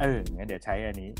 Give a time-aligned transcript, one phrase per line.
[0.00, 1.10] เอองั้นเดี๋ยวใช้อันนี้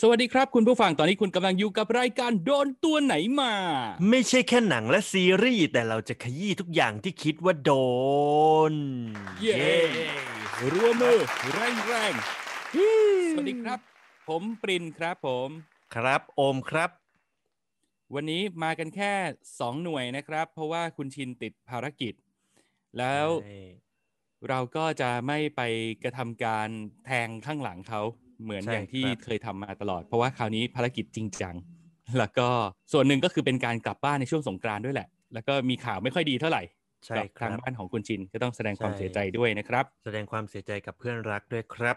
[0.00, 3.52] สวัสดีครับคุณผู้ฟังตอนนี้คุณกำลังอยู่กับรายการโดนตัวไหนมา
[4.08, 7.72] ไม่ใช่แค่หนังและซีรีส์ แต่เราจะขยี้ทุกอย่างที่คิดว่าโด
[8.72, 8.74] น
[9.40, 9.70] เย้
[10.72, 11.18] รัวมือ
[11.52, 13.78] แรงแรงๆสวัสดีครับ
[14.28, 15.48] ผมปรินครับผม
[15.94, 16.90] ครับโอมครับ
[18.14, 19.12] วันนี้มากันแค่
[19.60, 22.14] สองหน่วยนะครับ เพราะว่าคุณชินติดภารกิจ
[22.98, 23.28] แล้ว
[24.48, 25.60] เราก็จะไม่ไป
[26.02, 26.68] กระทำการ
[27.06, 28.00] แทงข้างหลังเขา
[28.42, 31.54] เหมือนใช่อย่างที่ครับเคยทำมาตลอด เพราะว่าคราวนี้ภารกิจจริงจัง
[32.18, 32.48] แล้วก็
[32.92, 36.62] ส่วนหนึ่งก็คือเป็นการกลับบ้านในช่วงสงกรานต์ด้วยแหละ แล้วก็มีข่าวไม่ค่อยดีเท่าไหร่
[37.06, 41.96] ใช่กับครัทางบบ้านของคุณชินก็ต้องแสดงความใช่เสียใจด้วยนะครับ แสดงความเสียใจกับเพื่อนรักด้วยครับ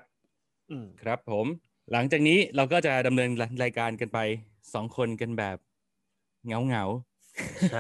[0.70, 1.48] อืมครับผม
[1.92, 3.30] หลังจากนี้เราก็จะดำเนิน
[3.64, 4.20] รายการกันไป
[4.74, 5.58] สองคนกันแบบ
[6.48, 7.80] เงาเงาๆใช่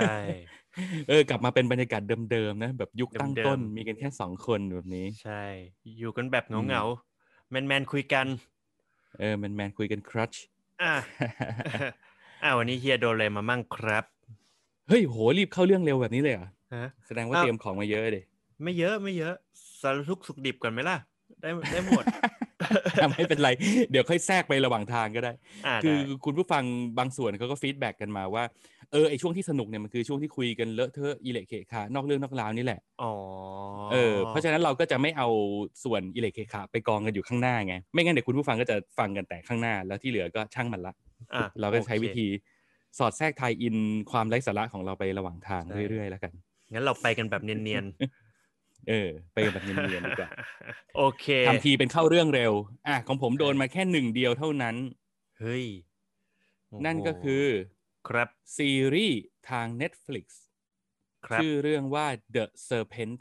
[1.08, 5.44] เออกลับมาเป็นบรรยากาศเดิมๆนะ แบบยุคตั้งเดิมๆต้นมีกันแค่สองคนแบบนี้ ใช่
[5.98, 8.28] อยู่กันแบบอืมเหงาๆแมนแมนๆคุยกัน
[9.18, 10.34] เออแมนแมนๆคุยกันครัช
[10.82, 10.94] อะ
[12.44, 14.06] อะวันนี้เฮียโดนอะไรมามั่งครับ
[14.88, 18.24] เฮ้ยโหรีบเข้าเรื่องเร็วแบบนี้เลยเหรอฮะแสดงว่าอ้าวเตรียมของมาเยอะเลย
[18.62, 19.36] ไม่เยอะไม่เยอะ
[19.82, 20.98] สารทุกข์สุขดิบก่อนไหมล่ะ
[21.44, 22.04] ได้ได้หมด
[23.12, 23.50] ไม่เป็นไร
[23.92, 25.34] เดี๋ยวค่อยแทรกไประหว่างทางก็ได้
[25.68, 26.64] อ่าคือได้คุณผู้ฟัง
[27.00, 28.44] บางส่วนเขาก็ feedback กันมาว่า
[28.92, 33.14] เออไอช่วงที่สนุกเนี่ยมันคือช่วงที่คุยกันเลอะเทอะอิเละเขะขานอกเรื่องนอกราวนี่แหละอ๋อ
[33.92, 35.28] เออเพราะฉะนั้นเราก็จะไม่เอา
[35.84, 40.94] ส่วนอิเละเขะขาไปกองกันอยู่ข้างหน้าไงไม่งั้นเดี๋ยวคุณผู้ฟังก็จะฟังกันแต่ข้างหน้า แล้วที่เหลือก็ช่างมันละ
[41.36, 42.28] อะเราก็ใช้โอควิธี
[42.98, 43.76] สอดแทรก tie-in
[44.12, 46.34] ความไร้สาระของเราไประหว่างทางใช่เรื่อยๆแล้วกัน
[46.74, 47.86] งั้นเราไปกันแบบเนียน
[48.90, 52.52] เออ ไปกันแบบเนียนๆดีกว่าๆโอเคทำทีเป็นเข้าเรื่องเร็ว
[52.88, 54.76] อะของผมโดนมาแค่หนึ่งเดียวเท่านั้น
[55.40, 55.66] เฮ้ย
[56.68, 57.46] โอ้โหนั่นก็คือ
[58.08, 60.26] ครับซีรีส์ทาง Netflix
[61.26, 63.20] ครับชื่อเรื่องว่า The Serpent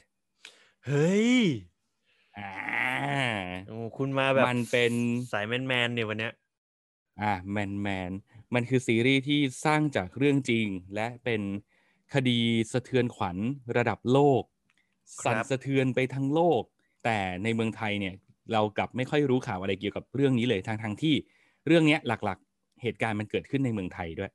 [0.87, 1.31] เฮ้ย
[2.39, 2.53] อ่า
[3.69, 4.93] โอ้คุณมาแบบมันเป็น
[5.33, 6.33] สายแมนแมนๆเนี่ยวันเนี้ย
[7.23, 8.13] อ่าแมนแมน
[8.55, 11.43] มันคือซีรีส์ที่สร้างจากเรื่องจริง และเป็น
[12.15, 12.41] คดี
[12.73, 13.37] สะเทือนขวัญ
[13.77, 14.43] ระดับโลก
[15.25, 16.63] สั่นสะเทือนไปทั้งโลก
[17.05, 18.15] แต่ในเมืองไทยเนี่ย
[18.53, 21.15] เรากลับไม่ค่อยรู้ข่าวอะไรเกี่ยวกับเรื่องนี้เลยทางทางๆที่
[21.67, 24.31] เรื่องเนี้ยหลักๆ เหตุการณ์มันเกิดขึ้นในเมืองไทยด้วย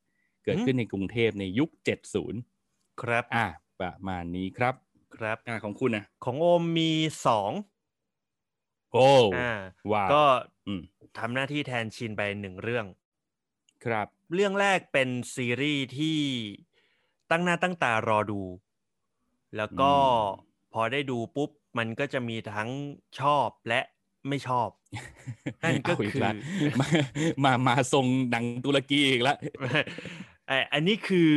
[0.46, 3.46] เกิดขึ้นในกรุงเทพในยุค 70 ครับ อ่า
[3.80, 4.76] ประมาณนี้ครับ
[5.16, 6.92] ครับอ่าของคุณนะของโอมมี
[7.26, 7.52] สอง
[8.92, 9.50] โอ้อ่า
[9.92, 10.24] ว้าวก็
[10.68, 10.82] อืม
[11.18, 12.86] ทำหน้าที่แทนชินไปหนึ่งเรื่อง
[13.86, 16.20] ครับ เรื่องแรกเป็นซีรีส์ที่
[17.32, 18.42] ตั้งหน้าตั้งตารอดู
[19.58, 20.08] แล้วก็อืม
[20.74, 22.70] พอได้ดูปุ๊บมันก็จะมีทั้ง
[23.20, 23.82] ชอบและ
[24.28, 24.70] ไม่ชอบ
[25.64, 26.34] นั่นก็เอาอีคือละ
[26.80, 26.88] มา
[27.44, 29.38] มามาทรงหนังตุรกีอีกแล้ว
[30.48, 31.32] ไออันนี้คือ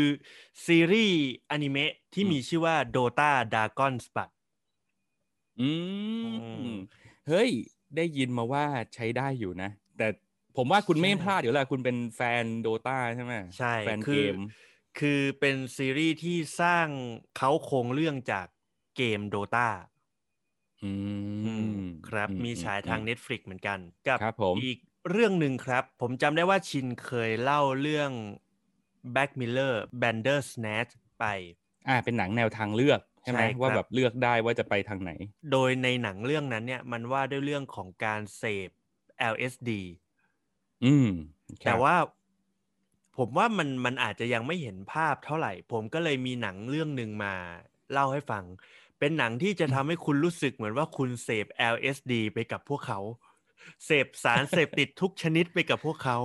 [0.67, 1.21] ซีรีส์
[1.51, 4.31] อนิเมะที่อืมมีชื่อว่า Dota Dragon s p a t
[5.61, 5.71] อื
[6.23, 6.31] อื
[6.71, 6.73] มม
[7.29, 7.51] เฮ้ย
[7.97, 8.65] ได้ยินมาว่า
[8.95, 10.09] ใช้ได้อยู่นะ แต่
[10.57, 14.39] ผมว่าคุณไม่ใช่พลาดอยู่แล้วคุณเป็นแฟนโดตาใช่ไหมใช่ แฟนคืเกอม
[14.99, 16.87] คือเป็นซีรีส์ที่สร้าง
[17.37, 18.47] เขาโครงเรื่องจาก
[18.97, 19.69] เกม Dota
[20.83, 20.87] อื
[21.67, 21.77] ม
[22.09, 23.79] ครับอืมีฉายทางอืม Netflix เหมือนกัน
[24.09, 24.77] กับครับผมอีก
[25.11, 28.11] เรื่องหนึ่งครับ ผมจำได้ว่าชินเคยเล่าเรื่อง
[29.15, 31.25] Back Miller Bandersnatch ไป
[31.89, 35.11] อ่าเป็นหนังแนวทางเลือกใช่ไหมใช่ครับว่าแบบเลือกได้ว่าจะไปทางไหน
[35.51, 38.71] โดยในหนังเรื่องนั้นเนี่ยมันว่าด้วยเรื่องของการเสพ
[39.17, 39.81] LSD
[40.83, 41.07] อืม
[41.63, 41.95] ครับแต่ว่า
[43.17, 47.35] ผมว่ามันมันอาจจะยังไม่เห็นภาพเท่าไหร่ ผมก็เลยมีหนังเรื่องหนึ่งมา
[47.93, 48.45] เล่าให้ฟัง
[49.01, 53.01] เป็นหนังที่จะทำให้คุณรู้สึกเหมือนว่าคุณเสพ LSD ไปกับพวกเขา
[53.87, 56.19] เสพสารเสพติดทุกชนิดไปกับพวกเขา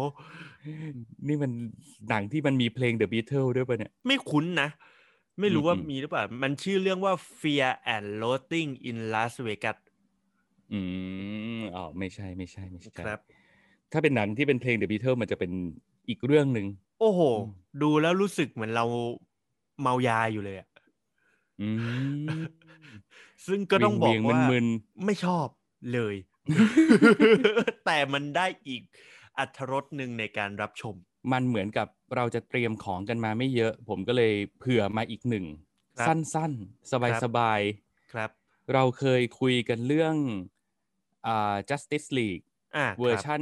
[1.27, 1.51] นี่มัน
[2.09, 4.69] หนังที่มันมีเพลง The Beatles ด้วยป่ะเนี่ย ไม่คุ้นนะ
[5.39, 9.77] ไม่รู้ว่าอืมมีหรือเปล่า มันชื่อเรื่องว่า Fear and Loathing in Las Vegas
[10.71, 10.79] อื
[11.59, 13.19] มอ๋อไม่ใช่ไม่ใช่ไม่ใช่ครับ
[13.91, 15.51] ถ้าเป็นหนังที่เป็นเพลง The Beatles มันจะเป็น
[16.09, 16.67] อีกเรื่องหนึ่ง
[16.99, 17.51] โอ้โหอืม
[17.81, 18.85] ดูแล้วรู้สึกเหมือนเรา
[19.81, 20.74] เมายาอยู่เลยอะอืม
[23.47, 24.65] ซึ่งก็ต้องบอกเวียงๆว่ามึน
[25.05, 25.47] ไม่ชอบ
[25.93, 26.15] เลย
[27.85, 28.83] แต่มันได้อีก
[29.37, 30.95] อัธรสหนึ่งในการรับชม
[31.31, 35.45] มันเหมือนกับเราจะเตรียมของกันมาไม่เยอะ ผมก็เลยเผื่อมาอีกหนึ่ง
[35.99, 36.91] ครับสั้นๆ
[37.23, 38.29] สบายๆครับ
[38.73, 40.15] เราเคยคุยกันเรื่อง
[41.27, 43.41] อ่า Justice League อ่าเวอร์ชัน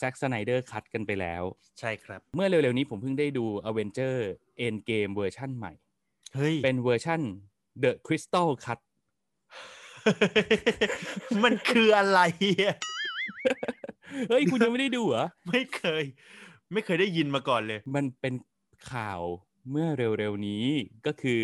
[0.00, 1.42] Zack Snyder Cut กันไปแล้ว
[1.80, 4.16] ใช่ครับ เมื่อเร็วๆนี้ผมเพิ่งได้ดู Avenger
[4.66, 5.72] Endgame เวอร์ชันใหม่
[6.34, 7.20] เฮ้ย เป็นเวอร์ชัน
[7.82, 8.78] The Crystal Cut
[11.44, 12.20] มันคืออะไร
[12.64, 12.76] อะ
[14.28, 16.04] เฮ้ย คุณยังไม่ได้ดูเหรอ ไม่เคย
[16.72, 18.34] ไม่เคยได้ยินมาก่อนเลย มันเป็น
[18.92, 19.20] ข่าว
[19.70, 19.88] เมื่อ
[20.18, 20.64] เร็วๆนี้
[21.06, 21.42] ก็คือ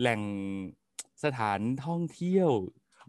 [0.00, 0.20] แหล่ง
[1.24, 2.50] สถานท่องเที่ยว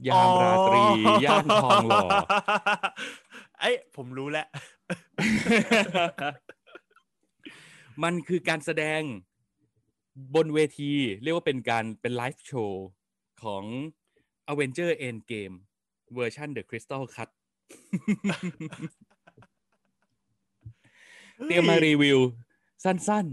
[0.08, 0.84] ยามราตรี
[1.26, 2.08] ย่านทองหล่อ
[3.60, 4.48] ไอ้ยผมรู้แล้ว
[8.04, 9.02] มันคือการแสดง
[10.36, 10.92] บนเวที
[11.24, 12.88] เรียกว่าเป็นการเป็นไลฟ์โชว์
[13.44, 13.64] ของ
[14.52, 15.56] Avenger Endgame
[16.16, 17.30] เวอร์ชัน The Crystal Cut
[21.46, 22.20] เตรียมมารีวิว
[22.84, 23.26] สั้น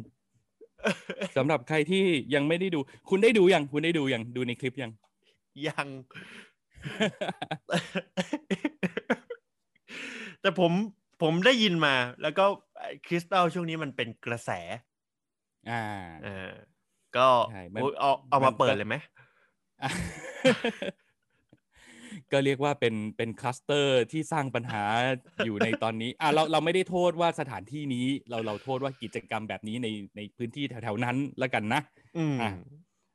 [0.64, 2.04] ๆสำหรับใครที่
[2.34, 2.78] ยังไม่ได้ดู
[3.08, 4.92] คุณได้ดูยัง คุณได้ดูยัง ดูในคลิปยัง
[5.66, 5.88] ยัง
[10.40, 10.72] แต่ผม
[11.22, 12.44] ผมได้ยินมา แล้วก็
[13.06, 14.50] คริสตัลช่วงนี้มันเป็นกระแส
[15.70, 15.84] อ่า
[16.24, 16.52] เออ
[17.16, 18.94] ก็ใช่มันโอ้ยเอาเอามามันก็เปิดเลยไหม
[19.82, 19.90] อะ
[22.32, 24.82] ก็เรียกว่าเป็นเป็นคลัสเตอร์ที่สร้างปัญหา
[25.44, 31.80] อยู่ในตอนนี้อะเราเราไม่ได้โทษว่าสถานที่นี้เราเราโทษว่ากิจกรรมแบบนี้ในในพื้นที่แถวๆนั้นแล้วกันนะ
[32.16, 32.50] อืมอะ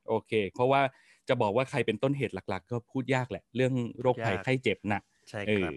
[0.07, 0.81] โอเค เพราะว่า
[1.29, 5.73] จะบอกว่าใครเป็นต้นเหตุหลัก ๆ ก็พูดยากแหละ เรื่องโรคภัยยากไข้เจ็บน่ะใช่เอครัอบ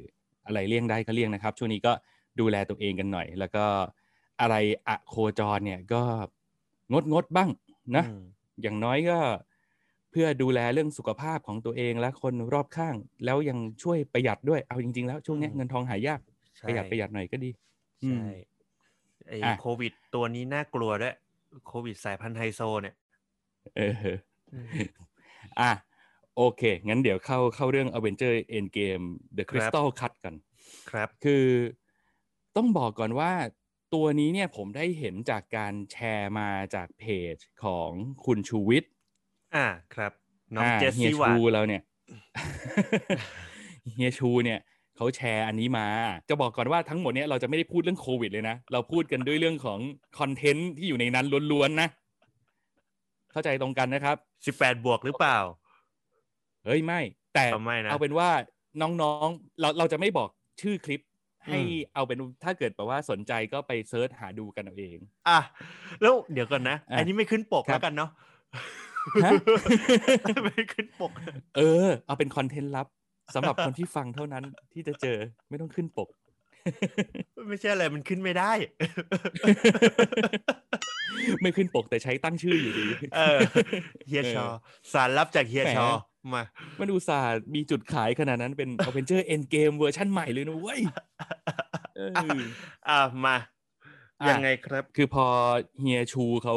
[0.46, 1.93] อะไรเลี่ยงได้ก็เลี่ยงนะครับ ช่วงนี้ก็
[2.40, 3.64] ดูแลตัวเองกันหน่อย แล้วก็
[4.40, 4.55] อะไร
[4.88, 6.02] อะโคจรเนี่ยก็
[6.93, 7.50] งดงดๆบ้าง
[7.97, 8.21] นะอืม
[8.63, 9.19] อย่างน้อยก็
[10.11, 12.95] เพื่อดูแลเรื่องสุขภาพของตัวเองและคนรอบข้าง
[13.25, 16.21] แล้วยังช่วยประหยัดด้วยเอาจริง ๆ แล้วช่วงเนี้ยเงินทองหายาก
[16.59, 17.51] ใช่ประหยัดประหยัดหน่อยก็ดี
[18.03, 18.31] อืมใช่
[19.29, 21.15] ไอ้อะโควิดตัวนี้น่ากลัวด้วย
[21.67, 22.95] โควิดสายพันธุ์ไฮโซเนี่ย
[23.77, 24.17] เออ
[25.61, 25.73] อะ
[26.37, 29.05] โอเค งั้นเดี๋ยวเข้าเข้าเรื่อง Avenger Endgame
[29.37, 30.35] The Crystal Cut กัน
[30.91, 31.45] ครับ คือ
[32.57, 33.33] ต้องบอกก่อนว่า
[33.94, 37.05] ตัวนี้เนี่ยผมได้เห็นจากการแชร์มาจากเพ
[37.35, 37.91] จของ
[38.25, 38.91] คุณชูวิทย์
[39.55, 40.12] อ่าครับ
[40.55, 41.82] น้องอ่าเจสเฮียซี่วาชูเราเนี่ย
[43.94, 44.58] เฮียชูเนี่ย
[44.96, 45.87] เขาแชร์อันนี้มา
[46.31, 49.79] จะบอกก่อนว่าทั้งหมดเนี่ยเราจะไม่ได้พูดเรื่องโควิดเลยนะ เราพูดกันด้วยเรื่องของ
[50.19, 51.88] คอนเทนต์ที่อยู่ในนั้นล้วนๆนะ
[53.32, 54.17] เข้าใจตรงกันนะครับ
[54.47, 55.38] สิบแปดบวกหรือเปล่า
[56.64, 57.00] เฮ้ยไม่
[57.35, 58.29] แต่เอาไม่นะเอาเป็นว่า
[58.82, 60.29] น้องๆ เราเราจะไม่บอก
[60.61, 61.00] ชื่อคลิป
[61.46, 64.99] ให้อืมเอาเป็นถ้าเกิดแบบว่าสนใจก็ไปเซิร์ชหาดูกันเอาเอง
[65.29, 65.38] อะ
[66.02, 68.11] แล้วเดี๋ยวก่อนนะอะอันนี้ไม่ขึ้นปกครับแล้วกันเนาะ
[69.25, 69.31] ฮะ
[70.44, 71.12] ไม่ขึ้นปก
[71.56, 72.87] เออ เอาเป็นคอนเทนต์ลับ
[73.35, 75.19] สำหรับคนที่ฟังเท่านั้นที่จะเจอ
[75.49, 76.08] ไม่ต้องขึ้นปก
[77.49, 78.52] ไม่ใช่อะไรมันขึ้นไม่ได้
[81.43, 82.87] ไม่ขึ้นปกแต่ใช้ตั้งชื่ออยู่ดี
[83.17, 83.38] เออ
[84.08, 84.47] เฮียชอ
[84.93, 85.87] สารลับจากเฮียแหมชู
[86.32, 86.43] มา
[86.81, 90.81] มันอุตส่าห์มีจุดขายขนาดนั้นเป็น Avenger Endgame เวอร์ชั่นใหม่เลยนะเว้ย
[91.97, 92.00] เอ
[92.37, 92.38] อ
[92.88, 93.37] อะมา
[94.23, 95.26] อะยังไงครับ คือพอ
[95.81, 96.56] เฮียชูเขา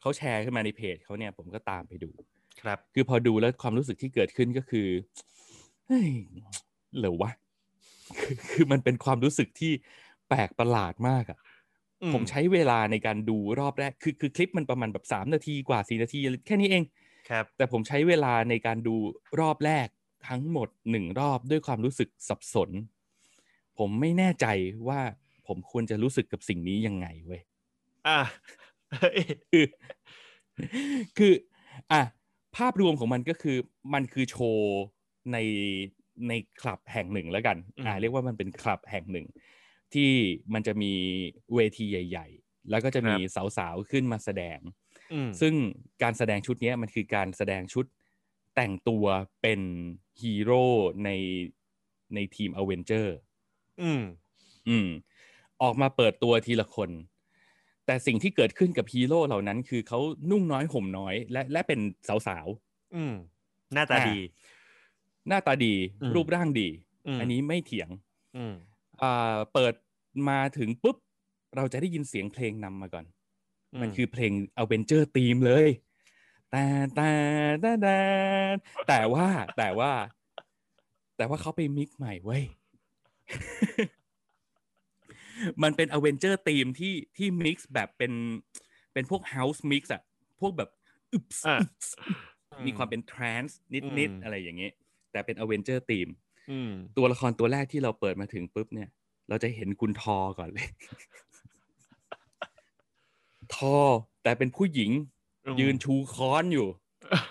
[0.00, 2.10] เขาแชร์ขึ้นมาในเพจเขาเนี่ยผมก็ตามไปดู
[2.60, 4.88] ครับ คือพอดูแล้วความรู้สึกที่เกิดขึ้นก็คือ
[5.86, 6.10] เฮ้ย
[6.98, 7.30] เหรอวะ
[8.20, 9.72] คือคือมันเป็นความรู้สึกที่
[10.28, 11.38] แปลกประหลาดมากอะ
[12.02, 16.82] อืผมใช้เวลาในการดูรอบแรก คือคือคลิปมันประมาณแบบสามนาทีกว่าสี่นาที แค่นี้เอง
[17.28, 18.96] ครับแต่ผมใช้เวลาในการดู
[19.40, 19.88] รอบแรก
[20.28, 22.70] ทั้งหมดหนึ่งรอบด้วยความรู้สึกสับสน
[23.78, 24.46] ผมไม่แน่ใจ
[24.88, 25.00] ว่า
[25.46, 27.42] ผมควรจะรู้สึกกับสิ่งนี้ยังไงเว้ย
[28.06, 28.18] อะ
[28.90, 29.18] เฮ้ย
[29.50, 29.64] คือ
[31.18, 31.32] คือ
[31.92, 32.02] อะ
[32.56, 33.56] ภาพรวมของมันก็คือ
[33.94, 34.74] มันคือโชว์
[35.32, 35.38] ใน
[36.28, 39.26] ในคลับแห่งหนึ่งแล้วกัน อ่า เรียกว่ามันเป็นคลับแห่งหนึ่ง
[39.94, 40.10] ที่
[40.54, 40.92] มันจะมี
[41.54, 43.16] เวทีใหญ่ ๆ แล้วก็จะมี
[43.56, 44.76] สาวๆขึ้นมาแสดงอืม
[45.40, 45.54] ซึ่ง
[46.02, 47.84] การแสดงชุดเนี้ยมันคือการแสดงชุด
[48.54, 49.04] แต่งตัว
[49.42, 49.60] เป็น
[50.20, 50.64] ฮีโร่
[51.04, 51.10] ใน
[52.14, 53.16] ในทีมอเวนเจอร์
[53.82, 54.02] อืม
[54.68, 54.88] อืม
[55.62, 56.90] ออกมาเปิดตัวทีละคน
[57.86, 59.98] แต่สิ่งที่เกิดขึ้นกับฮีโร่เหล่านั้นคือเขา
[60.30, 62.46] นุ่งน้อยห่มน้อย และและเป็นสาว
[62.94, 63.14] อืม
[63.74, 66.68] หน้าตาอะดีๆหน้าตาดีอืมรูปร่างดี
[67.06, 67.88] อืมอันนี้ไม่เถียง
[68.36, 68.54] อืม
[69.02, 69.74] อ่า เปิด
[70.28, 70.96] มาถึงปุ๊บ
[71.56, 73.04] เราจะได้ยินเสียงเพลงนำมาก่อน
[73.80, 75.68] มันคือเพลง Avenger theme เลย
[76.50, 77.10] แต่แต่
[77.60, 77.96] แต่แต่
[78.88, 79.26] แต่ว่า
[79.58, 79.92] แต่ว่า
[81.16, 82.44] แต่ว่าเขาไป mix ใหม่เว้ย
[85.62, 88.12] มันเป็น Avenger theme ที่ที่ mix แบบเป็น
[88.92, 90.02] เป็นพวก house mix อะ
[90.40, 90.70] พวกแบบ
[91.12, 91.94] อึบส์อะอึบส์
[92.66, 94.72] มีความเป็น trance นิดอืนิดมอะไรอย่างเงี้ย
[95.12, 96.08] แต่เป็น Avenger theme
[96.50, 98.88] อืมตัวละครตัวแรกที่เราเปิดมาถึงปุ๊บเนี่ย
[99.28, 100.68] เราจะเห็นคุณทอก่อนเลย
[103.54, 103.76] ทอ
[104.22, 104.90] แต่เป็นผู้หญิง
[105.46, 106.68] อืมยืนชูค้อนอยู่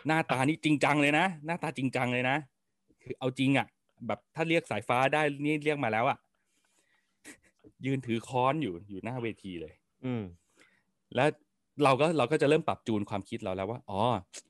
[0.07, 2.37] หน้าตานี่จริงจังเลยนะ หน้าตาจริงจังเลยนะ
[3.03, 3.67] คือเอาจริงอะ
[4.07, 6.17] แบบถ้าเรียกสายฟ้าได้นี่เรียกมาแล้วอะ
[7.85, 9.73] ยืนถือค้อนอยู่อยู่หน้าเวทีเลย
[10.05, 10.23] อืม
[11.15, 11.29] แล้ว
[11.83, 14.01] เราก็เราก็จะเริ่มปรับจูนความคิดเราแล้วว่า อ๋อ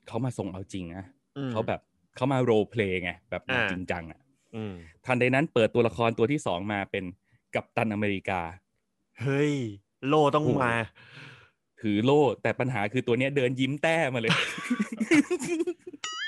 [0.06, 1.04] เขามาส่งเอาจริงนะ
[1.38, 1.80] อืมเขาแบบ
[2.16, 4.20] เขามา roleplay ไงแบบมาอ่าจริงจังอะ
[4.56, 4.74] อืม
[5.06, 7.04] ทันใดนั้นเปิดตัวละครตัวที่สองมาเป็น
[7.54, 8.40] กัปตันอเมริกา
[9.22, 9.52] เฮ้ย
[10.06, 10.74] โล่ต้องโอ้โหมา
[11.82, 14.32] ถือโล่ แต่ปัญหาคือตัวเนี้ยเดินยิ้มแต้มาเลย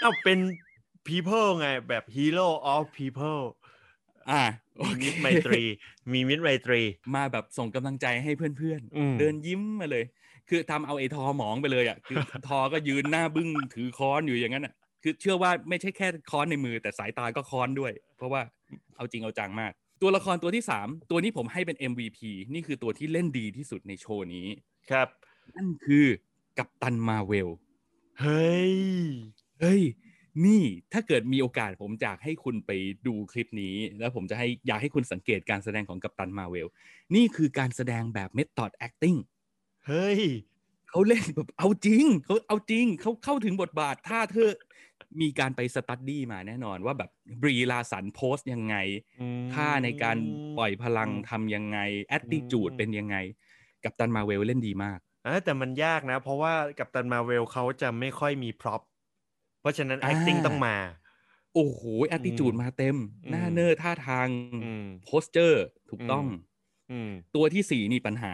[0.00, 0.38] เอ้าเป็น
[1.06, 3.42] people ไงแบบ hero of people
[4.30, 4.42] อ่า
[4.76, 5.62] โอมีเคมิตรไมตรี
[6.12, 6.80] มีมิตรไมตรี
[7.14, 10.04] มาแบบส่งกำลังใจให้เพื่อนอืมๆเดินยิ้มมาเลย
[10.48, 12.16] คือทำเอาไอ้ทอหมองไปเลยอะคือ
[12.48, 18.40] ทอก็ยืนหน้าบึ้งถือค้อนอยู่อย่างนั้นอะ คือเชื่อว่าไม่ใช่แค่ค้อนในมือ แต่สายตาก็ค้อนด้วย เพราะว่า
[18.96, 22.18] เอาจริงเอาจังมาก ตัวละครตัวที่สามตัวนี้ผมให้เป็น MVP
[22.54, 24.46] นี่คือตัวที่เล่นดีที่สุดในโชว์นี้
[24.90, 25.08] ครับ
[25.56, 26.06] นั่นคือ
[26.58, 27.48] กัปตันมาเวล
[28.20, 28.74] เฮ้ย
[29.60, 29.82] เฮ้ย
[30.44, 30.62] นี่
[30.92, 32.70] ถ้าเกิดมีโอกาสผมอยากให้คุณไป
[33.06, 36.68] ดูคลิปนี้ แล้วผมจะให้อยากให้คุณสังเกตการแสดงของกัปตันมาเวล
[37.14, 39.18] นี่คือการแสดงแบบ method acting
[39.86, 40.20] เฮ้ย
[40.88, 44.50] เขาเล่นแบบเอาจริง เขาเอาจริง เขาเข้าถึงบทบาทถ้าเธอ
[45.20, 47.10] มีการไป study มาแน่นอนว่าแบบ
[47.42, 48.76] ลีลาซัน pose ยังไง
[49.54, 50.16] ท่าในการ
[50.58, 51.78] ปล่อยพลังทำยังไง
[52.08, 53.16] แอตติจูดอืมเป็นยังไง
[53.84, 58.82] กัปตันมาเวลเล่นดีมาก อะแต่มันยากนะ เพราะว่ากัปตันมาเวลเขาจะไม่ค่อยมี prop
[59.60, 60.76] เพราะฉะนั้นอ่า acting ต้องมา
[61.54, 62.96] โอ้โหแอตติจูดอืมมาเต็ม
[63.30, 64.28] หน้าอืม inner ท่าทาง
[64.64, 66.38] อืม posture ถูกต้องอืม
[66.90, 68.32] อืมตัวที่สี่นี่ปัญหา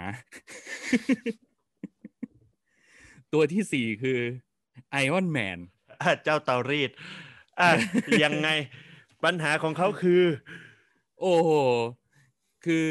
[3.32, 4.20] ตัวที่สี่คือ
[4.90, 5.58] ไอออนแมน
[6.02, 6.90] อะเจ้าเตารีด
[7.60, 7.70] อะ
[8.24, 8.48] ยังไง
[9.24, 10.22] ปัญหาของเขาคือ
[11.20, 11.50] โอ้โห
[12.64, 12.86] คือ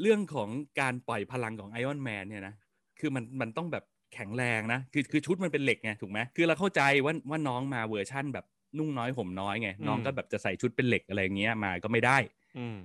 [0.00, 0.48] เรื่องของ
[0.80, 2.54] การปล่อยพลังของไอออนแมนเนี่ยนะ
[3.00, 3.84] คือมันมันต้องแบบ
[4.14, 8.46] แข็งแรงนะ คือคือชุดมันเป็นเหล็กไงถูกไหมคือเราเข้าใจว่าว่าน้องมาเวอร์ชั่นแบบ
[8.78, 12.18] นุ่งน้อยห่มน้อยไงน้องก็แบบจะใส่ชุดเป็นเหล็กอะไรเงี้ยมาก็ไม่ได้
[12.58, 12.76] อืม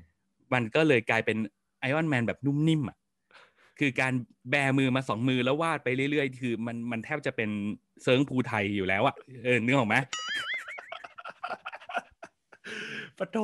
[0.54, 1.38] มันก็เลยกลายเป็น
[1.80, 2.98] ไอออนแมนแบบนุ่มนิ่มอะ
[3.80, 4.14] คือการ
[4.50, 7.50] แบมือมาสองมือแล้ววาดไปเรื่อยๆ คือมันมันแทบจะเป็น
[8.04, 9.16] เซิร์งภูไทยอยู่แล้วอะ
[9.46, 9.96] เออนึกออกไหม
[13.18, 13.38] ปัดโธ่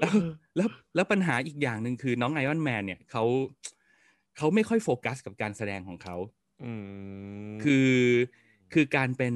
[0.00, 0.14] แล้ว
[0.56, 3.24] แล้วแล้วปัญหาอีกอย่างหนึ่งคือน้องไอออนแมนเนี่ยเขา
[4.36, 6.16] เขาไม่ค่อยโฟกัสกับการแสดงของเขา
[6.64, 6.72] อื
[7.50, 7.92] มคือ
[8.72, 9.34] คือการเป็น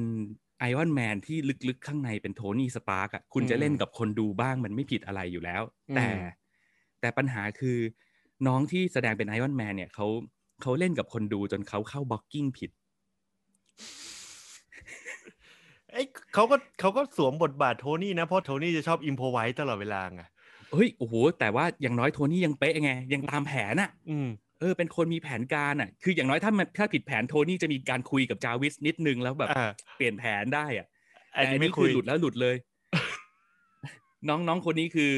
[0.59, 1.37] ไอออนแมนที่
[1.67, 5.61] ลึกๆ ข้างในเป็นโทนี่สตาร์กอะคุณจะเล่นกับคนดูบ้างมันไม่ผิดอะไรอยู่แล้ว
[5.95, 6.07] แต่
[6.99, 7.77] แต่ปัญหาคือ
[8.47, 10.07] น้องที่แสดงเป็นไอออนแมนเนี่ยเขา
[10.61, 12.71] เขาเล่นกับคนดูจนเขาเข้า blocking ผิด
[15.91, 20.23] เอ้ยเขาก็เขาก็สวมบทบาทโทนี่นะ เพราะโทนี่จะชอบ improv ไว้ตลอดเวลาไง
[20.73, 24.27] เฮ้ยโอ้โหแต่ว่าอย่างน้อยโทนี่ยังเป๊ะไง ยังตามแผนอะอืม
[24.59, 30.87] เออเป็นคนมีแผนการอะ คืออย่างน้อยถ้ามันถ้าผิดแผนโทนี่จะมีการคุยกับจาวิสนิดนึงแล้วแบบอ่าเปลี่ยนแผนได้อะ
[31.35, 32.55] อันแต่นี้อันไม่นี้คุคืยอหลุดแล้วหลุดเลย
[34.27, 35.13] น้องน้องคนนี้คือ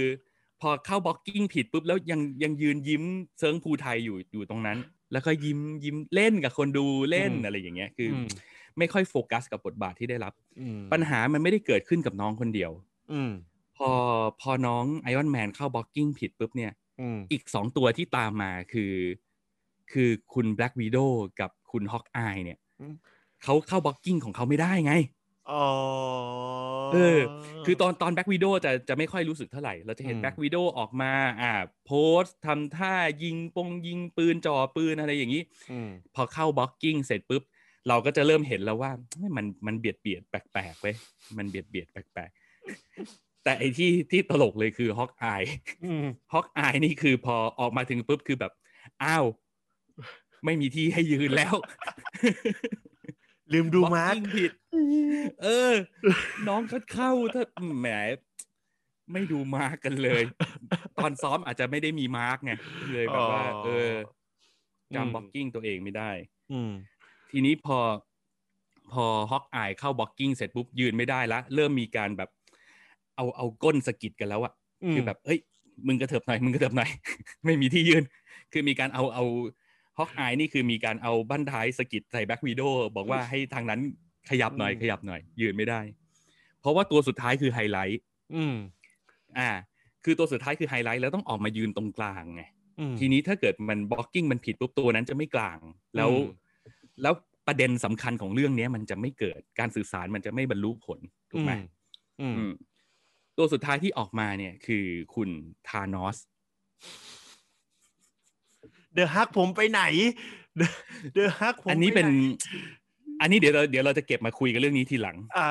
[0.61, 3.03] พอเข้า blocking ผิดปุ๊บแล้วยังยังยืนยิ้ม
[3.39, 4.77] เซิร์งภูไทยอยู่อยู่ตรงนั้น
[5.11, 8.27] แล้วก็ยิ้มยิ้มเล่นกับคนดูเล่นอะไรอย่างเงี้ย คืออม
[8.77, 12.71] ไม่ค่อยโฟกัสกับบทบาทที่ได้รับอืมปัญหามันไม่ได้เกิดขึ้นกับน้องคนเดียว
[13.11, 13.31] อืม
[13.77, 13.91] พอ
[14.41, 16.71] พอน้องไอออนแมนเข้า blocking ผิดปุ๊บเนี่ย
[17.01, 18.93] อืมอีกสองตัวที่ตามมาคือ
[19.93, 20.97] คือคุณแบล็กวิโดว์
[21.39, 22.93] กับคุณฮอกอายเนี่ยอืม
[23.43, 24.93] เขาเข้า blocking ของเขาไม่ได้ไง
[25.51, 25.67] อ๋อ
[26.93, 27.19] เออ
[27.65, 31.51] คือตอนตอนแบล็กวิโดว์จะจะไม่ค่อยรู้สึกเท่าไหร่ เราจะเห็นอืมแบล็กวิโดว์ออกมา อ่า
[31.85, 32.93] pose ทำท่า
[33.23, 37.43] ยิงปงยิงปืนจ่อปืนอะไรอย่างนี้อืมพอเข้า blocking เสร็จปุ๊บ
[37.87, 40.95] เราก็จะเริ่มเห็นแล้วว่าเฮ้ยมันมันเบียดเบียดแปลกๆเว้ย
[41.37, 45.41] มันเบียดเบียดแปลกๆ แต่ไอ้ที่ที่ตลกเลยคือฮอกอาย
[45.85, 48.51] อืมฮอกอายนี่คือพอออกมาถึงปุ๊บคือแบบ
[49.03, 49.25] อ้าว
[50.45, 51.55] ไม่มีที่ให้ยืนแล้ว
[53.53, 54.51] ลืมดู mark Blocking ผิด
[55.43, 55.73] เออ
[56.47, 57.43] น้องก็เข้าถ้า
[57.79, 57.87] แหม
[59.13, 60.23] ไม่ดู mark กันเลย
[61.01, 62.51] ตอนซ้อมอาจจะไม่ได้มี mark ไง
[62.93, 63.91] เลยแบบว่า เออ
[64.91, 66.11] อืมจำ blocking ตัวเองไม่ได้
[66.51, 66.71] อืม
[67.31, 67.77] ทีนี้พอ
[68.91, 72.29] พอฮอกอายเข้า blocking เสร็จปุ๊บยืนไม่ได้ละเริ่มมีการแบบ
[73.15, 75.39] เอาเอาก้นสะกิดกันแล้วอะอืมคือแบบเอ้ย
[75.87, 76.89] มึงกระเถิบหน่อยมึงกระเถิบหน่อย
[77.45, 78.03] ไม่มีที่ยืน
[78.51, 79.60] คือมีการเอาเอาฮ
[80.01, 82.61] อกอายนี่คือมีการเอาบั้นท้ายสะกิดใส่แบล็กวิโดว์
[82.95, 83.81] บอกว่าให้ทางนั้น
[84.29, 85.81] ขยับหน่อยอืมขยับหน่อย ยืนไม่ได้
[86.61, 88.01] เพราะว่าตัวสุดท้ายคือไฮไลท์
[88.35, 88.55] อืม
[89.37, 89.49] อ่า
[90.03, 92.43] คือตัวสุดท้ายคือไฮไลท์แล้วต้องออกมายืนตรงกลางไง
[92.79, 95.59] อืมทีนี้ถ้าเกิดมัน blocking มันผิดปุ๊บตัวนั้นจะไม่กลาง
[95.95, 96.39] แล้วอืม
[97.01, 97.13] แล้ว
[97.47, 100.99] ประเด็นสำคัญของเรื่องเนี้ยมันจะไม่เกิดการสื่อสารมันจะไม่บรรลุผล
[101.31, 101.51] ถูกไหม
[102.21, 102.53] อืมอืม
[103.37, 105.29] ตัวสุดท้ายที่ออกมาเนี่ย คือคุณ
[105.69, 106.17] ทานอส
[108.93, 109.81] เดอะฮักผมไปไหน
[111.13, 112.07] เดอะฮักผมอันนี้ไไหเป็น
[113.21, 115.47] อันนี้เดี๋ยวเราเดี๋ยวเราจะเก็บมาคุยกันเรื่องนี้ทีหลังอ่า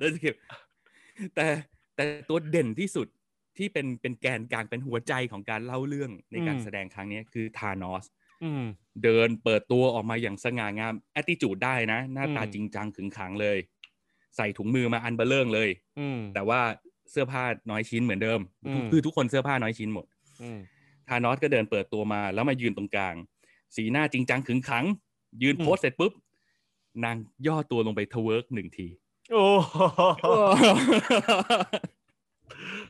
[0.00, 0.34] เราจะเก็บ
[1.34, 1.46] แต่
[1.96, 3.06] แต่ตัวเด่นที่สุด
[3.58, 8.04] ที่เป็นเป็นแกนกลางเป็นหัวใจของการเล่าเรื่องในการอืมแสดงครั้งนี้คือทานอส
[8.44, 8.64] อืม
[9.04, 13.58] เดินเปิดตัวออกมาอย่างสง่างามแอ t ติจูดได้นะ หน้าตาอืมจริงจังขึงขังเลย
[14.36, 15.68] ใส่ถุงมือมาอันเบ้อเริ่มเลย
[16.00, 16.60] อืมแต่ว่า
[17.10, 20.06] เสื้อผ้าน้อยชิ้นเหมือนเดิมอืมคือทุกคนเสื้อผ้าน้อยชิ้นหมด
[21.08, 23.14] อืมทานอสก็เดินเปิดตัวมาแล้วมายืนตรงกลาง
[23.76, 24.84] สีหน้าจริงจังขึงขัง
[25.42, 26.12] ยืนอืมโพสเสร็จปุ๊บ
[27.04, 28.86] นางย่อตัวลงไป twerk หนึ่งที
[29.32, 30.26] โอ้โห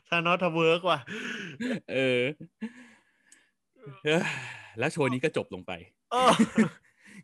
[0.08, 0.98] ทานอส twerk ว่ะ
[1.92, 2.20] เออ
[4.04, 4.22] เอ้อ
[4.78, 5.72] แล้วโชว์นี้ก็จบลงไป
[6.12, 6.32] เออ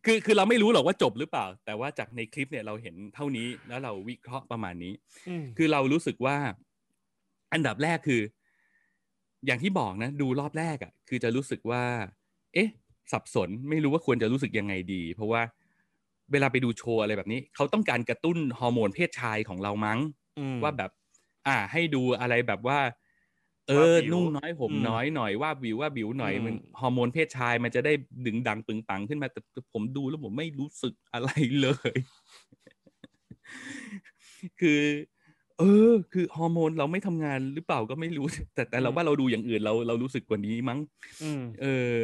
[0.04, 4.92] คือคือเราไม่รู้หรอกว่าจบหรือเปล่า แต่ว่าจากในคลิปเนี่ยเราเห็นเท่านี้แล้วเราวิเคราะห์ประมาณนี้
[5.42, 6.36] มคือเรารู้สึกว่า
[7.52, 8.20] อันดับแรกคือ
[9.46, 11.82] อย่างที่บอกนะ ดูรอบแรกอะ่ะ คือจะรู้สึกว่า
[12.54, 12.68] เอ๊ะ
[13.12, 15.42] สับสนไม่รู้ว่าควรจะรู้สึกยังไงดี เพราะว่า
[16.32, 19.98] เวลาไปดูโชว์อะไรแบบนี้ เขาต้องการกระตุ้นฮอร์โมนเพศชายของเรามั้ง
[20.36, 20.90] อืมว่าแบบ
[21.46, 22.78] อ่า ให้ดูอะไรแบบว่า
[23.68, 27.92] เอว่าอบิวนุ่งน้อยห่มอืมน้อยหน่อยว่าบิวว่าบิวหน่อยอืมมันฮอร์โมนเพศชายมันจะได้
[28.26, 31.30] ดึงดังปึงปังขึ้นมาแต่แต่ผมดูแล้วผมไม่รู้สึกอะไร
[31.60, 31.96] เลย
[34.60, 34.80] คือ
[35.62, 40.78] เออ คือฮอร์โมนเราไม่ทำงานหรือเปล่าก็ไม่รู้ แต่แต่เราว่าเราดูอย่างอื่นเราเรารู้สึกกว่านี้มั้ง
[41.22, 41.66] อืมเอ
[41.96, 41.98] อ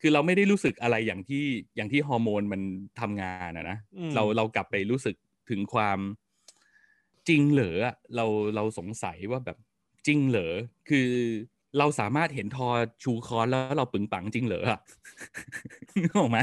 [0.00, 1.44] คือเราไม่ได้รู้สึกอะไรอย่างที่
[1.76, 2.60] อย่างที่ฮอร์โมนมัน
[3.00, 5.16] ทำงานอะนะอืมเราเรากลับไปรู้สึก
[5.50, 5.98] ถึงความ
[7.28, 9.56] จริงเหรออะเราเราสงสัยว่าแบบ
[10.06, 10.54] จริงเหรอ
[10.88, 11.08] คือ
[11.78, 12.68] เราสามารถเห็นทอ
[13.02, 14.80] ชูคอนแล้วเราปึงปังจริงเหรออะ
[16.02, 16.38] นึกออกไหม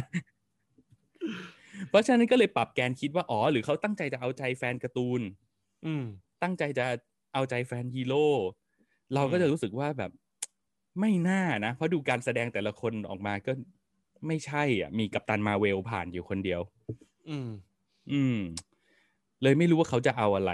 [1.89, 5.22] เพราะฉะนั้นก็เลยปรับแกนคิดว่าอ๋อหรือเขาตั้งใจจะเอาใจแฟนการ์ตูน
[5.86, 6.06] อืม
[6.41, 6.86] ตั้งใจจะ
[7.34, 8.27] เอาใจแฟนฮีโร่
[9.13, 10.12] เราก็อืมจะรู้สึกว่าแบบ
[11.00, 13.51] ไม่น่านะ เพราะดูการแสดงแต่ละคนออกมาก็
[14.27, 16.62] ไม่ใช่ อะ มีกัปตันมาเวลผ่านอยู่คนเดียว
[17.27, 17.48] อืม
[18.12, 18.38] อืม
[19.44, 20.51] เลยไม่รู้ว่าเขาจะเอาอะไร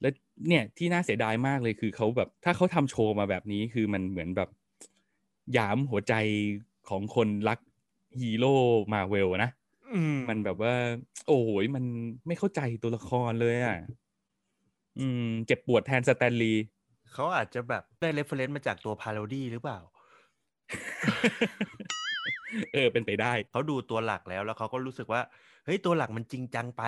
[0.00, 0.08] และ
[0.48, 4.48] เนี่ยที่น่าเสียดายมากเลยคือเขาแบบ ถ้าเขาทำโชว์มาแบบนี้คือมันเหมือนแบบ
[5.52, 6.14] หยามหัวใจ
[6.88, 7.58] ของคนรัก
[8.20, 8.54] ฮีโร่
[8.92, 9.50] มาเวลนะ
[9.92, 10.74] อืมมันแบบว่า
[11.26, 11.84] โอ้ยมัน
[12.26, 13.76] ไม่เข้าใจตัวละครเลยอะ
[15.00, 16.64] อืม เจ็บปวดแทนสแตนลีย์
[17.12, 19.78] เขาอาจจะแบบได้ reference มาจากตัว parody หรือเปล่า
[22.74, 25.22] เออ เป็นไปได้ เขาดูตัวหลักแล้วแล้วเขาก็รู้สึกว่า
[25.64, 26.82] เฮ้ย ตัวหลักมันจริงจังไป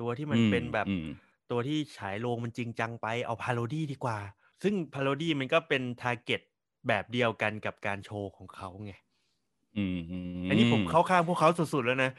[0.00, 1.06] ตัวที่มันอืมเป็นแบบอืม
[1.50, 4.18] ตัวที่ฉายโรงมันจริงจังไป เอา parody ดีกว่า
[4.62, 6.40] ซึ่ง parody มันก็เป็น target
[6.88, 8.92] แบบเดียวกันกับการโชว์ของเขาไง
[9.76, 12.10] อืมอืมอันนี้ผมเข้าข้างพวกเขาสุดๆแล้วนะ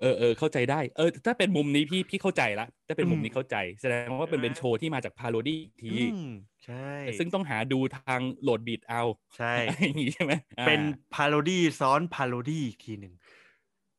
[0.00, 6.20] เออเออเข้าใจได้ เออ ถ้าเป็นมุมนี้พี่พี่เข้าใจละถ้าเป็นมุมนี้อืมเข้าใจ แสดงว่าเป็นใช่ไหมเป็นโชว์ที่มาจาก parody อีกทีอืม
[6.64, 6.76] ใช่
[7.18, 9.02] ซึ่งต้องหาดูทางโหลดบีดเอา
[9.36, 9.46] ใช่
[9.80, 10.80] อย่างงี้ใช่ไหมอ่าเป็น
[11.12, 13.14] parody ซ้อน parody อีกทีหนึ่ง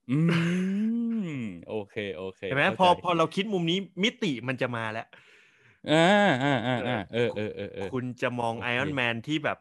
[0.10, 0.14] อื
[1.28, 1.30] ม
[1.68, 5.08] โอเคโอเคเห็นไหมข้าพอใจพอเราคิดมุมนี้มิติมันจะมาแล้ว
[5.88, 5.94] อ่า
[6.44, 9.58] อ่าอ่าอ่าเออเออเออเออคุณจะมองโอเคไอออนแมนที่แบบ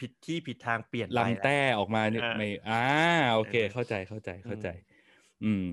[0.00, 2.82] ผิดที่ผิดทางเปลี่ยนไปลำแต้ออกมาเนี่ยอ่าไม่อ่า
[3.34, 4.76] โอเคเออเข้าใจเข้าใจเข้าใจอืม
[5.44, 5.64] อืม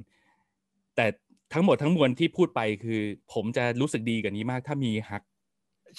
[0.95, 1.05] แต่
[1.53, 3.01] ทั้งหมดทั้งมวลที่พูดไปคือ
[3.33, 5.23] ผมจะรู้สึกดีกว่านี้มาก ถ้ามีฮัก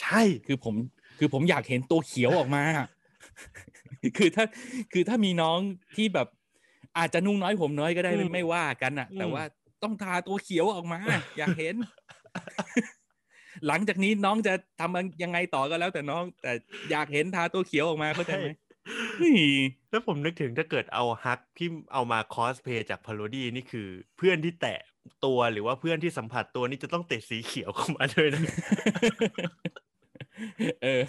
[0.01, 0.75] ใช่คือผม
[1.19, 2.63] คือผมอยากเห็นตัวเขียวออกมา
[4.19, 4.45] คือถ้า
[4.93, 5.59] คือถ้ามีน้อง
[5.97, 6.29] ที่แบบ
[6.99, 9.43] อาจจะนุ่งน้อยผมน้อยก็ได้อืมไม่ไม่ว่ากันอะแต่อืมว่า
[9.83, 11.01] ต้องทาตัวเขียวออกมา
[11.39, 11.75] อยากเห็น
[13.67, 16.53] หลังจากนี้น้องจะทำยังไงต่อก็แล้วแต่น้อง แต่
[16.91, 18.49] อยากเห็นทาตัวเขียวออกมาเข้าใจไหม
[19.19, 19.41] เฮ้ย
[19.91, 24.79] แล้วผมนึกถึงถ้าเกิดเอาฮักที่เอามาคอสเพย์จากพาโรดี้นี่คือ เพื่อนที่แตะ
[25.25, 28.43] ตัวหรือว่าเพื่อนที่สัมผัสตัวนี่จะต้องเตะสีเขียวเข้ามาด้วยนะ
[30.83, 31.03] เออ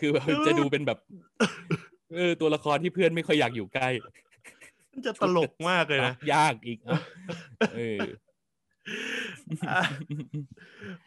[0.00, 0.98] คือแบบจะดูเป็นแบบ
[2.14, 3.88] เออ ตัวละครที่เพื่อนไม่ค่อยอยากอยู่ใกล้
[4.92, 6.98] มันจะตลกมากเลยนะยากอีกเอ้า
[7.76, 8.31] เอออะ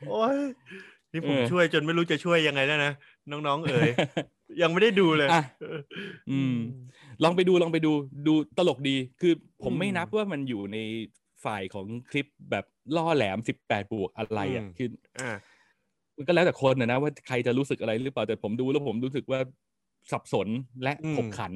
[0.07, 0.37] โอ้ย
[1.11, 2.93] นี่ผมเออช่วยจนไม่รู้จะช่วยยังไงแล้วนะ
[3.31, 3.89] น้องๆ เอ๋ย
[4.61, 5.41] ยังไม่ได้ดูเลยอะ
[6.31, 6.55] อืม
[7.23, 7.91] ลองไปดูลองไปดู
[8.27, 9.33] ดูตลกดี คือ
[9.63, 10.77] ผมไม่อืมนับว่ามันอยู่ใน
[11.45, 15.31] ฝ่ายของคลิปแบบล่อแหลมสิบแปดบวกอะไรอะอืมคืออ่า
[16.17, 19.39] มันก็แล้วแต่คนนะนะว่าใครจะรู้สึกอะไรหรือเปล่าแต่ผมดูแล้วผมรู้สึกว่า
[20.11, 20.47] สับสน
[20.83, 21.53] และอืมขบขัน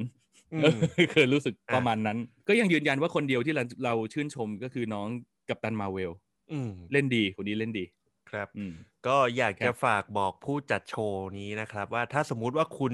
[0.53, 0.75] อืมเออ
[1.13, 5.07] คือรู้สึกอะประมาณนั้น ก็ยังยืนยันว่าคนเดียวที่เราเราชื่นชมก็คือน้อง
[5.49, 6.11] กัปตันมาเวล
[6.51, 7.85] อืมเล่นดีคนนี้เล่นดี
[8.29, 8.73] ครับอืม
[9.07, 12.93] ก็อยากครัจะบฝากบอกผู้จัดโชว์นี้นะครับ ว่าถ้าสมมุติว่าคุณ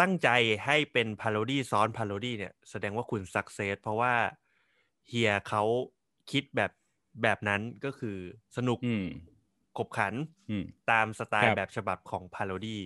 [0.00, 0.28] ตั้งใจ
[0.66, 4.14] ให้เป็น parody ซ้อน parody เนี่ยแสดงว่าคุณ success เพราะว่า
[5.08, 5.62] เฮียเขา
[6.30, 6.70] คิดแบบ
[7.22, 8.16] แบบนั้นก็คือ
[8.56, 9.04] สนุกอืม
[9.78, 10.14] ขบขัน
[10.48, 12.80] อืมตามสไตล์ครับแบบฉบับของ parody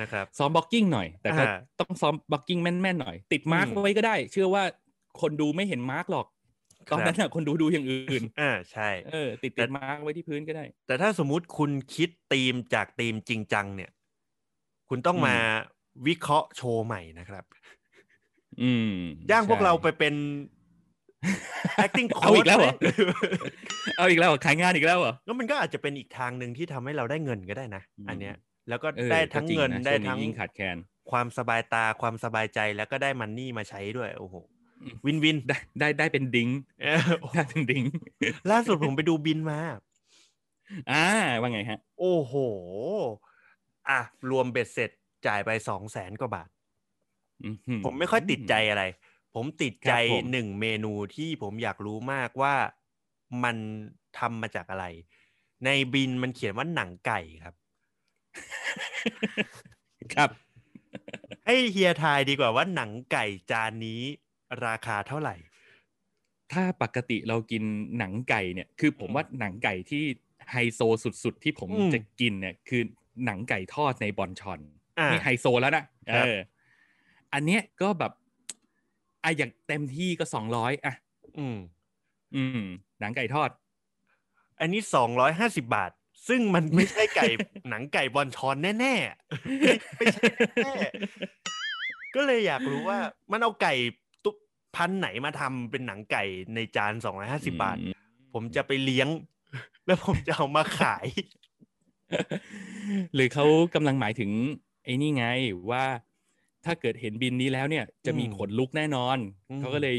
[0.00, 4.64] นะครับ ซ้อม blocking หน่อย แต่ก็อ่าต้องซ้อม blocking แม่นๆหน่อย ติดมาร์กอืมไว้ก็ได้ เชื่อว่า
[5.20, 6.26] คนดูไม่เห็น mark หรอก
[6.92, 13.90] ตอนนั้นอะคนดูดูอย่างอื่นอ่าใช่เออติดแต่ติด mark ไว้ที่พื้นก็ได้ แต่ถ้าสมมุติคุณคิดธีมจากธีมจริงจังเนี่ย
[14.88, 15.36] คุณต้องอืมมา
[16.06, 17.44] วิเคราะห์โชว์ใหม่นะครับ
[18.62, 18.92] อืม
[19.30, 20.14] ย่างพวกใช่เราไปเป็น
[21.84, 22.76] acting เอาอีก coach แล้วเหรอไหม
[23.96, 28.34] เอาอีกแล้วเหรอขายงานอีกแล้วเหรอแล้วมันก็อาจจะเป็นอีกทางหนึ่งที่ทำให้เราได้เงินก็ได้นะอืมอันเนี้ย
[28.68, 30.76] แล้วก็เออได้ก็ทั้งจริเงินนะได้ช่วงทั้งยิ่งขาดแคลน
[31.10, 34.34] ความสบายตาความสบายใจแล้วก็ได้มันนี่มาใช้ด้วยโอ้โห
[35.04, 36.48] วินวินได้ได้ได้เป็นดิ้ง
[36.82, 37.00] เออ
[37.34, 37.84] ได้เป็นดิ้ง
[38.50, 39.60] ล่าสุดผมไปดูบินมา
[40.92, 41.06] อ่า
[41.40, 42.34] ว่าไงฮะ โอ้โห
[43.88, 44.90] อะ รวมเบ็ดเสร็จ
[45.26, 46.48] จ่ายไปสองแสนกว่าบาท
[47.44, 48.84] อื้อหืผมไม่ค่อยติดใจอะไร
[49.34, 52.54] ผมติดใจครับผมหนึ่งเมนูที่ผมอยากรู้มากว่า
[53.44, 53.56] มัน
[54.18, 54.86] ทำมาจากอะไร
[55.64, 57.54] ในบินมันเขียนว่าหนังไก่ครับ
[60.14, 60.30] ครับ
[61.46, 64.02] ให้เฮียทายดีกว่าว่าหนังไก่จานนี้
[64.66, 65.34] ราคาเท่าไหร่
[66.52, 67.62] ถ้าปกติเรากิน
[67.98, 70.04] หนังไก่เนี่ยคือผมอืมว่าหนังไก่ที่
[70.50, 70.80] ไฮโซ
[71.24, 72.82] สุดๆ ที่ผมอืมจะกินเนี่ยคือ
[73.24, 74.60] หนังไก่ทอดในบอนชอน
[74.98, 76.34] อ่านี่ไฮโซแล้วนะเอครับอ
[77.32, 78.12] อันเนี้ยก็แบบ
[79.24, 80.94] อะอย่างเต็มที่ก็สองร้อยอะ
[81.38, 81.58] อืม
[82.34, 82.60] อืม
[83.00, 83.50] หนังไก่ทอด
[84.60, 85.90] อันนี้สองร้อยห้าสิบาท
[86.28, 87.26] ซึ่งมันไม่ใช่ไก่
[87.70, 90.26] หนังไก่บอลชอนแน่ๆไม่ไม่ใช่
[90.62, 92.98] แน่ๆก็เลยอยากรู้ว่า
[93.30, 94.05] มันเอาไก่ตุ
[94.76, 97.94] พันธุ์ไหนมาทำเป็นหนังไก่ในจานสองร้อยห้าสิบาทอืม
[98.34, 99.08] ผมจะไปเลี้ยง
[99.86, 101.06] แล้วผมจะเอามาขาย
[103.14, 104.30] หรือเขากำลังหมายถึง
[104.84, 105.24] ไอ้นี่ไง
[105.70, 105.84] ว่า
[106.64, 109.18] ถ้าเกิดเห็นบินนี้แล้วเนี่ย จะมีอืมขนลุกแน่นอน
[109.50, 109.96] อืมเขาก็เลย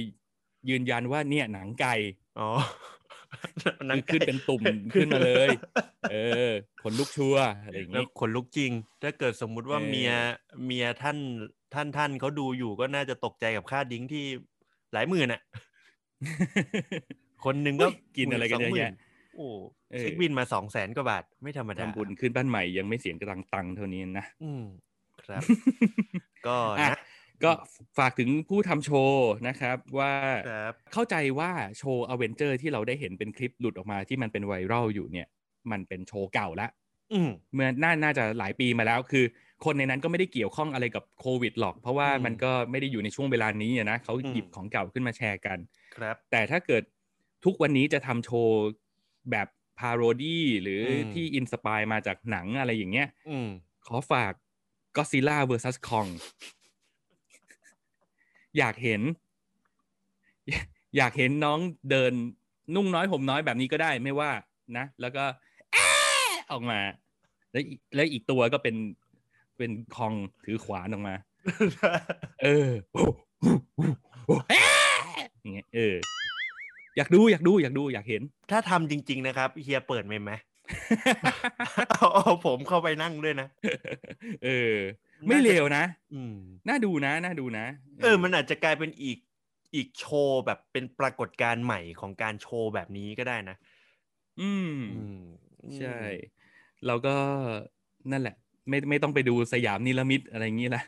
[0.70, 1.96] ยืนยันว่าเนี่ยหนังไก่
[2.40, 2.50] อ๋อ
[3.88, 4.64] หนัคืงอขึ้นไก่เป็นตุ่ม
[4.94, 5.50] ขึ้นมาเลย
[6.12, 6.16] เอ
[6.50, 6.52] อ
[6.84, 8.72] ขนลุกชัวร์อะไรอย่างแล้วนี้ขนลุกจริง
[9.04, 10.12] ถ้าเกิดสมมุติว่าเออเมีย
[10.66, 11.18] เมียท่าน
[11.74, 14.26] ท่านท่านเขาดูอยู่ก็น่าจะตกใจกับค่าดิ้งที่
[14.94, 15.42] หลายหมื่นอะ
[17.46, 18.92] คนหนึ่งก็อุ๊ยกินอะไรกันเยอะแยะ
[19.38, 19.48] โอ้
[19.92, 24.64] เออเช็คบิลมาสองแสนกว่าบาท ไม่ธรรมดาทำบุญขึ้นบ้านใหม่ยังไม่เสียกระตังตังค์เท่านี้นะ อืม
[25.26, 25.42] ครับ
[26.48, 27.00] ก็อะนะ
[27.44, 27.52] ก็
[27.98, 30.14] ฝากถึงผู้ทำโชว์นะครับว่า
[30.50, 35.28] ครับเข้าใจว่าโชว์อเวนเจอร์ที่เราได้เห็นเป็นคลิปหลุดออกมาที่มันเป็นไวรัลอยู่เนี่ย
[35.72, 36.68] มันเป็นโชว์เก่าละ
[37.14, 39.26] อืมเมื่อน่าน่าจะหลายปีมาแล้วคือ
[39.66, 45.58] คนในนั้นก็ไม่ได้เกี่ยวข้องอะไรกับโควิดหรอก เพราะว่าอืมมันก็ไม่ได้อยู่ในช่วงเวลานี้อะนะเขาอืมหยิบของเก่าขึ้นมาแชร์กัน
[45.96, 46.84] ครับ แต่ถ้าเกิด
[47.46, 48.58] ทุกวันนี้จะทำโชว์
[49.32, 49.48] แบบ
[49.80, 53.50] parody หรืออมที่ inspire มาจากหนังอะไรอย่างเงี้ยอืม
[53.88, 54.34] ขอฝาก
[54.96, 56.10] Godzilla vs Kong
[58.58, 59.02] อยากเห็น
[60.98, 61.60] อยากเห็นน้อง
[61.92, 62.14] เดิน
[62.76, 64.32] นุ่งน้อยห่มน้อยแบบนี้ก็ได้ไม่ว่า
[64.78, 65.24] นะ แล้วก็
[65.74, 65.88] แอะ
[66.52, 66.80] ออกมา
[67.52, 68.76] แล้วอีกแล้วอีกตัวก็เป็น
[69.58, 70.14] เป็นคอง
[70.46, 71.16] ถือขวานออกมา
[72.44, 73.10] เออโอ้โห
[74.26, 74.62] โอ้โหแอะ
[75.42, 75.96] อย่างเงี้ยเออ
[76.98, 80.34] อยากดูอยากดูอยากดูอยากเห็น ถ้าทำจริง ๆ นะครับเฮียเปิดเมมไหม
[81.90, 83.48] เอาเอาผมเข้าไปนั่งด้วยนะ
[84.46, 84.76] เออ
[85.28, 86.36] ไม่เลวนะอืม
[86.68, 87.66] น่าดูนะน่าดูนะ
[88.04, 89.18] เออ มันอาจจะกลายเป็นอีก
[89.76, 93.56] อีกโชว์แบบเป็นปรากฏการณ์ใหม่ของการโชว์แบบนี้ก็ได้นะ
[94.42, 95.22] อืมอืม
[95.78, 95.98] ใช่
[96.86, 97.16] เราก็
[98.12, 98.36] นั่นแหละ
[98.70, 100.84] ไม่ไม่ต้องไปดูสยามนิรมิตอะไรอย่างนี้ละ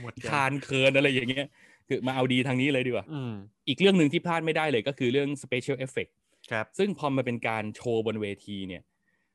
[0.00, 1.46] หมดคานเคินอะไรอย่างเงี้ย
[1.88, 3.32] คือมาเอาดีทางนี้เลยดีกว่าอืม
[3.68, 6.12] อีกเรื่องหนึ่งที่พลาดไม่ได้เลยก็คือเรื่อง special effect
[6.50, 8.82] ครับ ซึ่งพอมาเป็นการโชว์บนเวทีเนี่ย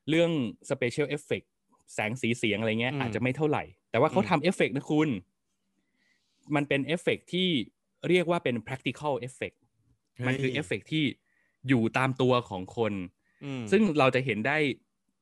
[0.09, 0.31] เรื่อง
[0.69, 1.47] special effect
[1.93, 5.09] แสงสีเสียงอะไรเงี้ยอืมอาจจะไม่เท่าไหร่ แต่ว่าเขาอืมทำเอฟเฟกต์นะคุณ
[6.55, 7.49] มันเป็นเอฟเฟกต์ที่
[8.09, 9.57] เรียกว่าเป็น practical effect
[10.27, 11.03] มันคือเอฟเฟกต์ที่
[11.67, 12.93] อยู่ตามตัวของคน
[13.45, 14.57] อืมซึ่งเราจะเห็นได้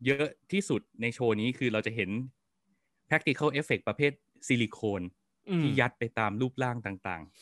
[0.05, 2.09] เยอะที่สุดในโชว์นี้คือเราจะเห็น
[3.09, 4.11] practical effect ประเภท
[4.47, 5.01] ซิลิโคน
[5.49, 7.33] อืมที่ยัดไปตามรูปร่างต่างๆ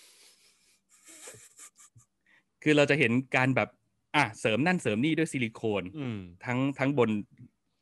[2.64, 3.70] คือเราจะเห็นการแบบ
[4.16, 7.10] อะเสริมนั่นเสริมนี่ด้วยซิลิโคนอืมทั้งทั้งบน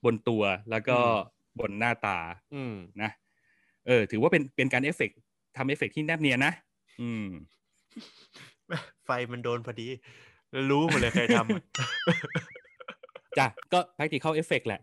[0.06, 1.12] บนตัวแล้วก็อืม
[1.60, 2.18] บนหน้าตา
[2.56, 3.12] อืมนะ
[3.88, 5.18] เออ ถือว่าเป็นเป็นการเอฟเฟกต์
[5.58, 6.54] ทำเอฟเฟกต์ที่แนบเนียนนะ
[7.02, 7.28] อืม
[9.06, 9.88] ไฟมันโดนพอดี
[10.70, 11.62] รู้หมดเลยใครทำอะ
[13.38, 14.82] จ้ะก็ practical effect แหละ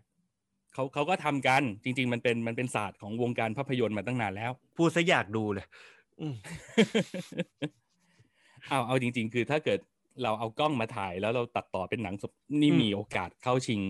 [0.73, 5.65] เขาเขาก็ทำกันจริง ๆ มันเป็นมันเป็นศาสตร์ของวงการภาพยนตร์มาตั้งนานแล้ว พูดซะอยากดูเลย
[6.19, 6.35] อืม
[8.69, 9.79] เอาเอาจริง ๆ คือถ้าเกิด
[10.23, 12.31] เราเอากล้องมาถ่ายแล้วเราตัดต่อเป็นหนังสด
[12.61, 13.81] นี่อืมมีโอกาสเข้าชิง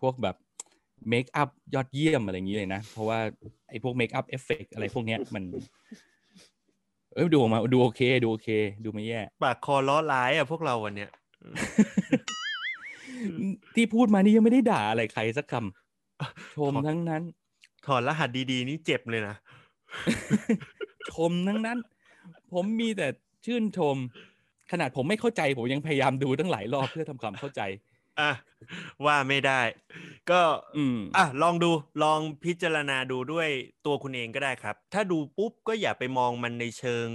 [0.00, 0.36] พวกแบบ
[1.08, 3.18] makeup ยอดเยี่ยมอะไรอย่างนี้เลยนะ เพราะว่า
[3.70, 5.44] ไอ้พวก makeup effect อะไรพวกเนี้ยมัน
[7.14, 8.48] เอ้ยดูออกมาดูโอเค ดูโอเค
[8.84, 11.10] ดูไม่แย่ ปากคอเราะร้ายอะพวกเราวันเนี้ย
[13.74, 17.22] ที่พูดมานี่ยังไม่ได้ด่าอะไรใครสักคำชมทั้งนั้น
[17.86, 19.36] ถอดรหัสดีๆ นี่เจ็บเลยนะ
[21.10, 21.78] ชมทั้งนั้น
[22.52, 23.08] ผมมีแต่
[23.46, 23.96] ชื่นชม
[24.70, 27.62] ขนาดผมไม่เข้าใจผมยังพยายามดูตั้งหลายรอบเพื่อทำความเข้าใจ
[28.20, 28.32] อะ
[29.04, 29.60] ว่าไม่ได้
[30.30, 30.40] ก็
[30.76, 31.70] อืมอะลองดู
[32.02, 33.48] ลองพิจารณาดูด้วย
[33.86, 37.06] ตัวคุณเองก็ได้ครับ ถ้าดูปุ๊บก็อย่าไปมองมันในเชิง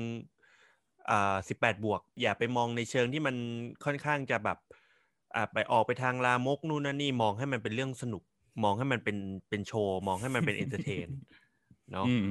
[1.10, 3.36] อ่าสิบแปดบวก อย่าไปมองในเชิงที่มัน
[3.86, 4.67] ค่อนข้างจะแบบอ่า
[5.54, 8.24] ไปออกไปทางลามกนู่นนั่นนี่มองให้มันเป็นเรื่องสนุก
[8.64, 9.18] มองให้มันเป็น
[9.50, 11.08] เป็นโชว์ มองให้มันเป็นเอนเตอร์เทน
[11.94, 12.26] เนาะอืม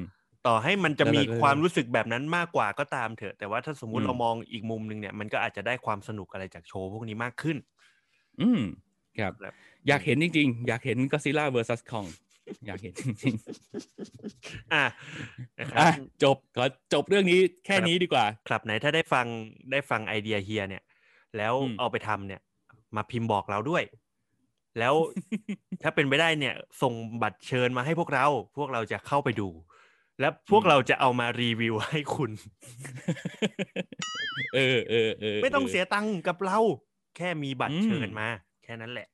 [0.47, 7.57] ต่อให้มันจะแล้วมีเราก็ความรู้สึกแบบนั้นมากกว่าก็ตามเถอะ แต่ว่าถ้าสมมุติอืมเรามองอีกมุมหนึ่งเนี่ย มันก็อาจจะได้ความสนุกอะไรจากโชว์พวกนี้มากขึ้น
[8.41, 8.61] อืม
[9.19, 9.55] ครับครับ
[9.89, 12.09] อยากเห็นจริงๆ อยากเห็นก็ซิล่า vs Kong
[12.67, 13.35] อยากเห็นจริง
[14.73, 14.85] อะ
[15.61, 15.89] นะคๆรัอะบ
[16.23, 19.27] จบขอจบเรื่องนี้แค่ครับนี้ดีกว่า ครับไหนถ้าได้ฟัง
[19.73, 20.83] ได้ฟังไอเดียเฮียเนี่ย
[21.37, 22.41] แล้วอืมเอาไปทำเนี่ย
[22.97, 23.83] มาพิมพ์บอกเราด้วย
[24.79, 24.95] แล้ว
[25.83, 29.49] ถ้าเป็นไปได้เนี่ย ส่งบัตรเชิญมาให้พวกเรา พวกเราจะเข้าไปดู
[30.21, 32.31] และพวกเราจะเอามารีวิวให้คุณ
[34.55, 36.59] เออเออเออไม่ต้องเสียตังค์กับเรา
[37.17, 38.29] แค่มีบัตรอืมเชิญมา
[38.65, 39.09] แค่นั้นแหละ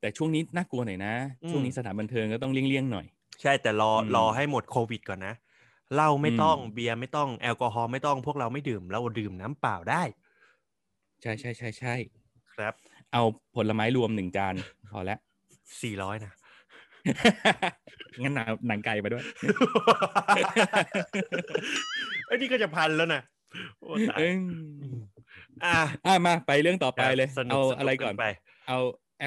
[0.00, 3.06] แต่ช่วงนี้น่ากลัวหน่อยนะอืมช่วงนี้สถานบันเทิงก็ต้องเลี่ยงๆหน่อย
[3.42, 5.34] ใช่แต่รออืมรอให้หมดโควิดก่อนนะ
[5.94, 10.02] เหล้าไม่ต้องอืมเบียร์ไม่ต้องแอลกอฮอล์ไม่ต้องพวกเราไม่ดื่ม เราดื่มน้ำเปล่าได้
[11.22, 11.94] ใช่ใช่ใช่ใช่
[12.58, 12.74] ครับ
[13.12, 13.22] เอา
[13.56, 14.54] ผลไม้รวมหนึ่งจาน
[14.92, 15.18] พอแล้ว
[15.82, 16.32] สี่ร้อยนะ
[18.22, 19.24] งั้นหนังหนังไก่มาด้วย
[22.26, 23.22] ไอ้ยนี่ก็จะพันแล้วนะ
[23.80, 24.34] โอ้ตายเอ้ย
[25.64, 28.26] อะอะมาไปเรื่องต่อไปเลยสนุกเอาสนุกอะไรก่อนไป
[28.68, 28.78] เอา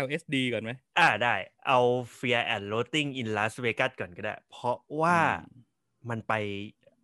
[0.06, 1.36] LSD ก่อนไหมอ่าได้
[1.68, 1.80] เอา
[2.18, 5.68] Fear and Loathing in Las Vegas ก่อนก็ได้ เพราะว่าอืม
[6.10, 6.34] มันไป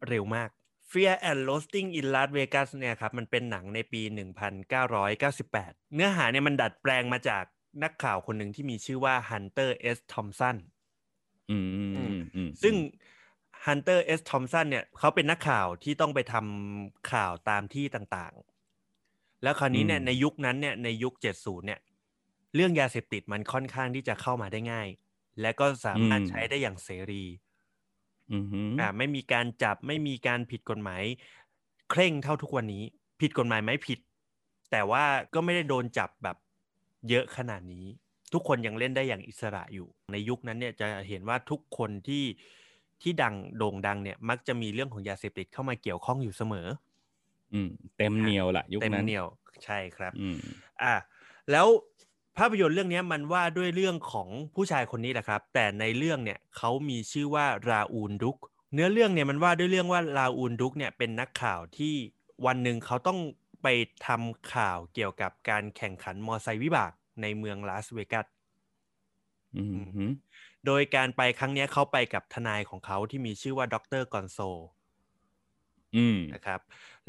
[0.08, 0.50] เร็วมาก
[0.95, 4.01] Fear and Loathing in Las Vegas เนี่ยครับมันเป็นหนังในปี
[4.84, 7.43] 1998 เนื้อหาเนี่ยมันดัดแปลงมาจาก
[7.84, 9.97] นักข่าวคนหนึ่งที่มีชื่อว่า Hunter S.
[10.13, 10.55] Thompson
[11.49, 12.75] อืมอืมอืมอืมซึ่ง
[13.65, 14.21] Hunter S.
[14.29, 21.79] Thompson เนี่ยเขาเป็นนักข่าวที่ต้องไปทำข่าวตามที่ต่างๆ แล้วคราวนี้เนี่ยในยุคนั้นเนี่ยในยุค 70 เนี่ย
[22.55, 24.88] เรื่องยาเสพติดมันค่อนข้างที่จะเข้ามาได้ง่าย
[25.41, 27.23] และก็สามารถใช้ได้อย่างเสรี
[28.32, 31.04] อืมอืมอ่าไม่มีการจับไม่มีการผิดกฎหมาย
[31.90, 32.84] เคร่งเท่าทุกวันนี้
[33.22, 34.00] ผิดกฎหมายไหมผิด
[34.72, 36.38] แต่ว่าก็ไม่ได้โดนจับแบบ
[37.10, 37.86] เยอะขนาดนี้
[38.34, 42.24] ทุกคนยังเล่นได้อย่างอิสระอยู่ ในยุคนั้นเนี่ยจะเห็นว่าทุกคนที่
[43.02, 46.68] ที่ดังโด่งดังเนี่ยมักจะมีเรื่องของยาเสพติดเข้ามาเกี่ยวข้องอยู่เสมอ
[47.54, 49.26] อืม เต็มเหนียวละยุคเต็มนั้นเหนียว
[49.64, 50.38] ใช่ครับ อืม
[50.84, 50.94] อะ
[51.52, 51.68] แล้ว
[52.38, 58.38] ภาพยนตร์เรื่องเนี้ยมันว่าด้วยเรื่องของผู้ชายคนนี้แหละครับ แต่ในเรื่องเนี่ยเขามีชื่อว่าราอูนดุก
[58.74, 61.95] เนื้อเรื่องเนี่ยมันว่าด้วยเรื่องว่าราอูนดุกเนี่ยเป็นนักข่าวที่
[62.45, 63.19] วันหนึ่งเขาต้อง
[63.63, 63.67] ไป
[64.08, 68.26] ทำข่าวเกี่ยวกับการแข่งขันมอไซค์วิบากในเมืองลาสเวกัส
[69.56, 70.12] อืมอืม
[70.65, 74.39] โดยการไปครั้งเนี้ยเขาไปกับทนายของเขาที่มีชื่อว่าดรกอนโซ
[75.95, 76.60] อืมนะครับ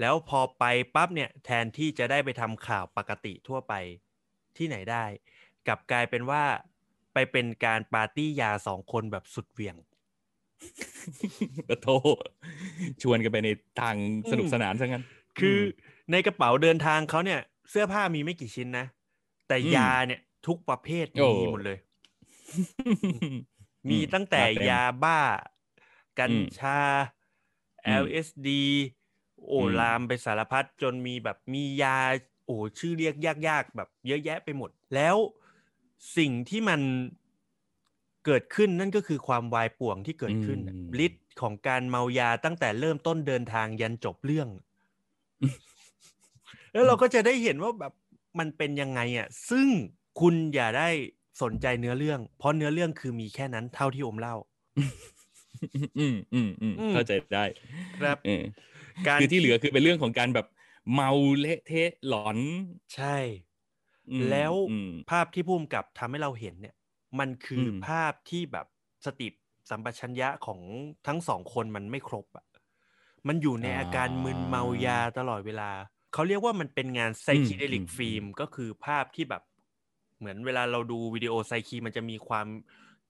[0.00, 3.74] แล้วพอไปปั๊บเนี่ยแทนที่จะได้ไปทำข่าวปกติทั่วไป
[4.58, 5.04] ที่ไหนได้
[5.66, 6.42] กลับกลายเป็นว่า
[7.12, 9.76] ไปเป็นการปาร์ตี้ยาสองคนแบบสุดเหวี่ยง
[11.68, 11.88] กระโท
[13.02, 13.48] ชวนกันไปใน
[13.80, 13.96] ทาง
[14.30, 15.04] สนุกอืมสนานซะงั้น
[15.38, 15.64] คืออม
[16.10, 17.40] ในกระเป๋าเดินทางเขาเนี่ย
[17.70, 18.86] เสื้อผ้ามีไม่กี่ชิ้นนะ
[19.48, 21.78] แต่อืมยาเนี่ยทุกประเภทโอ้มีหมดเลย
[23.90, 25.20] มีตั้งแต่มาเต็มยาบ้า
[26.18, 26.80] กัญอืมชา
[27.86, 28.48] อืม LSD
[29.46, 31.98] โอ้อืมลามไปสารพัดจนมีแบบมียา
[32.46, 33.14] โอ้ชื่อเรียก
[33.48, 35.16] ยากๆแบบ เยอะแยะไปหมด แล้ว
[36.16, 36.80] สิ่งที่มัน
[38.24, 44.48] เกิดขึ้นนั่นก็คือความวายป่วงที่เกิดขึ้นน่ะอืมฤทธิ์ของการเมายาตั้งแต่เริ่มต้นเดินทางยันจบเรื่อง
[46.72, 47.92] แล้วเราก็จะได้เห็นว่าแบบ
[48.38, 49.68] มันเป็นยังไงอะ ซึ่ง
[50.20, 50.88] คุณอย่าได้
[51.42, 54.36] สนใจเนื้อเรื่อง เพราะเนื้อเรื่องคือมีแค่นั้นเท่าที่อมเล่า
[55.98, 57.44] อืมอืมอืมอืมเข้าใจได้
[57.98, 58.42] ครับเออ
[59.06, 60.46] การคือที่เหลือคือเป็นเรื่องของการแบบ
[60.92, 62.38] เมาเละเทะหลอน
[62.94, 63.16] ใช่
[64.10, 66.76] อืมแล้วอืมภาพที่พุ่มกับทำให้เราเห็นเนี่ย
[67.18, 68.66] มันคืออมภาพที่แบบ
[69.06, 69.28] สติ
[69.70, 70.60] สัมปชัญญะของ
[71.06, 72.46] ทั้งสองคนมันไม่ครบอะ
[73.28, 75.70] มันอยู่ในอาการมึนเมายาตลอดเวลา
[76.12, 79.42] เขาเรียกว่ามันเป็นงาน psychedelic film ก็คือภาพที่แบบ
[80.18, 82.46] เหมือนเวลาเราดูวิดีโอไซคีมันจะมีความ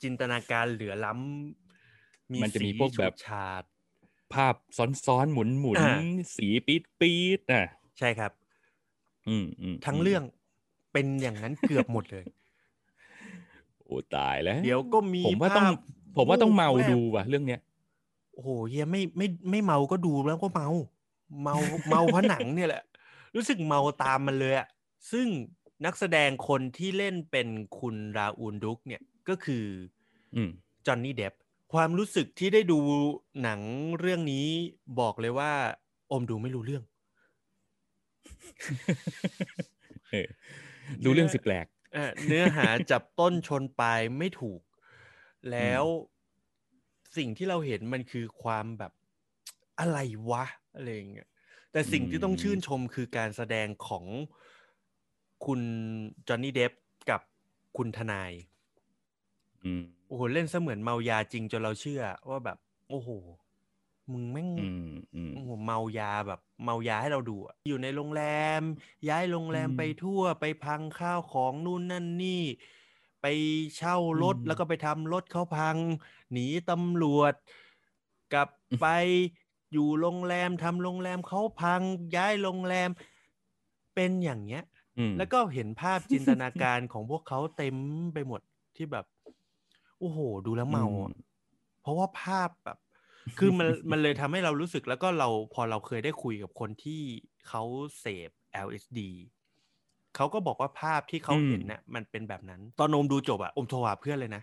[0.02, 3.62] จินตนาการเหลือล้ำมันจะมีพวกแบบสีฉูดฉาด
[4.34, 4.54] ภาพ
[5.06, 5.94] ซ้อนๆหมุนหมุนอ่า
[6.36, 7.64] สีปี๊ดปี๊ดอะ
[7.98, 8.32] ใช่ครับ
[9.28, 10.22] อืมอืมทั้งเรื่อง
[10.92, 12.24] เป็นอย่างนั้นเกือบหมดเลย
[13.84, 17.60] โอ้ตายแล้ว เดี๋ยวก็มีผมว่าต้องภพผมว่าต้องเมาแวบดูว่ะ เรื่องเนี้ย
[18.32, 20.68] โอ้โหเฮียไม่ไม่ไม่เมาก็ดูแล้วก็เมา
[21.42, 21.56] เมา
[21.88, 22.82] เมาเพราะหนังเนี่ยแหละ
[23.34, 24.68] รู้สึกเมาตามมันเลยอะ
[25.12, 25.26] ซึ่ง
[25.84, 29.64] นักแสดงคนที่เล่นเป็นคุณราอูนดุกเนี่ยก็คือ
[30.34, 30.50] อืม
[30.86, 31.34] จอห์นนี่เดฟ
[31.72, 32.78] ความรู้สึกที่ได้ดู
[33.42, 33.60] หนัง
[34.00, 34.46] เรื่องนี้
[35.00, 35.52] บอกเลยว่า
[36.10, 36.84] อมดูไม่รู้เรื่อง
[40.10, 40.28] เออ
[41.04, 44.60] ดูเรื่องสิแปลกเอ่อเนื้อหาจับต้นชนปลายไม่ถูก
[45.50, 45.84] แล้ว
[47.16, 48.92] สิ่งที่เราเห็นมันคือความแบบ
[49.80, 49.98] อะไร
[50.30, 51.28] วะอะไรอย่างเงี้ย
[51.72, 54.04] แต่สิ่งที่ต้องชื่นชมคือการแสดงของ
[55.44, 55.60] คุณ
[56.28, 56.72] จอห์นนี่เดฟ
[57.10, 57.20] กับ
[57.76, 58.32] คุณทนาย
[59.64, 62.58] อืม โอ้โหเล่นเสมือนเมายาจริงจนเราเชื่อ ว่าแบบ
[62.90, 63.08] โอ้โห
[64.12, 68.22] มึงแม่งอืมอืมโอ้โหเมายาแบบ เมายาให้เราดูอะอยู่ในโรงแร
[68.60, 68.62] ม
[69.08, 72.42] ย้ายโรงแรมอืมไปทั่วไปพังข้าวของนู่นนั่นนี่
[73.22, 73.26] ไป
[73.76, 75.76] เช่ารถอืมแล้วก็ไปทำรถเขาพัง
[76.32, 77.34] หนีตำรวจ
[78.32, 78.48] กลับ
[78.80, 78.86] ไป
[79.72, 81.80] อยู่โรงแรมทำโรงแรมเขาพัง
[82.16, 82.90] ย้ายโรงแรม
[83.94, 84.64] เป็นอย่างเงี้ย
[84.98, 87.76] อืมแล้วก็เห็นภาพจินตนาการของพวกเขาเต็ม
[88.14, 88.40] ไปหมด
[88.76, 89.04] ที่แบบ
[89.98, 91.12] โอ้โห ดูแล้วเมาอะ
[91.82, 92.78] เพราะว่าภาพแบบ
[93.38, 97.02] คือมันมันเลยทำให้เรารู้สึกแล้วก็เราพอเราเคยได้คุยกับคนที่
[97.48, 97.62] เขา
[98.00, 99.10] เสพ LSD
[100.16, 104.42] เขาก็บอกว่าภาพที่เขาอืมเห็นน่ะมันเป็นแบบนั้น ตอนโอมดูจบอะอมโทรหาเพื่อนเลยนะ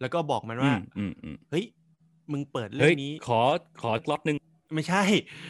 [0.00, 1.64] แล้วก็บอกมันอืว่ามอืมอืมเฮ้ย
[2.32, 3.40] มึงเปิดเรื่เฮ้อยงนี้ ขอ
[3.80, 4.36] ขอกล็อตหนึ่ง
[4.74, 5.02] ไม่ใช่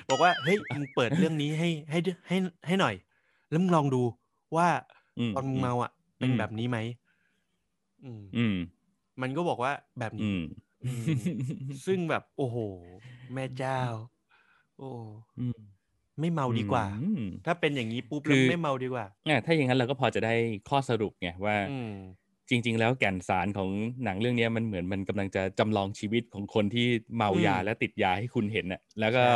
[0.09, 2.37] บอกว่าเฮ้ยมึงเปิดเรื่องนี้ให้ให้ให้
[2.67, 2.95] ให้หน่อย
[3.51, 4.03] แล้วมึงลองดู
[4.57, 4.69] ว่า
[5.19, 6.79] อืมตอนมึงอืมเมาอะเป็นอืมแบบนี้ไหม
[8.03, 8.45] อืมอื
[9.19, 10.39] มมันก็บอกว่าแบบอืนี้ม
[10.85, 11.15] อืม
[11.87, 12.57] ซึ่งแบบโอ้โห
[13.33, 13.81] แม่เจ้า
[14.79, 14.91] โอ้
[15.39, 15.59] อืม
[16.21, 20.35] ไม่เมาดีกว่าอืมถ้าเป็นอย่างนี้ปุ๊บคืแล้วอไม่เมาดีกว่าอะถ้าอย่างนั้นเราก็พอจะได้
[20.69, 21.93] ข้อสรุปไงว่าอืม
[22.51, 23.71] จริง ๆ แล้วแก่นสารของ
[24.05, 29.35] หนังเรื่องเนี้ยมันเหมือนมันกำลังจะจำลองชีวิตของคนที่เมายาอืมและติดยาให้คุณเห็นน่ะ แล้วก็ใช่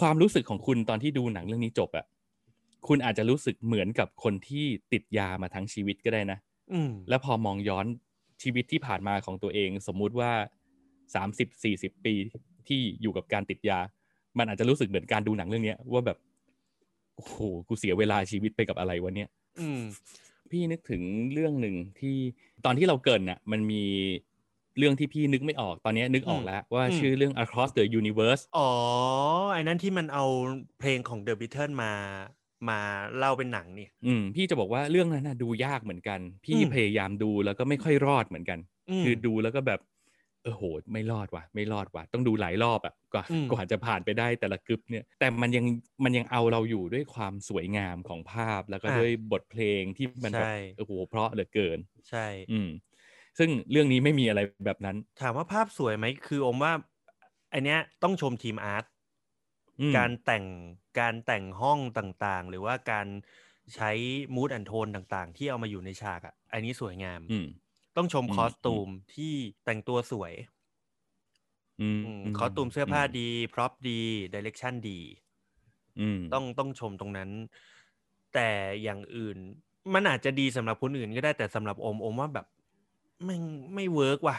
[0.00, 2.06] ความรู้สึกของคุณตอนที่ดูหนังเรื่องนี้จบอะ
[2.88, 6.38] คุณอาจจะรู้สึกเหมือนกับคนที่ติดยามาทั้งชีวิตก็ได้นะ
[6.72, 7.86] อืมแล้วพอมองย้อน
[8.42, 10.32] ชีวิตที่ผ่านมาของตัวเอง สมมุติว่า
[11.14, 12.14] สามสิบสี่สิบปี
[12.68, 13.78] ที่อยู่กับการติดยา
[14.38, 16.18] มันอาจจะรู้สึกเหมือนการดูหนังเรื่องเนี้ยว่าแบบ
[17.16, 17.36] โอ้โห
[17.68, 19.28] กูเสียเวลาชีวิตไปกับอะไรวะเนี่ย
[19.60, 19.80] อืม
[20.50, 22.16] พี่นึกถึงเรื่องหนึ่งที่
[22.64, 23.84] ตอนที่เราเกรินน่ะ มันมี
[24.78, 28.70] เรื่องที่พี่นึกไม่ออกตอนนี้นึกออกแล้วว่าอืมชื่อเรื่อง Across the Universe อ๋อ
[29.52, 30.24] ไอ้นั้นที่มันเอา
[30.78, 31.92] เพลงของ The Beatles มา
[32.68, 32.80] มา
[33.16, 39.80] เล่าเป็นหนังนี่ อืมพี่จะบอกว่าเรื่องนั้นน่ะดูยากเหมือนกัน พี่อืมพยายามดูแล้วก็ไม่ค่อยรอดเหมือนกันมคือดูแล้วก็แบบ
[40.42, 45.66] เออโหไม่รอดว่ะ ไม่รอดว่ะ ต้องดูหลายรอบอะกว่าอืมกว่าจะผ่านไปได้แต่ละกึบเนี่ย แต่มันยัง
[46.04, 52.68] มันยังเอาเราอยู่ด้วยความสวยงามของภาพแล้วก็อะด้วยบทเพลงที่มันแบบใช่โอ้โหเพราะเหลือเกิน ใช่ อืม
[53.38, 56.72] ซึ่งเรื่องนี้ไม่มีอะไรแบบนั้น ถามว่าภาพสวยไหมคืออมว่า
[57.52, 58.96] อันเนี้ยต้องชมทีมอาร์ตอืม
[59.96, 60.44] การแต่ง
[60.98, 63.06] การแต่งห้องต่างๆ หรือว่าการ
[63.74, 63.90] ใช้
[64.34, 67.46] mood and tone ต่างๆ ที่เอามาอยู่ในฉากอะ อันนี้สวยงามอืม
[67.96, 70.32] ต้องชมอืม costume ที่แต่งตัวสวย
[71.80, 73.98] อืมอืมคอสตูมเสื้อผ้าดี prop ดี
[74.32, 74.98] direction ดี
[75.98, 77.30] อืมต้องต้องชมตรงนั้น
[78.34, 78.50] แต่
[78.82, 79.38] อย่างอื่น
[79.94, 82.46] มันอาจจะดีสำหรับคนอื่นก็ได้แต่สำหรับโอมโอมว่าแบบ
[83.24, 83.42] ไม่
[83.74, 84.36] ไม่ work ว่ะ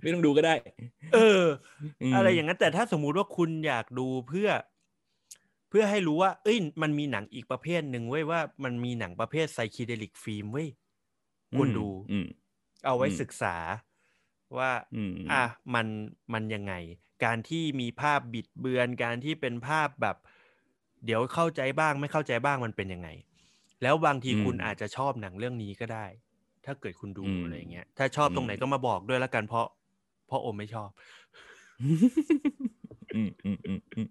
[0.00, 0.54] ไม่ต้องดูก็ได้
[1.14, 1.42] เออ
[2.00, 4.48] มอะไรอย่างนั้นแต่ถ้าสมมุติว่าคุณอยากดูเพื่อ
[5.68, 10.68] เพื่อให้รู้ว่า เอ้ย มันมีหนังอีกประเภทหนึ่งเว้ยว่ามันมีหนังประเภทไซคิเดลิกฟิล์มเว้ย
[11.54, 12.26] ควรดูอืม
[12.84, 13.56] เอาไว้อืมศึกษา
[14.58, 15.86] ว่าอืมอะมัน
[16.32, 16.74] มันยังไง
[17.24, 20.16] การที่มีภาพบิดเบือนการที่เป็นภาพแบบ
[21.04, 23.08] เดี๋ยวเข้าใจบ้างไม่เข้าใจบ้างมันเป็นยังไง
[23.82, 26.06] แล้วบางทีอืมคุณอาจจะชอบหนังเรื่องนี้ก็ได้
[26.66, 29.66] ถ้าเกิดคุณดูอืมอะไรอย่างเงี้ยถ้าชอบตรงไหนอืมก็มาบอกด้วยแล้วกันเพราะ
[30.26, 30.90] เพราะโอมไม่ชอบ
[33.14, 34.08] อืมอืมอืมอืม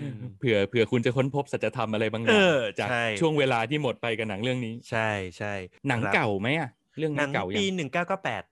[0.00, 5.54] อืมเผื่อเผื่อคุณจะค้นพบสัจธรรมอะไรบางอย่าเองอจากใช่ช่วงเวลาที่หมดไปกับหนังเรื่องนี้ ใช่ใช่
[5.88, 8.42] หนังครับเก่าไหมอะเรื่องหนันี้งเก่ายัปีงหนึ่งเก้าเก้าแปด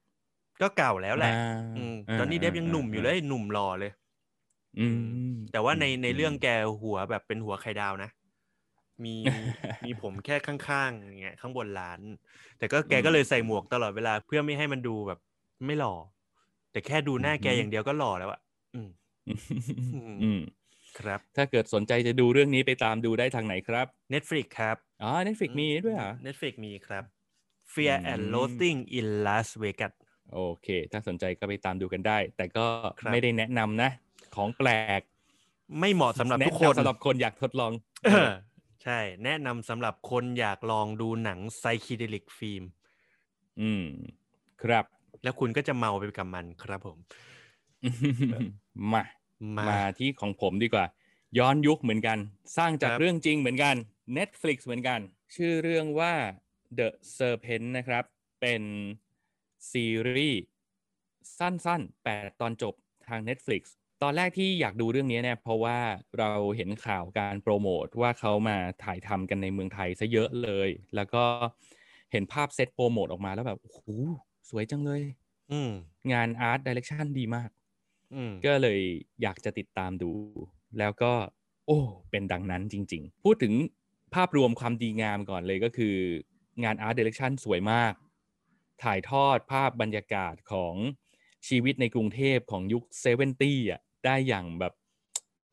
[0.62, 1.34] ก็เก่าแล้วแหละอ่า
[1.76, 3.92] อืมาตอนนี้เดฟยังหนุ่มอยู่เลยหนุ่มหล่อเลย
[4.78, 4.86] อื
[5.30, 6.48] มแต่ว่าในมในเรื่องแก
[6.82, 8.10] หัวแบบเป็นหัวไข่ดาวนะ
[9.04, 9.16] มี
[9.84, 12.00] มีผมแค่ข้างๆอย่างเงี้ยข้างบนร้าน
[12.58, 15.18] แต่ก็แกก็เลยใส่หมวกตลอดเวลาเพื่อไม่ให้มันดูแบบ
[15.66, 15.94] ไม่หล่อ
[16.72, 18.40] แต่แค่ดูหน้าแกอย่างเดียวก็หล่อแล้วอะ
[18.74, 18.88] อืม
[20.24, 20.40] อืม
[20.98, 27.04] ครับ ถ้าเกิดสนใจจะดูเรื่องนี้ไปตามดูได้ทางไหนครับ Netflix ครับอ๋อ Netflix มีด้วยเหรอ Netflix มีครับ
[27.72, 29.94] Fear อืม and Loathing in Las Vegas
[30.34, 32.66] โอเค ถ้าสนใจก็ไปตามดูกันได้ แต่ก็
[33.00, 33.90] ครับไม่ได้แนะนำนะ
[34.36, 35.00] ของแปลก
[35.80, 37.72] ไม่เหมาะสำหรับทุกคนแะำสำหรับคนอยากทดลอง
[38.04, 38.32] เออ
[38.82, 42.64] ใช่ แนะนำสำหรับคนอยากลองดูหนังไซคิเดลิกฟิล์ม
[43.60, 43.84] อืม
[44.62, 44.84] ครับ
[45.22, 46.98] แล้วคุณก็จะเมาไปกับมันครับผม
[48.92, 49.02] มา
[49.56, 50.86] มามาที่ของผมดีกว่า
[51.38, 52.18] ย้อนยุคเหมือนกัน
[52.56, 53.74] สร้างจากครับ เรื่องจริงเหมือนกัน
[54.16, 55.00] Netflix เหมือนกัน
[55.34, 56.14] ชื่อเรื่องว่า
[56.78, 58.04] The Serpent นะครับ
[58.40, 58.62] เป็น
[59.70, 60.42] ซีรีส์
[61.38, 62.74] สั้นๆ 8 ตอนจบ
[63.08, 63.62] ทาง Netflix
[64.02, 65.78] ตอนแรกที่อยากดูเรื่องนี้เนี่ยเพราะว่า
[66.18, 71.24] เราเห็นข่าวการโปรโมทว่าเขามาถ่ายทำกันในเมืองไทยซะเยอะเลย แล้วก็
[72.12, 73.80] เห็นภาพเซตโปรโมทออกมาแล้วแบบโอ้โห
[74.48, 75.02] สวยจังเลย
[75.52, 75.70] อืม
[76.12, 77.50] งานอาร์ตดิเรกชันดีมาก
[78.14, 78.80] อืมก็เลย
[79.22, 80.10] อยากจะติดตามดู
[80.78, 81.12] แล้วก็
[81.66, 81.78] โอ้
[82.10, 83.54] เป็นดังนั้นจริง ๆ พูดถึง
[84.14, 85.96] ภาพรวมความดีงามก่อนเลยก็คือ
[86.64, 87.92] งาน art direction สวยมาก
[88.82, 90.74] ถ่ายทอดภาพบรรยากาศของ
[91.48, 94.72] ชีวิตในกรุงเทพของยุค seventy อะ ได้อย่างแบบ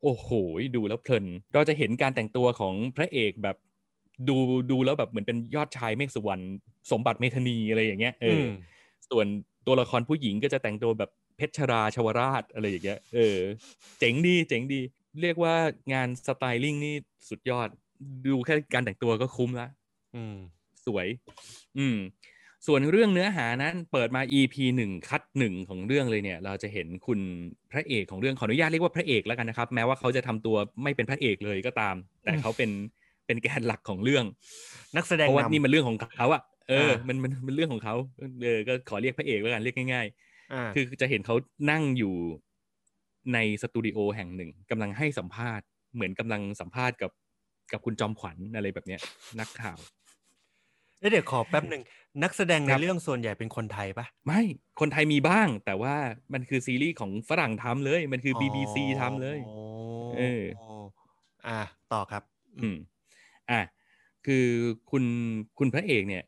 [0.02, 0.28] โอ้โห
[0.76, 1.24] ดูแล้วเพลิน
[1.54, 3.56] เราจะเห็นการแต่งตัวของพระเอกแบบ
[4.28, 4.36] ดู
[4.70, 6.42] ดูแล้วแบบเหมือนเป็นยอดชายเมฆสุวรรณ
[6.90, 8.48] สมบัติเมธานีอะไรอย่างเงี้ยเอออม
[9.10, 9.26] ส่วน
[9.66, 13.38] ตัวละครผู้หญิงก็จะแต่งตัวแบบเพชราเชาวราษฎร์อะไรอย่างเงี้ยเออ
[13.98, 14.80] เจ๋งดีเจ๋งดี
[15.22, 15.54] เรียกว่า
[15.92, 16.94] งาน styling นี่
[17.28, 17.68] สุดยอด
[18.26, 19.68] ดูแค่การแต่งตัวก็คุ้มละ
[20.14, 20.36] อืม
[20.86, 21.06] สวย
[21.78, 21.96] อืม
[22.66, 27.20] ส่วนเรื่องเนื้อหานั้นเปิดมา EP หนึ่งคัดหนึ่งของเรื่องเลยเนี่ย เราจะเห็นคุณ
[27.72, 31.94] พระเอกของเรื่องขออนุญาตเรียกว่าพระเอกแล้วกันนะครับ แม้ว่าเขาจะทำตัวไม่เป็นพระเอกเลยก็ตาม
[32.24, 32.70] แต่เขาเป็น
[33.26, 34.24] เป็นแกนหลักของเรื่อง
[34.96, 37.94] นักแสดงเพราะว่านี่นำมันเรื่องของเขาอะเอออ่ามัมันมันมันเรื่องของเขา
[38.42, 40.06] เออก็ขอเรียกพระเอกแล้วกันเรียกง่าย
[40.52, 41.34] อ่าๆคือจะเห็นเขา
[41.70, 42.14] นั่งอยู่
[43.34, 47.10] ในสตูดิโอแห่งหนึ่งกำลังให้สัมภาษณ์เหมือนกำลังสัมภาษณ์กับ
[47.72, 49.00] กับคุณจอมขวัญอะไรแบบเนี้ย
[49.40, 49.78] นักข่าว
[50.98, 51.82] เอ้ยเดี๋ยวขอแป๊บหนึ่ง
[52.22, 54.40] นักแสดงในครับเรื่องส่วนใหญ่เป็นคนไทยปะไม่
[54.80, 55.94] คนไทยมีบ้าง แต่ว่า
[56.32, 60.42] มันคือซีรีส์ของฝรั่งทำเลย มันคือ BBC ทำเลยอ๋อเออ
[61.46, 61.58] อ่า
[61.92, 62.22] ต่อครับ
[62.60, 62.76] อืม
[63.50, 63.60] อะ
[64.26, 64.46] คือ
[64.90, 65.04] คุณ
[65.58, 66.24] คุณพระเอกเนี่ย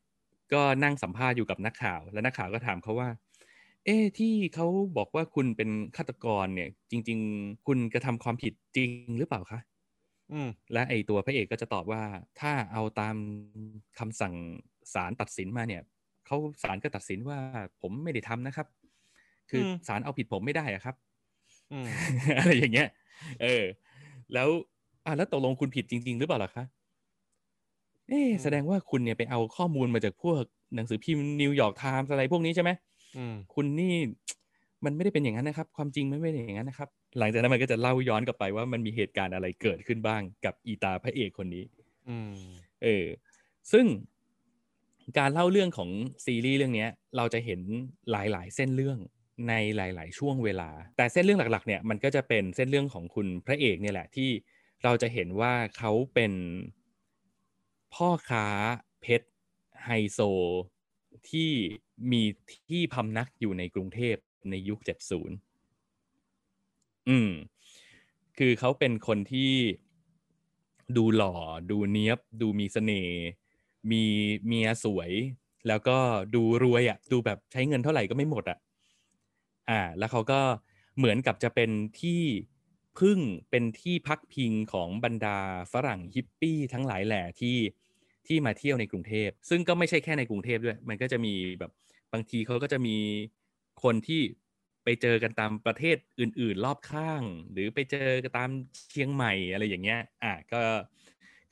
[0.52, 3.08] ก็นั่งสัมภาษณ์อยู่กับนักข่าว แล้วนักข่าวก็ถามเขาว่า
[3.84, 4.66] เอ๊ะที่เขา
[4.96, 9.77] บอกว่าคุณเป็นฆาตกรเนี่ย จริง ๆ คุณกระทำความผิดจริงหรือเปล่าคะอืม
[10.72, 12.02] และไอตัวพระเอกก็จะตอบว่า
[12.40, 13.16] ถ้าเอาตาม
[13.98, 14.34] คำสั่ง
[14.94, 15.82] ศาลตัดสินมาเนี่ย
[16.26, 17.38] เขาศาลก็ตัดสินว่า
[17.82, 18.66] ผมไม่ได้ทำนะครับ
[19.50, 20.94] คืออมศาลเอาผิดผมไม่ได้อะครับ
[21.72, 21.88] อืม
[22.38, 22.88] อะไรอย่างเงี้ย
[23.42, 23.64] เออ
[24.34, 24.48] แล้ว
[25.06, 26.64] อะแล้วตกลงคุณผิดจริง ๆ หรือเปล่าล่ะคะ
[28.08, 30.42] เอ๊ะอืมแสดงว่าคุณเนี่ยไปเอาข้อมูลมาจากพวก
[30.74, 32.70] หนังสือพิมพ์นิวยอร์กไทม์อะไรพวกนี้ใช่ไหม
[33.16, 33.94] อืมคุณนี่
[34.84, 41.64] มันไม่ได้เป็นอย่างนั้นนะครับ ความจริงมันไม่ได้อย่างนั้นนะครับ หลังจากนั้นมันก็จะเล่าย้อนกลับไปว่ามันมีเหตุการณ์อะไรเกิดขึ้นบ้างกับอีตาพระเอกคนนี้
[42.08, 42.34] อืม
[42.82, 43.06] เออ
[43.72, 43.86] ซึ่ง
[45.18, 45.90] การเล่าเรื่องของ
[46.24, 47.60] ซีรีส์เรื่องเนี้ยเราจะเห็น
[48.10, 48.98] หลาย ๆ เส้นเรื่อง
[49.48, 54.30] ในหลาย ๆ ช่วงเวลา แต่เส้นเรื่องหลัก ๆ เนี่ยมันก็จะเป็นเส้นเรื่องของคุณพระเอกเนี่ยแหละที่
[54.84, 56.32] เราจะเห็นว่าเขาเป็น
[57.94, 58.46] พ่อค้า
[59.00, 59.28] เพชร
[59.84, 60.20] ไฮโซ
[61.30, 61.50] ที่
[62.12, 62.22] มี
[62.70, 64.16] ที่พำนักอยู่ในกรุงเทพ
[64.50, 65.47] ในยุค 70
[67.08, 67.28] อืม
[68.38, 69.52] คือเขาเป็นคนที่
[70.96, 71.34] ดูหล่อ
[71.70, 73.18] ดูเนี้ยบ ดูมีเสน่ห์
[73.90, 74.04] มี
[74.46, 75.10] เมียสวย
[75.68, 75.98] แล้วก็
[76.34, 78.58] ดูรวยอะ่ะ ดูแบบใช้เงินเท่าไหร่ก็ไม่หมดอะ่ะ
[79.68, 80.40] อ่า แล้วเขาก็
[80.96, 82.20] เหมือนกับจะเป็นที่
[82.98, 83.18] พึ่ง
[83.50, 85.38] เป็นที่พักพิงของบรรดา
[85.72, 87.56] ฝรั่งฮิปปี้ทั้งหลายแหล่ที่
[88.26, 91.70] ที่มาเที่ยวในกรุงเทพ ซึ่งก็ไม่ใช่แค่ในกรุงเทพด้วย มันก็จะมีแบบ
[92.12, 92.96] บางทีเขาก็จะมี
[93.82, 94.20] คนที่
[94.90, 97.22] ไปเจอกันตามประเทศอื่น ๆ รอบข้าง
[97.52, 98.50] หรือไปเจอกันตาม
[98.90, 100.60] เชียงใหม่อะไรอย่างเงี้ยอะก็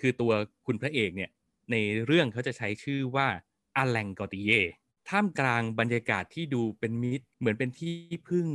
[0.00, 0.32] คือตัว
[0.66, 1.30] คุณพระเอกเนี่ย
[1.72, 1.76] ใน
[2.06, 3.28] เรื่องเขาจะใช้ชื่อว่า
[3.76, 4.50] อแลงกอติเย
[5.08, 7.94] ท่ามกลางบรรยากาศที่ดูเป็นมิตร เหมือนเป็นที่
[8.28, 8.48] พึ่ง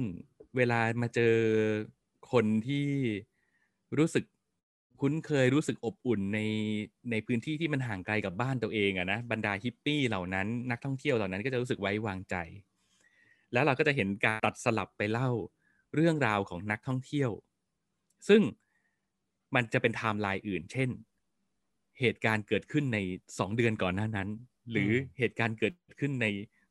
[0.57, 1.35] เวลามาเจอ
[2.31, 2.87] คนที่
[3.97, 4.23] รู้สึก
[5.01, 6.39] คุ้นเคยรู้สึกอบอุ่นใน
[7.11, 12.35] ในพื้นที่ที่มันห่างไกลกับบ้านตัวเองอะนะบรรดาฮิปปี้เหล่านั้นนักท่องเที่ยวเหล่านั้นก็จะรู้สึกไว้วางใจ
[13.53, 15.29] แล้วเราก็จะเห็นการตัดสลับไปเล่า
[15.95, 17.31] เรื่องราวของนักท่องเที่ยว
[18.27, 18.41] ซึ่ง
[19.55, 20.89] มันจะเป็นไทม์ไลน์อื่น เช่น
[21.99, 22.97] เหตุการณ์เกิดขึ้นใน
[23.39, 24.29] สองเดือนก่อนหน้านั้น
[24.71, 26.27] หรือเหตุการณ์เกิดขึ้นใน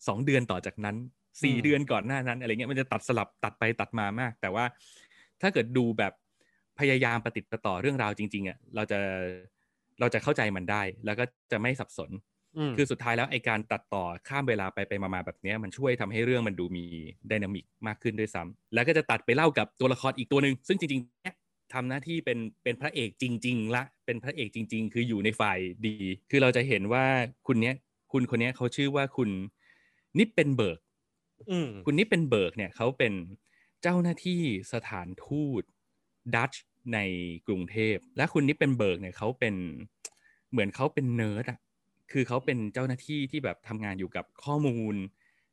[0.07, 0.97] สองเดือนต่อจากนั้น
[1.43, 4.65] สี่อืมเดือนก่อนหน้านั้นอะไรเงี้ยมันจะตัดสลับตัดไปตัดมามาก แต่ว่า
[5.41, 6.13] ถ้าเกิดดูแบบ
[6.79, 8.99] พยายามประติดประต่อเรื่องราวจริงๆอะเราจะ
[10.01, 12.21] เราจะเข้าใจมันได้ แล้วก็จะไม่สับสนอืม
[12.77, 16.85] คือสุดท้ายแล้วไอการตัดต่อข้ามเวลาไปไปมาๆแบบเนี้ยมันช่วยทำให้เรื่องมันดูมี
[17.29, 21.35] ไดนามิกมากขึ้นด้วยซ้ำแล้วก็จะตัดไปเล่ากับตัวละครอีกตัวหนึ่งซึ่งจริงๆเนี่ย
[21.75, 25.97] ทำหน้าที่เป็นเป็นพระเอกจริง ๆ ละ เป็นพระเอกจริง ๆ คืออยู่ในฝ่ายดี
[26.31, 27.05] คือเราจะเห็นว่า
[27.47, 27.75] คุณเนี้ย
[28.13, 29.31] คุณคนเนี้ยเขาชื่อว่าคุณ
[30.19, 30.81] Knippenberg
[31.51, 33.13] อืมคุณ Knippenberg เนี่ยเขาเป็น
[33.83, 34.43] เจ้าหน้าที่
[34.73, 35.63] สถานทูต
[36.35, 36.63] ดัตช์
[36.95, 36.99] ใน
[37.47, 39.55] กรุงเทพ และคุณ Knippenberg เนี่ยเขาเป็น
[40.51, 41.59] เหมือนเขาเป็นเนิร์ดอะ
[42.13, 44.95] คือเขาเป็นเจ้าหน้าที่ที่แบบทำงานอยู่กับข้อมูล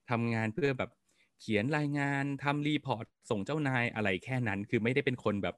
[0.10, 0.92] ทำงานเพื่อแบบ
[1.40, 5.56] เขียนรายงานทำ report ส่งเจ้านายอะไรแค่นั้น คือไม่ได้เป็นคนแบบ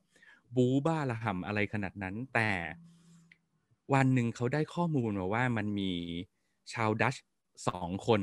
[0.56, 2.52] บูบ้าระห่ำอะไรขนาดนั้น แต่
[3.94, 5.92] วันหนึ่งเขาได้ข้อมูลมาว่ามันมี
[6.74, 7.24] ชาวดัตช์
[7.68, 8.22] สองคน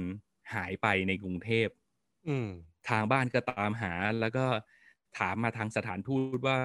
[0.55, 1.69] หายไปในกรุงเทพ
[2.29, 2.49] อืม
[2.89, 4.45] ทางบ้านก็ตามหา แล้วก็
[5.19, 6.57] ถามมาทางสถานทูตว่า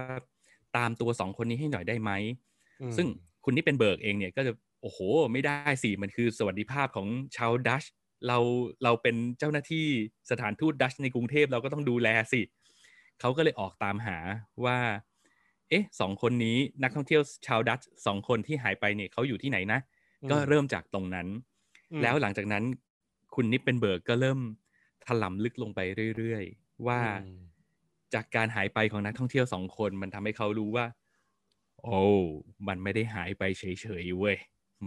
[0.77, 2.11] ตามตัวสองคนนี้ให้หน่อยได้ไหม
[2.81, 3.07] อืมซึ่ง
[3.43, 4.51] คุณ Knippenberg เองเนี่ยก็จะ
[4.81, 4.99] โอ้โห
[5.33, 7.07] ไม่ได้สิมันคือสวัสดิภาพของ
[7.37, 7.83] ชาวดัช
[8.27, 8.37] เรา
[8.83, 9.85] เราเป็นเจ้าหน้าที่
[10.31, 12.41] สถานทูตดัชในกรุงเทพเราก็ต้องดูแลสิ
[13.19, 14.17] เขาก็เลยออกตามหา
[14.65, 14.77] ว่า
[15.69, 19.79] เอ๊ะสองคนนี้นักท่องเที่ยวชาวดัชสองคนที่หายไปเนี่ยเขาอยู่ที่ไหนนะ
[20.31, 21.27] ก็เริ่มจากตรงนั้น
[21.91, 22.63] อืมแล้วหลังจากนั้น
[23.35, 24.39] คุณนิปเป็นเบิร์กก็เริ่ม
[25.05, 25.79] ถลำลึกลงไป
[26.17, 27.31] เรื่อยๆ ว่าอืม
[28.13, 30.85] จากการหายไปของนักท่องเที่ยวสองคนมันทำให้เขารู้ว่า
[31.83, 31.99] โอ้
[32.67, 34.37] มันไม่ได้หายไปเฉยๆเว้ย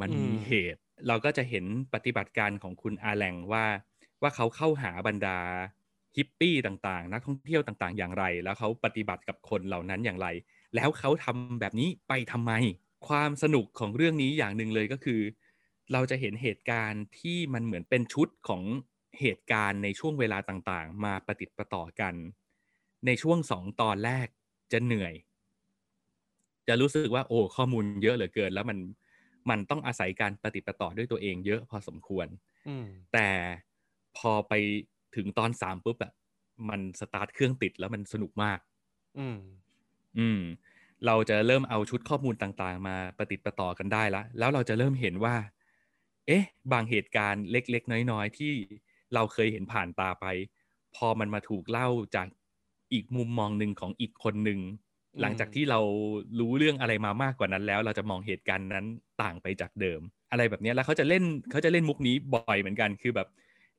[0.00, 1.64] มันมีเหตุ เราก็จะเห็น
[1.94, 3.64] ปฏิบัติการของคุณอาแหลงว่า
[4.22, 5.38] ว่าเขาเข้าหาบรรดา
[6.16, 10.28] ฮิปปี้ต่างๆ นักท่องเที่ยวต่างๆ อย่างไร แล้วเขาปฏิบัติกับคนเหล่านั้นอย่างไร
[10.74, 12.52] แล้วเขาทำแบบนี้ไปทำไม
[13.08, 15.20] ความสนุกของเรื่องนี้อย่างหนึ่งเลยก็คือ
[15.92, 18.62] เราจะเห็นเหตุการณ์ที่มันเหมือนเป็นชุดของ
[19.20, 22.14] เหตุการณ์ในช่วงเวลาต่างๆ มาประติดประต่อกัน
[23.06, 24.28] ในช่วงสองตอนแรก
[24.72, 25.14] จะเหนื่อย
[26.68, 28.78] จะรู้สึกว่าโอ้ข้อมูลเยอะเหลือเกิน แล้วมัน
[29.50, 32.26] มันต้องอาศัยการปฏิดประต่อด้วยตัวเองเยอะพอสมควร
[32.66, 33.28] อืมแต่
[34.18, 34.52] พอไป
[35.16, 36.12] ถึงตอนสามปุ๊บอะ
[36.68, 38.58] มันสตาร์ทเครื่องติดแล้วมันสนุกมาก
[39.16, 39.36] อืม
[40.18, 40.40] อืม
[41.06, 45.36] เราจะเริ่มเอาชุดข้อมูลต่างๆ มาประติดประต่อกันได้ละ แล้วเราจะเริ่มเห็นว่า
[46.26, 48.52] เอ๊ะ บางเหตุการณ์เล็กๆ น้อยๆ ที่
[49.14, 50.26] เราเคยเห็นผ่านตาไป
[50.96, 52.28] พอมันมาถูกเล่าจาก
[52.92, 54.74] อีกมุมมองหนึ่งของอีกคนหนึ่งอืม
[55.20, 55.80] หลังจากที่เรา
[56.40, 58.86] รู้เรื่องอะไรมามากกว่านั้นแล้ว เราจะมองเหตุการณ์นั้น
[59.22, 60.00] ต่างไปจากเดิม
[60.30, 63.28] อะไรแบบเนี้ยแล้วเขาจะเล่นเขาจะเล่นมุกนี้บ่อยเหมือนกันคือแบบ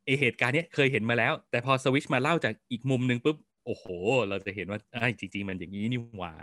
[0.05, 3.85] ไอเหตุการณ์เนี้ยเคยเห็นมาแล้ว แต่พอสวิตชมาเล่าจากอีกมุมหนึ่งปุ๊บโอ้โห
[4.29, 6.33] เราจะเห็นว่าไอ้ยจริง ๆ มันอย่างนี้นี่หว่า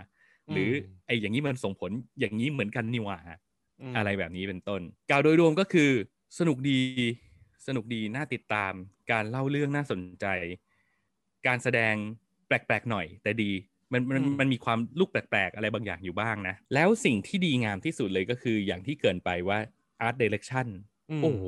[0.53, 0.71] หรือ
[1.05, 3.19] ไอ้อย่างนี้มันส่งผลอย่างนี้เหมือนกันนี่หว่า
[3.89, 5.91] มอะไรแบบนี้เป็นต้นกล่าวโดยรวมก็คือ
[6.39, 6.79] สนุกดี
[7.67, 8.73] สนุกดีน่าติดตาม
[9.11, 10.25] การเล่าเรื่องน่าสนใจ
[11.47, 11.95] การแสดง
[12.47, 13.51] แปลกๆหน่อย แต่ดี
[13.93, 19.59] มันมันอืมมันมีความลูกแปลกๆ อะไรบางอย่างอยู่บ้างนะ แล้วสิ่งที่ดีงามที่สุดเลยก็คืออย่างที่เกรินไปว่า
[20.07, 20.67] Art Direction
[21.11, 21.45] อืมโอ้โห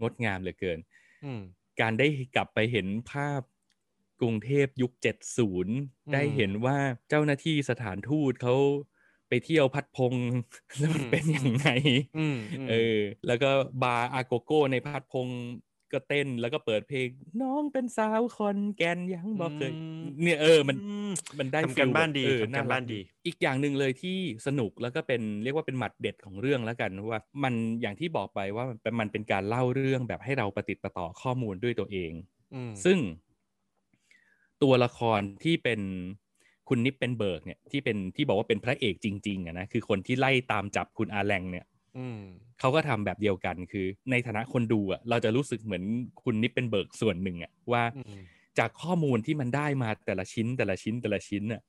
[0.00, 0.78] งดงามเหลือเกิน
[1.24, 1.40] อืม
[1.80, 3.40] การได้กลับไปเห็นภาพ
[4.20, 4.92] กรุงเทพยุค
[5.52, 6.78] 70 ได้เห็นว่า
[7.08, 8.56] เจ้าหน้าที่สถานทูตเขา
[9.28, 10.14] ไปเที่ยวพัฒน์พงศ์
[10.78, 11.68] แล้วมันเป็นยังไง
[12.18, 13.50] อืมมเออ แล้วก็
[13.82, 15.26] บาร์อะโกโก้ในพัฒน์พงศ์
[15.92, 17.08] ก็เต้นแล้วก็เปิดเพลง
[17.42, 19.72] น้องเป็นสาวขอนแก่นยังบอกเคย
[20.22, 20.76] เนี่ยเออมันอื
[21.08, 32.12] มมันได้ทำกันฟีลบ้านแบบดีเออทำกันรับ้านดี อีกอย่างหนึ่งเลยที่สนุกแล้วก็เป็นเรียกว่าเป็นหมัดเด็ดของเรื่องแล้วกันว่ามันอย่างที่บอกไปว่ามันเป็นมันเป็นการเล่าเรื่องแบบให้เราประติดประต่อข้อมูลด้วยตัวเอง
[32.54, 32.98] อืมซึ่ง
[34.62, 35.80] ตัวละครที่เป็น
[36.68, 41.69] คุณ Knippenberg เนี่ยที่เป็นที่บอกว่าเป็นพระเอกจริงๆอะนะคือคนที่ไล่ตามจับคุณ Alain เนี่ยอืม
[42.60, 45.84] เขาก็ทำแบบเดียวกันคือ ในฐานะคนดูอะเราจะรู้สึกเหมือน
[46.22, 48.20] คุณ Knippenberg ส่วนหนึ่งอะว่าอืม
[48.58, 51.62] จากข้อมูลที่มันได้มาแต่ละชิ้นแต่ละชิ้นแต่ละชิ้นอะ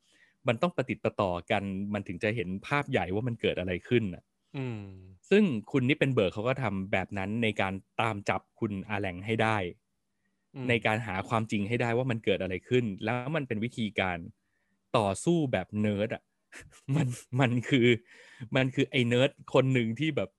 [0.47, 1.63] มันต้องประติดประต่อกัน
[1.93, 4.23] มันถึงจะเห็นภาพใหญ่ว่ามันเกิดอะไรขึ้นอะ
[4.55, 4.77] อืม
[5.29, 9.57] ซึ่งคุณ Knippenberg เขาก็ทำแบบนั้นในการตามจับคุณ Alain ให้ได้
[10.55, 14.17] อืมในการหาความจริงให้ได้ว่ามันเกิดอะไรขึ้น แล้วมันเป็นวิธีการ
[14.97, 16.21] ต่อสู้แบบเนิร์ดอะ
[16.95, 17.07] มัน
[17.39, 17.87] มันคือ
[18.55, 20.29] มันคือไอ้เนิร์ดคนหนึ่งที่แบบ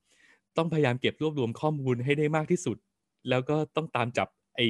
[0.56, 2.76] ต้องพยายามเก็บรวบรวมข้อมูลให้ได้มากที่สุด
[3.28, 4.66] แล้วก็ต้องตามจับไอ้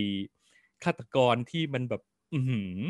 [0.85, 2.03] ฆาตกรที่มันแบบ
[2.35, 2.81] อือหือ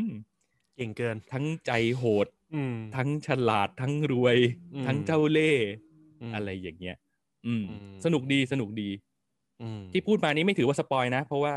[0.76, 4.36] เก่งเกิน ทั้งใจโหดอืมทั้งฉลาดทั้งรวย
[4.74, 5.66] อืมทั้งเจ้าเล่ห์
[6.30, 6.96] มอะไรอย่างเงี้ย
[7.46, 8.88] อืมอืมสนุกดีสนุกดี
[9.62, 11.54] อืมที่พูดมานี้ไม่ถือว่าสปอยนะ เพราะว่า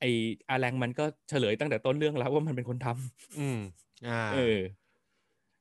[0.00, 0.04] ไอ
[0.48, 3.58] อาแรงมันก็เฉลยตั้งแต่ต้นเรื่องแล้วว่ามันเป็นคนทำอืม
[4.08, 4.58] อ่า เออ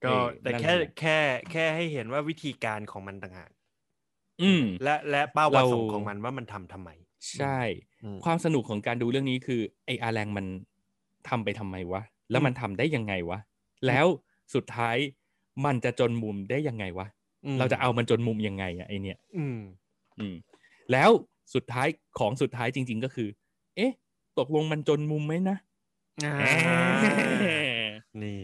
[0.04, 1.18] ก็เออแต่นั่นแค่แหละแค่
[1.52, 3.52] แค่ให้เห็นว่าวิธีการของมันต่างหาก
[4.42, 6.90] อืมและและเป้าประสงค์เราของมันว่ามันทำทำไม
[7.38, 7.60] ใช่
[8.04, 10.46] อืมความสนุกของการดูเรื่องนี้คือไออาแรงมัน
[11.30, 13.40] ทำไปทำไมวะ แล้วมันทำได้ยังไงวะ
[13.88, 14.06] แล้ว
[14.54, 14.98] สุดท้าย
[15.66, 19.60] มันจะจนมุมได้ยังไงวะ เราจะเอามันจนมุมยังไงอะไอเนี่ย อืม
[20.20, 20.36] อืม
[20.92, 21.10] แล้ว
[21.54, 21.88] สุดท้าย
[22.20, 23.30] ของสุดท้ายจริง ๆ ก็คือ
[23.76, 23.92] เอ๊ะ
[24.40, 25.58] ตกลงมันจนมุมไหมนะ
[26.26, 26.70] อ่าแหม
[28.24, 28.40] นี่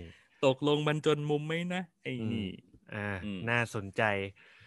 [0.45, 2.47] ตกลงมันจนมุมไหมนะไอ้อืมนี่
[2.93, 4.03] อ่าอืมน่าสนใจ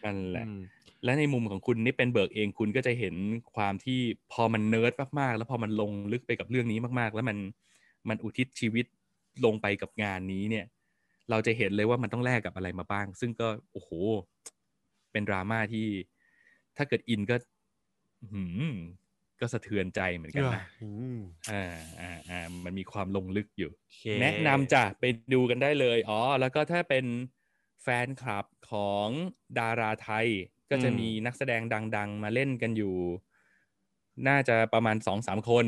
[0.04, 0.60] นั่นแหละอืม
[1.04, 3.14] และในมุมของคุณ Knippenberg เองคุณก็จะเห็น
[3.54, 4.00] ความที่
[4.32, 7.38] พอมันเนิร์ดมากๆ แล้วพอมันลงลึกไปกับเรื่องนี้มากๆ แล้วมัน
[8.08, 8.86] มันอุทิศชีวิต
[9.44, 10.64] ลงไปกับงานนี้เนี่ย
[11.30, 13.90] เราจะเห็นเลยว่ามันต้องแลกกับอะไรมาบ้าง ซึ่งก็โอ้โห
[15.12, 15.86] เป็นดราม่าที่
[16.76, 17.36] ถ้าเกิดอินก็
[18.22, 18.76] อื้อหือ
[19.44, 21.18] ก็สะเทือนใจเหมือนกันนะอืม
[21.52, 27.04] อ่าอ่าอ่ามันมีความลงลึกอยู่โอเคแนะนำจ้ะไปดูกันได้เลย อ๋อ แล้วก็ถ้าเป็น
[27.82, 29.08] แฟนคลับของ
[29.58, 30.26] ดาราไทย
[30.70, 31.62] ก็จะมีนักแสดง
[31.96, 32.94] ดัง ๆ มาเล่นกันอยู่
[34.28, 35.66] น่าจะประมาณสองสามคน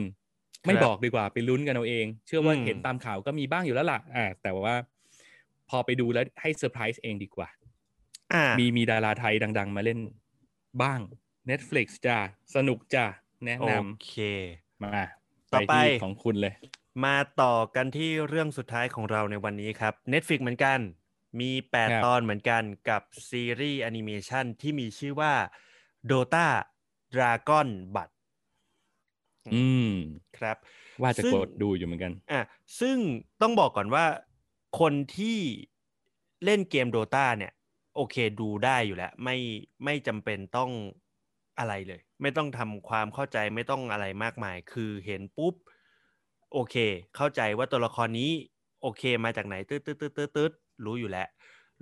[0.65, 4.77] ไม่ครับบอกดีกว่าไปลุ้นกันเอาเอง เชื่อว่าอืมเห็นตามข่าวก็มีบ้างอยู่แล้วล่ะ อ่า แต่ว่า
[5.69, 7.49] พอไปดูแล้วให้เซอร์ไพรส์เองดีกว่า
[8.35, 9.99] อ่ามีมีดาราไทยดัง ๆ มาเล่น
[10.83, 11.01] บ้าง
[11.51, 12.19] Netflix จ้า
[12.55, 13.07] สนุกจ้า
[13.45, 14.13] แนะนำ โอเค
[14.83, 14.91] มา
[15.53, 16.55] ต่อไปที่ของคุณเลย
[17.05, 20.79] มาต่อกันที่เรื่องสุดท้ายของเราในวันนี้ครับ Netflix เหมือนกัน
[21.41, 25.33] มีครับ8ตอนเหมือนกันกับซีรีส์แอนิเมชันที่มีชื่อว่า
[26.11, 26.49] Dota
[27.15, 28.09] Dragon บัต
[29.55, 29.93] อืม
[30.39, 30.57] ครับ
[31.03, 32.41] ว่าจะซึ่งกดดูอยู่เหมือนกัน อะ
[32.81, 32.97] ซึ่ง
[33.43, 34.05] ต้องบอกก่อนว่า
[34.81, 35.39] คนที่
[36.45, 37.53] เล่นเกม Dota เนี่ย
[37.97, 39.37] โอเคดูได้อยู่แล้ว ไม่
[39.85, 40.71] ไม่จำเป็นต้อง
[41.59, 45.55] อะไรเลย ไม่ต้องทำความเข้าใจไม่ต้องอะไรมากมาย คือเห็นปุ๊บ
[46.53, 46.77] โอเค
[47.17, 48.31] เข้าใจว่าตัวละครนี้
[48.83, 50.53] โอเคมาจากไหนตืดตืดตืดตืดตืด
[50.85, 51.29] รู้อยู่แล้ว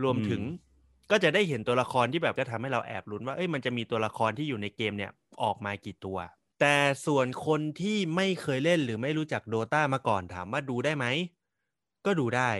[0.02, 0.64] รวมถึงอืม
[1.10, 5.10] ก็จะได้เห็นตัวละครที่แบบจะทำให้เราแอบลุ้นว่าเอ้ยมันจะมีตัวละครที่อยู่ในเกมเนี่ย
[5.42, 6.18] ออกมากี่ตัว
[6.60, 11.06] แต่ส่วนคนที่ไม่เคยเล่นหรือไม่รู้จัก Dota มาก่อนถามว่าดูได้ไหม
[12.04, 12.50] ก็ดูได้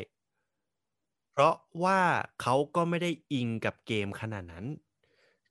[1.32, 2.00] เพราะว่า
[2.42, 4.66] เขาก็ไม่ได้อิงกับเกมขนาดนั้น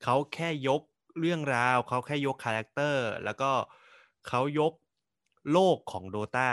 [0.02, 0.82] เขาแค่ยก
[1.20, 3.50] เรื่องราวเขาแค่ยก character แล้วก็
[4.28, 4.72] เขายก
[5.52, 6.50] โลกของ Dota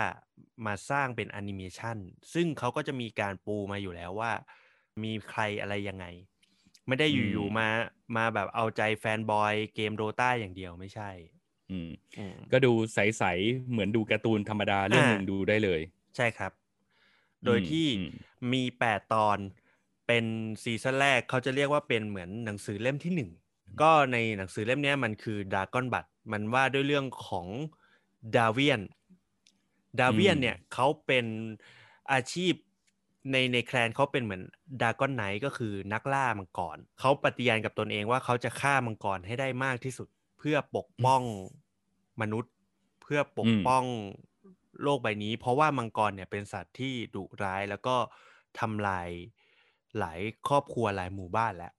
[0.65, 1.97] มาสร้างเป็นแอนิเมชัน
[2.33, 4.31] ซึ่งเขาก็จะมีการปูมาอยู่แล้วว่า
[5.03, 6.05] มีใครอะไรยังไง
[6.87, 7.67] ไม่ได้อยู่อืมๆมา
[8.15, 11.09] มาแบบเอาใจ fanboy เกม Dota อย่างเดียวไม่ใช่
[11.69, 15.81] อืมอืมก็ดูใส ๆ เหมือนดูการ์ตูนธรรมดาเรื่องหนึ่งอ่าดูได้เลย
[16.15, 16.51] ใช่ครับ
[17.45, 18.11] โดยอืมที่อืม
[18.53, 19.37] มีแปดตอน
[20.07, 20.25] เป็น
[20.63, 23.29] season แรกเขาจะเรียกว่าเป็นเหมือนหนังสือเล่มที่หนึ่ง
[23.81, 27.47] ก็ในหนังสือเล่มเนี้ยมันคือ Dragon's Bloodมันว่าด้วยเรื่องของ
[28.35, 28.81] ดาเวียน
[29.99, 31.25] ดาเวียนอืมเนี่ยเขาเป็น
[32.11, 32.53] อาชีพ
[33.31, 34.41] ในในแคลนเขาเป็นเหมือน
[34.81, 40.07] ดากอนไนก็คือนักล่ามังกรเขาปฏิญาณกับตนเองว่าเขาจะฆ่ามังกรให้ได้มากที่สุด
[40.37, 41.21] เพื่อปกป้อง
[42.21, 42.53] มนุษย์
[43.01, 43.83] เพื่อปกอืมป้อง
[44.83, 47.95] โลกใบนี้ เพราะว่ามังกรเนี่ยเป็นสัตว์ที่ดุร้ายแล้วก็
[48.59, 49.09] ทำลาย
[49.99, 51.73] หลายครอบครัวหลายหมู่บ้านแล้ว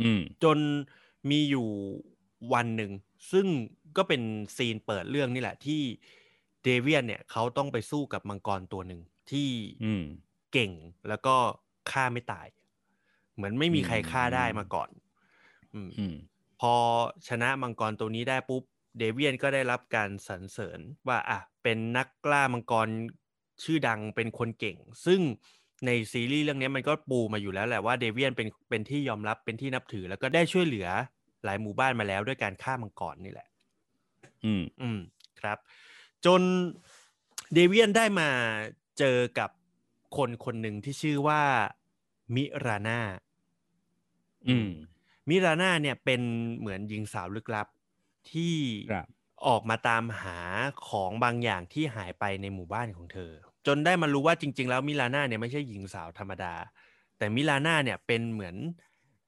[0.00, 0.58] อืมจน
[1.30, 1.68] มีอยู่
[2.52, 2.92] วันหนึ่ง
[3.32, 3.46] ซึ่ง
[3.96, 4.22] ก็เป็น
[4.56, 5.82] ซีนเปิดเรื่องนี่แหละ ที่
[6.62, 9.00] เดเวียนเนี่ยเขาต้องไปสู้กับมังกรตัวหนึ่ง
[9.30, 9.48] ที่
[9.84, 10.04] อืม
[10.52, 10.72] เก่ง
[11.08, 11.36] แล้วก็
[11.90, 12.46] ฆ่าไม่ตาย
[13.34, 14.90] เหมือนไม่มีใครฆ่าได้มาก่อน
[15.74, 16.14] อืมอืม
[16.60, 16.74] พอ
[17.28, 18.62] ชนะมังกรตัวนี้ได้ปุ๊บ
[18.98, 22.88] เดเวียนก็ได้รับการสรรเสริญว่าอะเป็นนักล่ามังกร
[23.64, 24.76] ชื่อดังเป็นคนเก่ง
[25.06, 25.20] ซึ่ง
[25.86, 30.88] ในซีรีส์เรื่องนี้มันก็ปูมาอยู่แล้วแหละว่าเดเวียนเป็นเป็นที่ยอมรับเป็นที่นับถือแล้วก็ได้ช่วยเหลือ
[31.44, 33.48] หลายหมู่บ้านมาแล้วด้วยการฆ่ามังกรนี่แหละ
[34.44, 34.98] อืมอืม
[35.40, 35.58] ครับ
[36.24, 36.42] จน
[37.54, 38.28] เดเวียนได้มา
[38.98, 39.50] เจอกับ
[40.16, 41.42] คนคนหนึ่งที่ชื่อว่า
[42.34, 43.00] มิราน่า
[44.48, 44.70] อืม
[45.28, 46.20] มิราน่าเนี่ยเป็น
[46.58, 47.68] เหมือนหญิงสาวลึกลับ
[48.30, 48.56] ที่
[48.92, 49.06] ครับ
[49.46, 50.38] ออกมาตามหา
[50.88, 53.32] ของบางอย่างที่หายไปในหมู่บ้านของเธอ
[53.66, 56.54] จนได้มารู้ว่าจริง ๆ แล้วมิราน่าเนี่ยไม่ใช่หญิงสาวธรรมดา
[57.18, 58.56] แต่มิราน่าเนี่ยเป็นเหมือน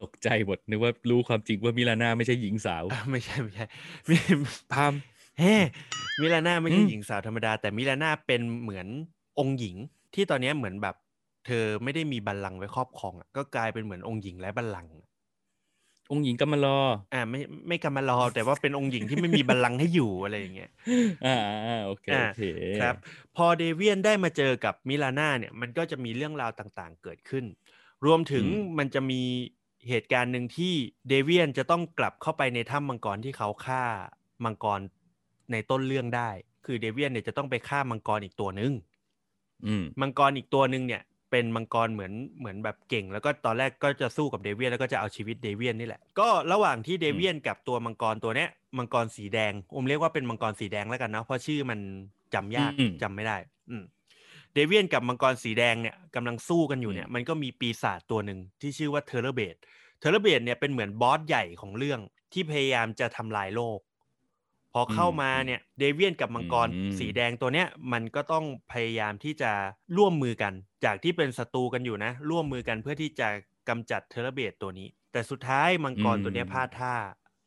[0.02, 3.64] ตกใจหมดนึกว่ารู้ความจริงว่ามิลาน่าไม่ใช่หญิงสาวอะไม่ใช่ไม่ใช่
[4.08, 4.16] มิ
[4.72, 4.94] พาม
[5.38, 5.54] เฮ้
[6.20, 8.86] มิลาน่าไม่ใช่อืมหญิงสาวธรรมดา แต่มิลาน่าเป็นเหมือน
[9.38, 9.76] องค์หญิง
[10.14, 10.96] ที่ตอนนี้เหมือนแบบ
[11.46, 14.92] เธอไม่ได้มีบัลลังก์ไว้ครอบครองอะก็กลายเป็นเหมือนองค์หญิงไร้บัลลังก์
[16.10, 16.78] องค์หญิงกำมารอ
[17.14, 20.70] อ่าไม่ไม่กำมารอ แต่ว่าเป็นองค์หญิงที่ไม่มีบัลลังก์ให้อยู่อะไรอย่างเงี้ย
[21.26, 21.36] อ่า
[21.66, 22.42] อ่าโอเคอ่าโอเค
[22.80, 22.94] ครับ
[23.36, 27.44] พอเดเวียนได้มาเจอกับมิลาน่าเนี่ย มันก็จะมีเรื่องราวต่างๆ เกิดขึ้น
[28.06, 28.46] รวมถึง
[28.78, 29.22] มันจะมี
[29.88, 30.74] เหตุการณ์หนึ่งที่
[31.08, 33.84] เดเวียนจะต้องกลับเข้าไปในถ้ำมังกรที่เขาฆ่า
[34.44, 34.80] มังกร
[35.52, 36.30] ในต้นเรื่องได้
[36.66, 38.72] คือเดเวียนเนี่ยจะต้องไปฆ่ามังกรอีกตัวหนึ่ง
[39.66, 51.80] อืมมังกรอีกตัวหนึ่งเนี่ย เป็นมังกรเหมือนเหมือนแบบเก่ง แล้วก็ตอนแรกก็จะสู้กับ Davion แล้วก็จะเอาชีวิต Davion นี่แหละ ก็ระหว่างที่ Davion กับตัวมังกรตัวเนี้ยมังกรสีแดงผมเรียกว่าเป็นมังกรสีแดงแล้วกันเนาะเพราะชื่อมัน
[52.34, 53.36] จำยากอืมจำไม่ได้
[53.70, 53.84] อืม
[54.54, 59.56] Davion กับมังกรสีแดงเนี่ยกำลังสู้กันอยู่เนี่ยมันก็มีปีศาจตัวหนึ่งที่ชื่อว่า Terrorblade
[60.00, 62.00] Terrorblade เนี่ยเป็นเหมือนบอสใหญ่ของเรื่อง
[62.32, 63.78] ที่พยายามจะทำลายโลก
[64.72, 69.52] พอเข้ามาเนี่ย Davion กับมังกรอืมสีแดงตัวเนี้ยมันก็ต้องพยายามที่จะ
[69.96, 70.52] ร่วมมือกัน
[70.84, 73.28] จากที่เป็นศัตรูกันอยู่นะ ร่วมมือกันเพื่อที่จะ
[73.68, 76.94] กำจัด Terrorblade ตัวนี้ แต่สุดท้ายมังกรตัวเนี้ยพลาดท่า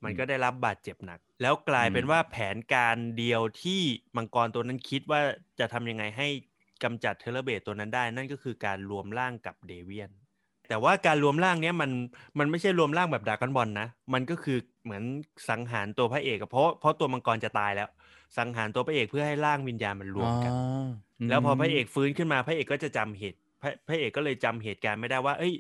[0.04, 3.82] มันก็ได้รับบาดเจ็บหนัก แล้วกลายเป็นว่าแผนการเดียวที่
[4.16, 5.22] มังกรตัวนั้นคิดว่า
[5.60, 6.28] จะทำยังไงให้
[6.84, 10.10] กำจัด Terrorblade ตัวนั้นได้ นั่นก็คือการรวมร่างกับ Davion
[10.70, 11.92] แต่ว่าการรวมร่างเนี้ยมัน
[12.40, 15.04] มันไม่ใช่รวมร่างแบบดราก้อนบอลนะ มันก็คือเหมือน
[15.50, 17.90] สังหารตัวพระเอกอะเพราะเพราะตัวมังกรจะตายแล้ว
[18.38, 20.54] สังหารตัวพระเอกเพื่อให้ร่างวิญญาณมันรวมกัน
[21.20, 25.54] อ๋อแล้วพอพระเอกฟื้นขึ้นมาพระเอกก็จะจำเหตุพระพระเอกก็เลยจำเหตุการณ์ไม่ได้ว่า เอ้ย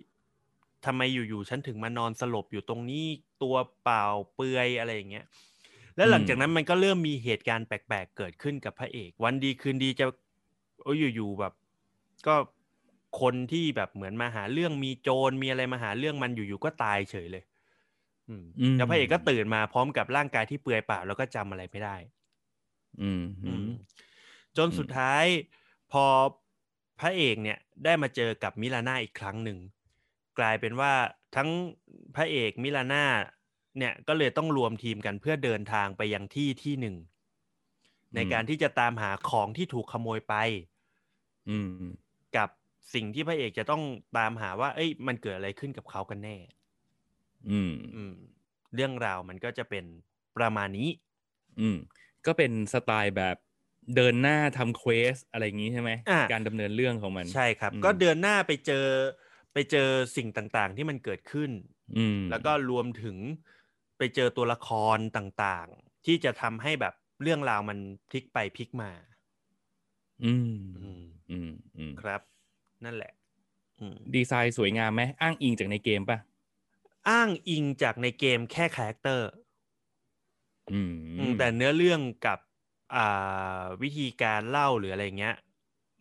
[0.85, 3.05] ทำไมอยู่ๆฉันถึงมานอนสลบอยู่ตรงนี้
[3.43, 4.03] ตัวเปล่า
[4.35, 5.25] เปลือยอะไรอย่างเงี้ย
[5.97, 10.05] แล้วหลังจากนั้นมันก็เริ่มมีเหตุการณ์แปลกๆ เกิดขึ้นกับพระเอก วันดีคืนดีจะ
[10.83, 11.53] โอ้ยอยู่ๆแบบ
[12.27, 12.35] ก็
[13.21, 17.43] คนที่แบบเหมือนมาหาเรื่องมีโจรมีอะไรมาหาเรื่องมันอยู่ๆก็ตายเฉยเลย
[18.29, 21.95] อืมอืมแล้วพระเอกก็ตื่นมาพร้อมกับร่างกายที่เปลือยเปล่าแล้วก็จำอะไรไม่ได้
[23.01, 23.67] อืมอืม
[24.57, 25.25] จนอืมสุดท้าย
[25.91, 26.05] พอ
[26.99, 29.59] พระเอกเนี่ยได้มาเจอกับมิลาน่าอีกครั้งหนึ่ง
[30.39, 30.93] กลายเป็นว่า
[31.35, 31.49] ทั้ง
[32.15, 33.05] พระเอกมิลาน่า
[33.77, 36.95] เนี่ยก็เลยต้องรวมทีมกันเพื่อเดินทางไปยังที่ที่หนึ่ง
[38.15, 40.35] ในการที่จะตามหาของที่ถูกขโมยไป
[41.47, 41.93] อืม
[42.35, 42.49] กับ
[42.93, 43.83] สิ่งที่พระเอกจะต้อง
[44.17, 46.37] ตามหาว่า เอ้ย มันเกิดอะไรขึ้นกับเขากันแน่
[47.49, 48.13] อืม อืม
[48.75, 49.85] เรื่องราวมันก็จะเป็น
[50.37, 50.89] ประมาณนี้
[51.59, 51.77] อืม
[52.25, 53.35] ก็เป็นสไตล์แบบ
[53.95, 58.85] เดินหน้าทำเควสอะไรอย่างนี้ใช่ไหมอะการดำเนินเรื่องของมัน ใช่ครับอืมก็เดินหน้าไปเจอ
[59.53, 61.51] ไปเจอสิ่งต่างๆ ที่มันเกิดขึ้น
[61.95, 63.17] อืม แล้วก็รวมถึง
[63.97, 67.77] ไปเจอตัวละครต่างๆ ที่จะทำให้แบบเรื่องราวมัน
[68.09, 68.91] พลิกไปพลิกมา
[70.23, 72.21] อืม อืมอืมอืมครับ
[72.85, 73.11] นั่นแหละ
[73.79, 76.17] อืมดีไซน์สวยงามไหมอ่ะอ้างอิงจากในเกมป่ะ
[77.09, 79.29] อ้างอิงจากในเกมแค่ character
[80.71, 82.39] อืมอืมแต่เนื้อเรื่องกับ
[82.95, 85.35] อ่าวิธีการเล่าหรืออะไรเงี้ย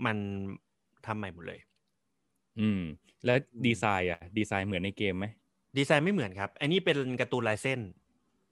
[0.05, 0.17] มัน
[1.07, 1.61] ทำใหม่หมดเลย
[2.61, 2.83] อืม
[3.25, 5.27] แล้วดีไซน์อะ ดีไซน์เหมือนในเกมไหม
[5.79, 7.81] ดีไซน์ไม่เหมือนครับ อันนี้เป็นการ์ตูนลายเส้น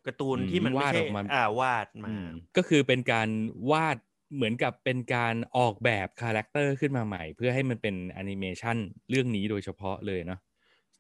[0.07, 3.29] การ์ตูนอืมที่มันไม่วาดใช่ออกมาอ่าวาดมาอืมก็คือเป็นการ
[3.71, 3.97] วาด
[4.35, 8.77] เหมือนกับเป็นการออกแบบ character ขึ้นมาใหม่ เพื่อให้มันเป็นแอนิเมชัน
[9.11, 10.41] เรื่องนี้โดยเฉพาะเลยเนาะ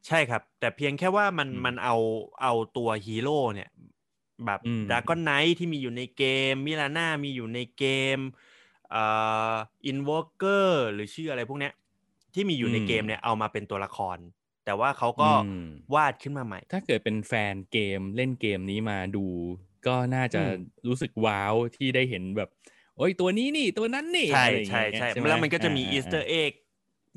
[0.06, 1.96] ใช่ครับ แต่เพียงแค่ว่ามันอืมมันเอา
[2.42, 3.68] เอาตัวฮีโร่เนี่ย
[4.46, 7.84] แบบอืม Dragon Knight ที่มีอยู่ในเกม Mirana มีอยู่ในเก
[8.16, 8.18] ม
[8.90, 9.04] เอ่
[9.52, 9.54] อ
[9.86, 11.72] Invoker หรือชื่ออะไรพวกเนี้ย
[12.34, 14.18] ที่มีอยู่ในเกมเนี่ยเอามาเป็นตัวละคร
[14.64, 15.56] แต่ว่าเขาก็อืม
[15.94, 19.26] วาดขึ้นมาใหม่ ถ้าเกิดเป็นแฟนเกมเล่นเกมนี้มาดู
[19.86, 20.50] ก็น่าจะอืม
[20.88, 22.50] รู้สึกว้าวที่ได้เห็นแบบ
[22.96, 26.52] โอ้ยตัวนี้นี่ตัวนั้นนี่ใช่อะไรอย่างใช่เงี้ยใช่ไหแล้วมันก็จะมี Easter egg็ก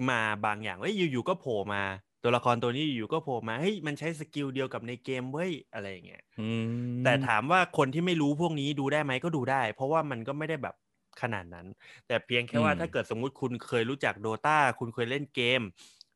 [0.09, 1.83] มาบางอย่างเฮ้ยอยู่ๆก็โผล่มา
[2.23, 10.75] ตัวละครตัวนี้อยู่ๆก็โผล่มาเฮ้ยมันใช้ skill เดียวกับในเกมเว้ยอะไรอย่างเงี้ยอืมแต่ถามว่าคนที่ไม่รู้พวกนี้ดูได้ไหมก็ดูได้ เพราะว่ามันก็ไม่ได้แบบ
[11.21, 11.67] ขนาดนั้น
[12.07, 15.61] แต่เพียงแค่ว่าถ้าเกิดสมมุติคุณเคยรู้จัก Dota คุณเคยเล่นเกม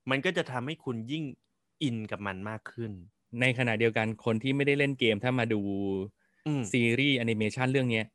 [0.09, 1.23] มันก็จะทำให้คุณยิ่ง
[1.83, 2.91] อินกับมันมากขึ้น
[3.41, 5.61] ในขณะเดียวกันคนที่ไม่ได้เล่นเกมถ้ามาดู
[6.45, 8.13] อืมซีรีส์แอนิเมชันเรื่องเนี้ยอืม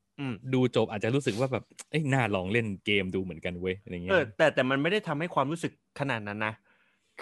[0.54, 6.54] ดูจบอาจจะรู้สึกว่าแบบเอ้ยน่าลองเล่นเกมดูเหมือนกันเว้ยอะไรเงี้เอยอแต่แต่มันไม่ได้ทำให้ความรู้สึกขนาดนั้นนะ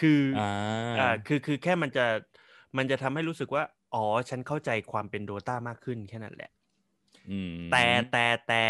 [0.01, 0.41] คือออ่า
[0.99, 2.07] อ่าคือคือแค่มันจะ
[2.77, 3.63] มันจะทำให้รู้สึกว่า
[3.95, 6.51] อ๋อ ฉันเข้าใจความเป็น Dota มากขึ้นแค่นั้นแหละ
[7.29, 8.63] อืมแต่แต่แต่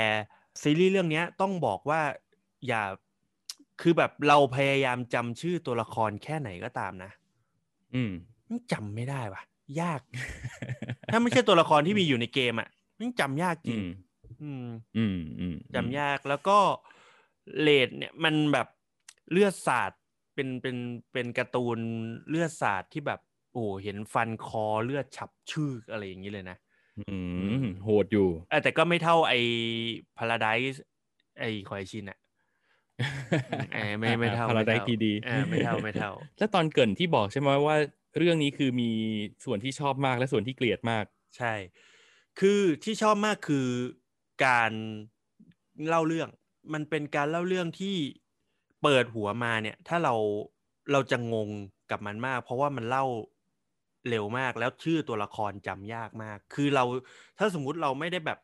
[0.62, 2.00] ซีรีส์เรื่องเนี้ยต้องบอกว่า
[2.66, 2.82] อย่า
[3.80, 7.10] คือแบบเราพยายามจำชื่อตัวละครแค่ไหนก็ตามนะ
[7.94, 8.12] อืม
[8.48, 9.42] มันจำไม่ได้ว่ะ
[9.80, 10.00] ยาก
[11.10, 12.68] ถ้าไม่ใช่ตัวละครที่มีอยู่ในเกมอะ
[12.98, 13.86] มันจำยากจริอืงม
[14.42, 14.66] อืม
[14.96, 16.58] อืมอืมจำยากแล้วก็
[17.60, 18.68] เลดเนี่ยมันแบบ
[19.30, 19.92] เลือดสาด
[20.34, 20.76] เป็นเป็น
[21.12, 21.78] เป็นการ์ตูน
[22.28, 23.20] เลือดสาดที่แบบ
[23.52, 26.56] โอ้เห็นฟันคอเลือดฉับชื่ออะไรอย่างนี้เลยนะ
[26.98, 27.14] อื
[27.62, 29.38] มโหดอยู่เออแต่ก็ไม่เท่าไอ้
[30.18, 30.82] พาราไดซ์
[31.38, 32.18] ไอ้คอยชินอะ
[33.72, 37.76] เออไม่ไม่เท่าพาราไดม่พีดีเออไม่เท่าไม่เท่า แล้วตอนเกรินที่บอกใช่ไหมว่า
[38.18, 38.90] เรื่องนี้คือมี
[39.44, 41.04] ส่วนที่ชอบมากและส่วนที่เกลียดมาก
[41.36, 41.54] ใช่
[42.40, 43.66] คือที่ชอบมากคือ
[44.44, 44.70] การ
[45.88, 46.28] เล่าเรื่อง
[46.72, 47.96] มันเป็นการเล่าเรื่องที่
[48.82, 50.14] เปิดหัวมาเนี่ย ถ้าเรา
[50.92, 51.50] เราจะงง
[51.90, 53.04] กับมันมาก เพราะว่ามันเล่า
[54.08, 56.84] เร็วมากแล้วชื่อตัวละครจำยากมาก คือเรา
[57.38, 58.38] ถ้าสมมุติเราไม่ได้แบบ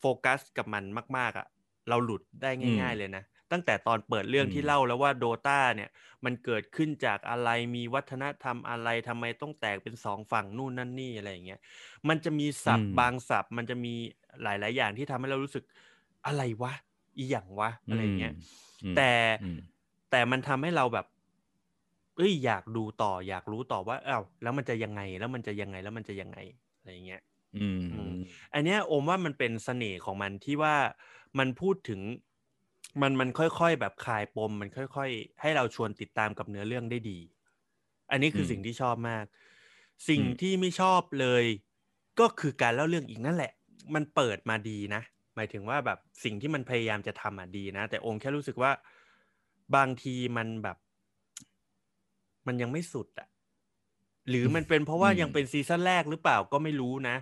[0.00, 0.84] โฟกัสกับมัน
[1.16, 1.46] มาก ๆอะ
[1.88, 5.90] เราหลุดได้ง่าย ๆ เลยนะ ตั้งแต่ตอนเปิดเรื่องอืมที่เล่าแล้วว่าโดตาเนี่ย
[6.24, 11.60] มันเกิดขึ้นจากอะไรมีวัฒนธรรมอะไรทำไมต้องแตกเป็นสองฝั่งนู่นนั่นนี่อะไรอย่างเงี้ย
[12.08, 13.94] มันจะมีศัพท์บางศัพท์ มันจะมี
[14.42, 15.64] หลาย ๆ อย่างที่ทำให้เรารู้สึก
[16.26, 16.72] อะไรวะ
[17.16, 18.34] อีหยังวะอะไรอย่างเงี้ย
[18.82, 19.10] อืมแต่
[19.40, 19.58] อืม
[20.10, 21.06] แต่มันทำให้เราแบบ
[22.16, 26.38] เอ้ยอยากดูต่ออยากรู้ต่อว่าอ้าวแล้วมันจะยังไงแล้วมันจะยังไงแล้วมันจะยังไง
[26.78, 27.22] อะไรอย่างเงี้ย
[27.54, 28.10] อืมอืม
[28.54, 30.76] อันเนี้ยโอมว่ามันเป็นเสน่ห์ของมันที่ว่า
[31.38, 32.00] มันพูดถึง
[33.02, 37.18] มันมันค่อยๆแบบคลายปม มันค่อย ๆ ให้เราชวนติดตามกับเนื้อเรื่องได้ดี
[38.10, 39.24] อันนี้คืออมสิ่งที่ชอบมาก
[40.08, 41.44] สิ่งอืมที่ไม่ชอบเลย
[42.20, 43.52] ก็คือการเล่าเรื่องอีกนั่นแหละ
[43.94, 45.02] มันเปิดมาดีนะ
[45.36, 48.70] หมายถึงว่าแบบสิ่งที่มันพยายามจะทำอะดีนะ แต่โอมแค่รู้สึกว่า
[49.74, 50.76] บางทีมันแบบ
[52.46, 53.28] มันยังไม่สุดอะ
[54.28, 57.16] หรือมันเป็นเพราะว่าอืมยังเป็นซีซั่นแรกหรือเปล่าก็ไม่รู้นะ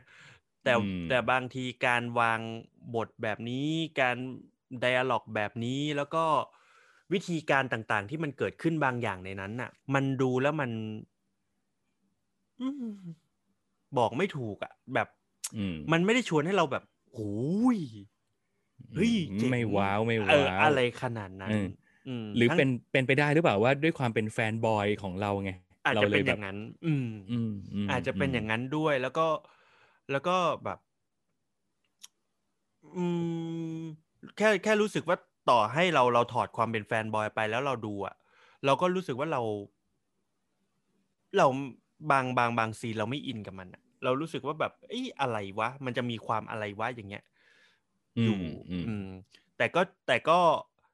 [0.64, 2.40] แต่อืมแต่บางทีการวาง
[2.94, 3.66] บทแบบนี้
[4.00, 4.16] การ
[4.80, 6.24] ไดอะล็อกแบบนี้แล้วก็
[7.12, 10.70] วิธีการต่างๆ ที่มันเกิดขึ้นบางอย่างในนั้นน่ะ มันดูแล้วมัน
[12.58, 12.96] อืม
[13.98, 15.19] บอกไม่ถูกอะ แบบอื
[15.74, 16.82] มมันไม่ได้ชวนให้เราแบบ
[17.14, 17.78] โอ้ย
[18.94, 21.66] เฮ้ยเจ๋งไม่ว้าวไม่เอว้าอวอะไรขนาดนั้นเออ
[22.08, 25.52] อืมหรือทั้งเป็นเป็นไปได้หรือเปล่าว่าด้วยความเป็นแฟนบอยของเราไง
[25.86, 27.50] อาจเราจะเลเป็นยอแบบย่างนั้น อืมอืม
[27.88, 29.26] มอาจจะเป็นอย่างนั้นด้วย แล้วก็
[30.10, 30.78] แล้วก็แบบ
[32.96, 33.04] อื
[33.80, 33.80] ม
[34.36, 35.16] แค่แค่รู้สึกว่า
[35.50, 38.14] ต่อให้เราเราถอดความเป็นแฟนบอยไปแล้วเราดูอะ
[38.64, 39.40] เราก็รู้สึกว่าเรา
[41.36, 41.46] เรา
[42.10, 47.24] บางบางบางซีนเราไม่อินกับมันอะ เรารู้สึกว่าแบบเอ้ยอะไรวะ มันจะมีความอะไรวะอย่างเงี้ย
[48.16, 49.08] อือยู่มอืมอืม
[49.56, 50.38] แต่ก็แต่ก็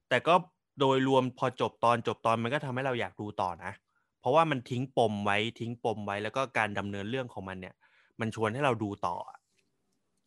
[0.09, 0.35] แต่ก็
[0.81, 3.73] โดยรวมพอจบตอนจบตอนมันก็ทำให้เราอยากดูต่อนะ
[4.21, 7.75] เพราะว่ามันทิ้งปมไว้ทิ้งปมไว้แล้วก็การดำเนินเรื่องของมันเนี่ย
[8.21, 9.17] มันชวนให้เราดูต่อ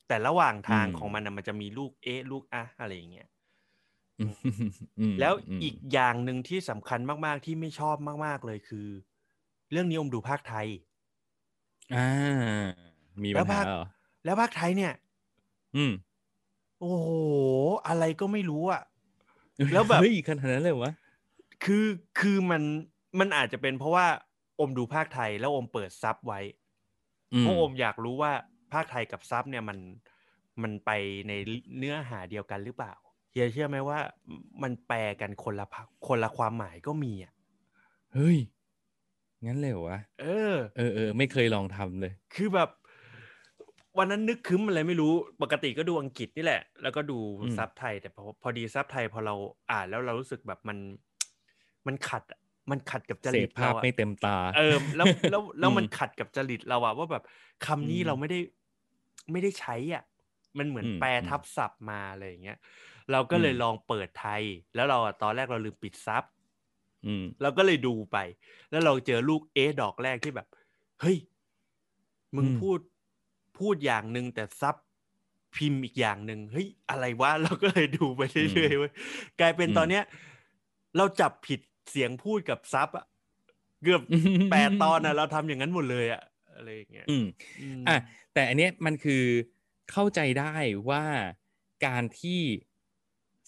[0.08, 3.28] แต่ระหว่างทางอืมของมันนะมันจะมีลูกเอ๊ะลูกอะอะไรอย่างเงี้ย
[4.20, 4.32] อืม
[5.00, 8.88] อืมแล้วมอีกอย่างหนึ่งที่สำคัญมาก ๆ ที่ไม่ชอบมาก ๆ เลยคือ
[9.72, 10.68] เรื่องนี้อมดูภาคไทย
[11.92, 12.70] อ่า
[13.24, 13.82] มีแล้ปัญวหาภาคเหรอ
[14.26, 14.94] แล้วภาคไทยเนี่ย
[15.76, 15.92] อืม
[16.80, 17.08] โอ้โห
[17.88, 18.82] อะไรก็ไม่รู้อะ
[19.72, 20.92] แล้วแบบเฮ้ยขนาดนั้นเลยวะ
[21.64, 21.86] คือ
[22.20, 22.64] คือมัน
[23.20, 24.08] มันอาจจะเป็นเพราะว่า
[24.60, 26.40] อมดูภาคไทยแล้วอมเปิดซับไว้
[27.40, 28.32] เพราะอมอยากรู้ว่า
[28.74, 29.78] ภาคไทยกับซับเนี่ยมัน
[30.62, 30.90] มันไป
[31.28, 31.32] ใน
[31.78, 32.94] เนื้อหาเดียวกันหรือเปล่า
[33.32, 34.00] เฮียเชื่อไหมว่า
[34.62, 37.34] มันแปลกันคนละภาคนละความหมายก็มีอะ
[38.14, 38.38] เฮ้ย
[39.46, 40.24] งั้นเลยเหรอวะเอ
[40.54, 42.70] อ เออเออไม่เคยลองทำเลย คือแบบ
[43.98, 49.36] วันนั้นนึกคึ้มอะไรไม่รู้ปกติก็ดูอังกฤษนี่แหละ แล้วก็ดูอืมซับไทย แต่พอพอดีซับไทยพอเรา
[49.72, 50.78] อ่านแล้วเรารู้สึกแบบมัน
[51.88, 52.40] มันขัดอะ
[52.72, 57.24] มันขัดกับจเสริพตภาเราพอะไม่เต็มตา เออแล้วแล้วแล้วมันอืมขัดกับจริตเราอะว่าแบบ
[57.66, 58.40] คำนี้อืมเราไม่ได้
[59.32, 60.04] ไม่ได้ใช้อะ
[60.58, 62.58] มันเหมือนอืมแปลอืมทับศัพท์มาอะไรอย่างเงี้ย
[63.12, 64.44] เราก็เลยอืมลองเปิดไทย
[64.76, 66.24] แล้วเราอะตอนแรกเราลืมปิดซับ
[67.06, 68.18] อืมเราก็เลยดูไป
[68.70, 70.48] แล้วเราเจอลูกเอะดอกแรกที่แบบ
[71.02, 71.18] เฮ้ย
[72.36, 72.80] มึงอืมพูด
[73.58, 74.76] พูดอย่างหนึ่งแต่ซับ
[75.56, 78.92] พิมพ์อีกอย่างหนึ่งเฮ้ยอะไรวะเราก็เลยดูไปเรื่อยๆเว้ย
[79.40, 80.04] กลายเป็นตอนเนี้ย
[80.98, 83.06] เราจับผิดเสียงพูดกับซับอะ
[83.84, 84.04] เกือบ
[84.52, 86.22] แปดตอนอะเราทำอย่างนั้นหมดเลยอะ
[86.56, 87.26] อะไรอย่างเงี้ยอืม
[87.84, 87.96] มอะ
[88.34, 89.24] แต่อันเนี้ยมันคือ
[89.92, 90.56] เข้าใจได้
[90.90, 91.06] ว่า
[91.86, 92.42] การที่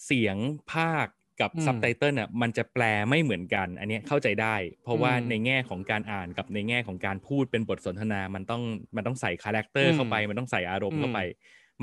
[0.04, 0.36] เสียง
[0.72, 1.06] พากย์
[1.42, 8.62] กับอืมซับไตเติลอะมันจะแปลไม่เหมือนกัน อันเนี้ยเข้าใจได้ เพราะว่าอืมในแง่ของการอ่านกับในแง่ของการพูดเป็นบทสนทนา มันต้อง
[8.96, 11.18] มันต้องใส่คาแรคเตอร์อืมเข้าไป มันต้องใส่อารมณ์เข้าไป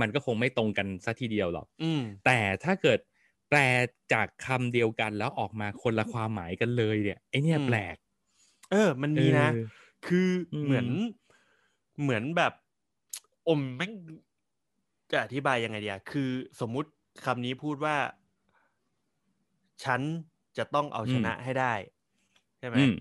[0.01, 2.99] มันก็คงไม่ตรงกันซะทีเดียวหรอกอืมแต่ถ้าเกิด
[3.49, 3.59] แปล
[4.13, 7.95] จากคำเดียวกันแล้วออกมาคนละความหมายกันเลยเนี่ยไอ้เนี่ยอืมแปลก
[8.71, 9.55] เออ มันมีนะเออ
[10.07, 10.87] คืออมเหมือน
[12.01, 12.53] เหมือนแบบ
[13.47, 13.91] อมแม่ง
[15.11, 16.29] จะอธิบายยังไงดีอะคือ
[16.59, 16.89] สมมุติ
[17.25, 17.95] คำนี้พูดว่า
[19.83, 20.01] ฉัน
[20.57, 21.73] จะต้องเอาชนะให้ได้
[22.59, 22.93] ใช่ไหมอืม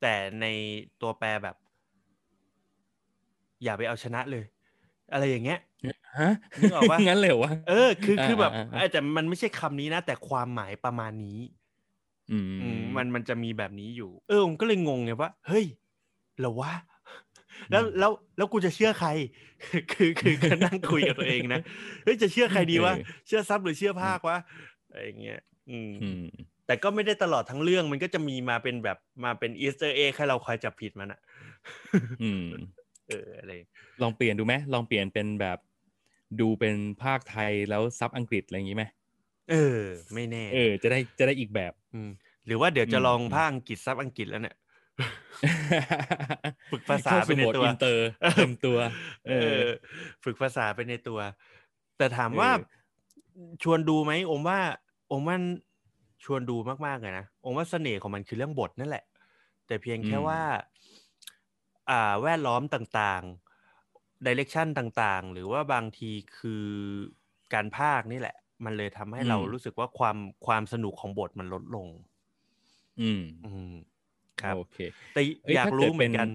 [0.00, 0.46] แต่ใน
[1.00, 1.56] ตัวแปรแบบ
[3.64, 4.44] อย่าไปเอาชนะเลย
[5.12, 5.60] อะไรอย่างเงี้ย
[6.18, 11.38] ฮะนึกออกปะงั้นเลยเหรอวะเออคือคือแบบอ่าอ่าอ่าเออแต่มันไม่ใช่คำนี้นะ แต่ความหมายประมาณนี้
[12.32, 15.64] อืมอืมมันมันจะมีแบบนี้อยู่ เออผมก็เลยงงไงว่าเฮ้ย
[16.38, 16.72] เหรอวะ
[17.70, 19.10] แล้วแล้วแล้วกูจะเชื่อใคร
[19.92, 21.60] คือคือก็นั่งคุยกับตัวเองนะ
[22.04, 24.36] เฮ้ยจะเชื่อใครดีวะเออเชื่อซับหรือเชื่อพากย์วะ
[24.90, 25.40] อะไรอย่างเงี้ย
[25.70, 26.24] อืมอืม
[26.66, 31.20] แต่ก็ไม่ได้ตลอดทั้งเรื่องมันก็จะมีมาเป็นแบบมาเป็น Easter egg ให้เราคอยจับผิดมันอะ
[32.20, 32.44] อืม
[33.08, 33.52] เอออะไร
[34.02, 35.58] ลองเปลี่ยนดูไหมลองเปลี่ยนเป็นแบบ
[36.40, 38.84] ดูเป็นพากย์ไทยแล้วซับอังกฤษอะไรอย่างนี้ไหม
[39.50, 39.82] เออ
[40.14, 41.72] ไม่แน่ เออ จะได้จะได้อีกแบบ
[42.08, 42.08] ม
[42.46, 44.56] หรือว่าเดี๋ยวจะอืมลองอืมภากย์อังกฤษซับอังกฤษแล้วเนี่ย
[46.70, 48.78] ฝึกภาษาเข้าไปในสู่โหมดตัวอินเตอร์เต็มตัว
[49.28, 49.58] เออ
[50.24, 51.18] ฝึกภาษาไปในตัว
[51.98, 52.60] แต่ถามว่าเอ
[53.62, 54.60] ชวนดูไหมอมว่า
[55.10, 55.36] อมว่า
[56.24, 56.56] ชวนดู
[56.86, 59.04] มากๆเลยนะอมว่าเสน่ห์ของมันคือเรื่องบทนั่นแหละ
[59.66, 60.40] แต่เพียงแค่อืมว่า
[61.90, 66.66] อ่าแวดล้อมต่างๆ direction ต่างๆ หรือว่าบางทีคือ
[67.52, 71.86] การภาคนี่แหละ มันเลยทำให้เรารู้สึกว่าความความสนุกของบทมันลดลง
[72.98, 73.72] อืม อืม
[74.38, 74.76] ครับโอเค
[75.12, 76.28] แต่เอ้ยอยากถ้าเกิรู้ดเหมือนกันเป็น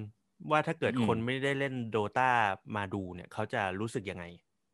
[0.51, 2.32] ว่าถ้าเกิดอืมคนไม่ได้เล่นโดตา
[2.76, 4.24] มาดูเนี่ย เขาจะรู้สึกยังไง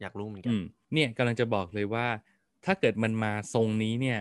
[0.01, 2.05] อยากรู้เหมือนกัอืนมเนี่ยกำลังจะบอกเลยว่า
[2.65, 4.19] ถ้าเกิดมันมาทรงนี้เนี่ย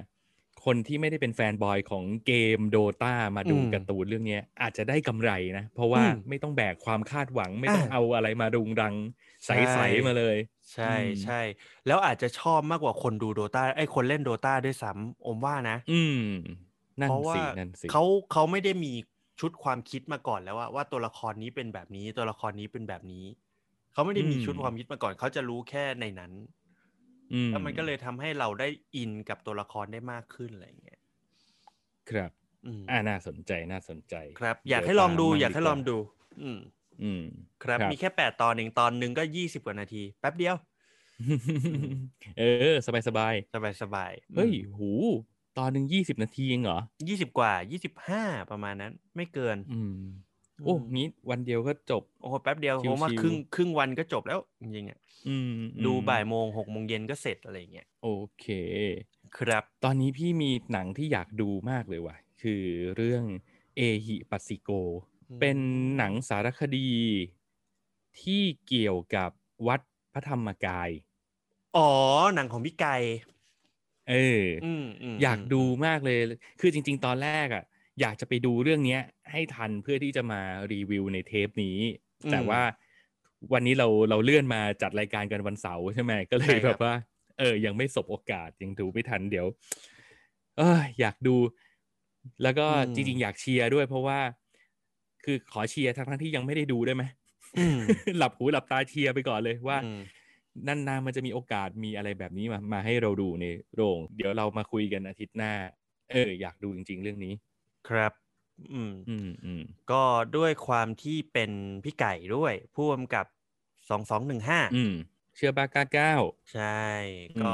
[0.65, 8.95] คนที่ไม่ได้เป็นแฟนบอยของเกมโดตามาดูอืมการ์ตูนเรื่องเนี้ยอาจจะได้กำไรนะ เพราะว่าอืมไม่ต้องแบกความคาดหวังไม่ต้องอ่าเอาอะไรมารุงรัง
[9.47, 10.37] ใใช่สๆมาเลย
[10.73, 11.41] ใช่อืมใช่
[11.87, 16.15] แล้วอาจจะชอบมากกว่าคนดูโดตาไอ้ยคนเล่นโดตาด้วยซ้ำอมว่านะ อืม
[17.01, 18.93] นั่นเพราะว่าสินั่นสิเขาเขาไม่ได้มี
[19.41, 23.25] ชุดความคิดมาก่อนแล้วว่าว่าตัวละครนี้เป็นแบบนี้ตัวละครนี้เป็นแบบนี้
[23.93, 26.58] เขาไม่ได้มีอืมชุดความคิดมาก่อน เขาจะรู้แค่ในนั้นอืม
[27.51, 31.01] แล้วมันก็เลยทำให้เราได้อินกับตัวละครได้มากขึ้นอะไรอย่างเงี้ย
[32.11, 32.31] ครับ
[32.67, 35.97] อืมอ่าน่าสนใจน่าสนใจครับ อยากเดี๋วให้ลองดูตมบ้อยากให้กลว่องดู
[36.43, 36.59] อืม
[37.03, 37.23] อืม
[37.65, 40.57] ครับครับ มีแค่แปดตอนเองตอนหนึ่งก็ยี่สิบกว่านาที แป๊บเดียว
[42.39, 44.91] เออ สบายสบายสบายสบายๆเฮ้ยหู
[45.59, 49.99] ตอนหนึ่งยี่สิบนาทีเองเหรอยี่สิบกว่ายี่สิบห้าประมาณนั้น ไม่เกิน อืม
[50.63, 58.45] โอ้งี้วันเดียวก็จบ โอ้โหแป๊บเดียวชิวๆผมว่าครึ่งครึ่งวันก็จบแล้วจริงๆอะอืมอืมดูบ่ายโมงหกโมงเย็นก็เสร็จอะไรอย่างเงี้ยโอเค
[59.37, 62.63] ครับ ตอนนี้พี่มีหนังที่อยากดูมากเลยว่ะ คือ
[62.97, 63.25] เรื่อง
[63.77, 64.71] เอหิปัสสิโก
[65.29, 65.59] อืมเป็น
[65.97, 66.91] หนังสารคดี
[68.21, 69.31] ที่เกี่ยวกับ
[69.67, 69.81] วัด
[70.13, 70.91] พระธรรมกาย
[71.77, 71.89] อ๋อ
[72.35, 72.95] หนังของพี่ไก่
[74.09, 74.85] เออออืม
[75.19, 76.19] มอยากดูมากเลย
[76.61, 77.65] คือจริง ๆ ตอนแรกอะ
[78.01, 80.41] อยากจะไปดูเรื่องเนี้ย ให้ทันเพื่อที่จะมา
[80.73, 81.79] รีวิวในเทปนี้
[82.31, 82.63] แต่ว่า
[83.53, 86.95] วันนี้เราเราเลื่อนมาจัดรายการกันวันเสาร์ใช่ไหมก็เลยแบบว่า
[87.39, 89.47] เออ ยังไม่สบโอกาสยังดูไม่ทันเดี๋ยว
[90.59, 91.37] เอออยากดู
[92.43, 94.21] แล้วก็จริงๆ อยากเชียร์ด้วย เพราะว่า
[95.25, 97.05] คือขอเชียร์ทั้งๆที่ยังไม่ได้ดูได้ไหม
[97.59, 97.79] อืม
[98.19, 100.01] หลับหูหลับตาเชียร์ไปก่อนเลยว่าอืม
[100.67, 105.53] นานๆมันจะมีโอกาสมีอะไรแบบนี้มา มาให้เราดูในโรง เดี๋ยวเรามาคุยกันอาทิตย์หน้า
[106.13, 107.33] เออ อยากดูจริง ๆ เรื่องนี้
[107.89, 108.13] ครับ
[108.73, 110.03] อืมอืมอืมก็
[110.37, 111.51] ด้วยความที่เป็น
[111.85, 113.27] พี่ไก่ด้วยผู้กำกับ
[113.89, 114.95] สองสองหนึ่งห้าอืม
[115.37, 116.13] เชื่อบากาเก้า
[116.53, 116.83] ใช่
[117.37, 117.53] อืมก็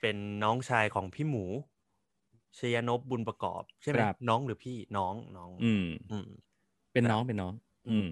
[0.00, 1.44] เป็นน้องชายของพี่หมู
[2.58, 6.26] ชยนพบุญประกอบ ใช่ไหมครับน้องหรือพี่น้องน้อง อืมอืม
[6.92, 7.52] เป็นน้องเป็นน้อง
[7.88, 8.08] อืม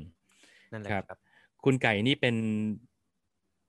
[0.73, 1.19] นั่นแหละครับครับ
[1.65, 2.37] คุณไก่นี่เป็น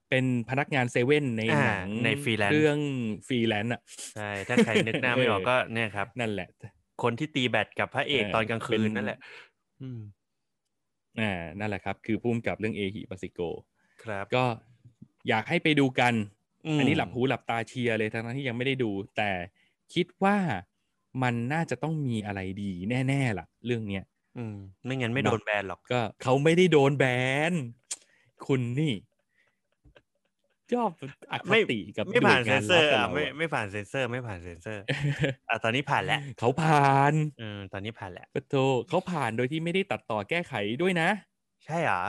[0.10, 2.80] เป็นพนักงานเซเว่นในอ่าหนังใน freelance เรื่อง
[3.28, 3.82] ฟรีแลนซ์อะ
[4.16, 6.50] ใช่ถ้าใครนึกหน้าไม่ออกเออก็เนี่ยครับ นั่นแหละ
[7.04, 9.20] คนที่ตีแบตกับพระเอกเออตอนกลางคืเป็นนนั่นแหละ
[9.82, 10.02] อืม
[11.20, 13.40] อ่านั่นแหละครับ คือพุ่มกับเรื่องเอหิปัสสิโก
[14.04, 14.46] ครับ ก็
[15.30, 16.14] อยากให้ไปดูกัน
[16.76, 19.32] มอันนี้หลับหูหลับตาเชียร์เลยทั้งๆที่ยังไม่ได้ดู แต่
[19.94, 20.38] คิดว่า
[21.24, 22.72] มันน่าจะต้องมีอะไรดี
[23.08, 24.04] แน่ๆล่ะ เรื่องเนี้ย
[24.38, 27.06] อืม ไม่งั้นไม่เนอะโดนแบนหรอกก็เขาไม่ได้โดนแบ
[27.52, 27.54] น
[28.48, 28.94] คุณนี่
[30.72, 30.90] ชอบ
[31.32, 34.84] อคไม่ติกับไม่ผ่านหเซวยนงเซอร์บอะกับไม่เราไม่ผ่านเซนเซอร์ ไม่ผ่านเซนเซอร์
[35.50, 38.56] อะตอนนี้ผ่านแล้วเขาผ่านเออตอนนี้ผ่านแล้วปะโท
[38.90, 41.10] เขาผ่านโดยที่ไม่ได้ตัดต่อแก้ไขด้วยนะ
[41.64, 42.02] ใช่เหรอ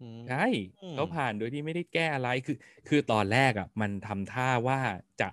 [0.00, 0.44] อืมใช่
[0.82, 2.56] อืมเขาผ่านโดยที่ไม่ได้แก้อะไรคือ
[2.88, 4.80] คือตอนแรกอะ มันทำท่าว่า
[5.20, 5.28] จะ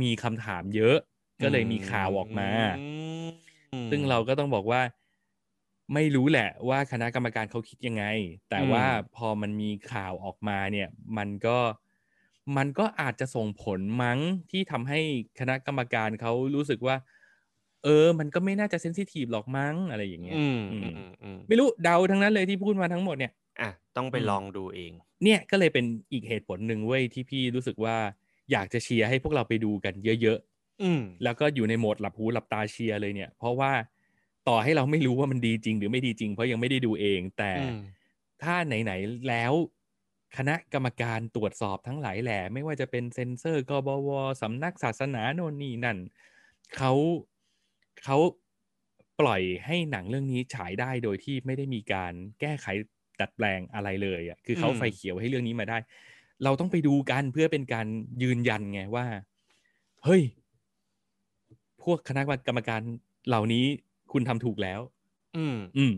[0.00, 0.96] มีคำถามเยอะ
[1.42, 2.50] ก็เลยมีข่าวออกมา
[3.72, 4.80] อืมซึ่งเราก็ต้องบอกว่า
[5.92, 8.04] ไม่รู้แหละว่าคณะกรรมการเขาคิดยังไง
[8.50, 8.84] แต่ว่า
[9.16, 11.58] พอมันมีข่าวออกมาเนี่ย มันก็
[12.56, 14.18] มันก็อาจจะส่งผลมั้ง
[14.50, 15.00] ที่ทำให้
[15.40, 16.96] คณะกรรมการเขารู้สึกว่า
[17.84, 24.92] เออ มันก็ไม่น่าจะเซนซิทีฟหรอกมั้งอะไรอย่างเงี้ยอืมอือืมมอืมไม่รู้เดาทั้งนั้นเลยที่พูดมาทั้งหมดเนี่ยอะต้องไปอืมลองดูเอง
[25.24, 27.96] เนี่ยก็เลยเป็นอีกเหตุผลหนึ่งเว้ยที่พี่รู้สึกว่า
[28.52, 30.38] อยากจะเชียร์ให้พวกเราไปดูกันเยอะ
[30.80, 33.72] อืมๆแล้วก็อยู่ในโหมดหลับหูหลับตาเชียร์เลยเนี่ย เพราะว่า
[34.48, 37.76] ต่อให้เราไม่รู้ว่ามันดีจริง หรือไม่ดีจริง เพราะยังไม่ได้ดูเอง แต่อืม
[38.42, 39.52] ถ้าไหนๆแล้ว
[40.36, 44.08] คณะกรรมการตรวจสอบทั้งหลายแหล่ไม่ว่าจะเป็นเซนเซอร์กบว
[44.42, 45.98] สำนักศาสนาโน่นนี่นั่น
[46.76, 46.92] เขา
[48.04, 48.18] เขา
[49.20, 52.66] ปล่อยให้หนังเรื่องนี้ฉายได้โดยที่ไม่ได้มีการแก้ไข
[53.20, 55.78] ดัดแปลงอะไรเลยอะคือเขาอืมไฟเขียวให้เรื่องนี้มาได้
[56.44, 57.86] เราต้องไปดูกันเพื่อเป็นการ
[58.22, 59.06] ยืนยันไงว่า
[60.04, 60.22] เฮ้ย
[61.82, 62.80] พวกคณะกรรมการ
[63.28, 63.66] เหล่านี้
[64.12, 64.80] คุณทำถูกแล้ว
[65.36, 65.94] อืมอืม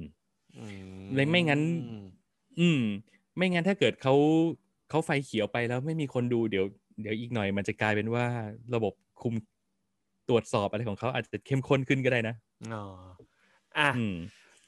[0.57, 0.65] อื
[1.05, 1.61] มเลยไม่งั้น
[2.61, 2.81] อืม
[3.37, 4.15] ไม่งั้นถ้าเกิดเขา
[4.91, 6.65] เขาไฟเขียวไปแล้วไม่มีคนดูเดี๋ยว
[7.03, 8.25] เดี๋ยวอีกหน่อยมันจะกลายเป็นว่า
[8.75, 8.93] ระบบ
[9.23, 9.35] คุม
[10.29, 12.35] ตรวจสอบอะไรของเขาอาจจะเข้มข้นขึ้นก็ได้นะ
[12.73, 12.83] อ๋อ
[13.79, 14.17] อะอืม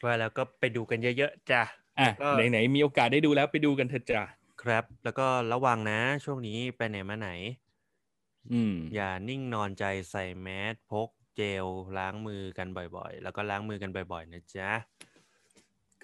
[0.04, 1.62] ว่าแล้วก็ไปดูกันเยอะๆจ้ะ
[2.00, 4.22] อะก็ไหนๆมีโอกาสได้ดูแล้วไปดูกันเถอะจ้ะ
[4.62, 7.30] ครับ แล้วก็ระวังนะ ช่วงนี้ไปไหนมาไหน
[8.52, 11.08] อืม อย่านิ่งนอนใจใส่แมสพก
[11.38, 11.66] เจล
[11.98, 14.70] ล้างมือกันบ่อยๆ แล้วก็ล้างมือกันบ่อยๆ นะจ๊ะ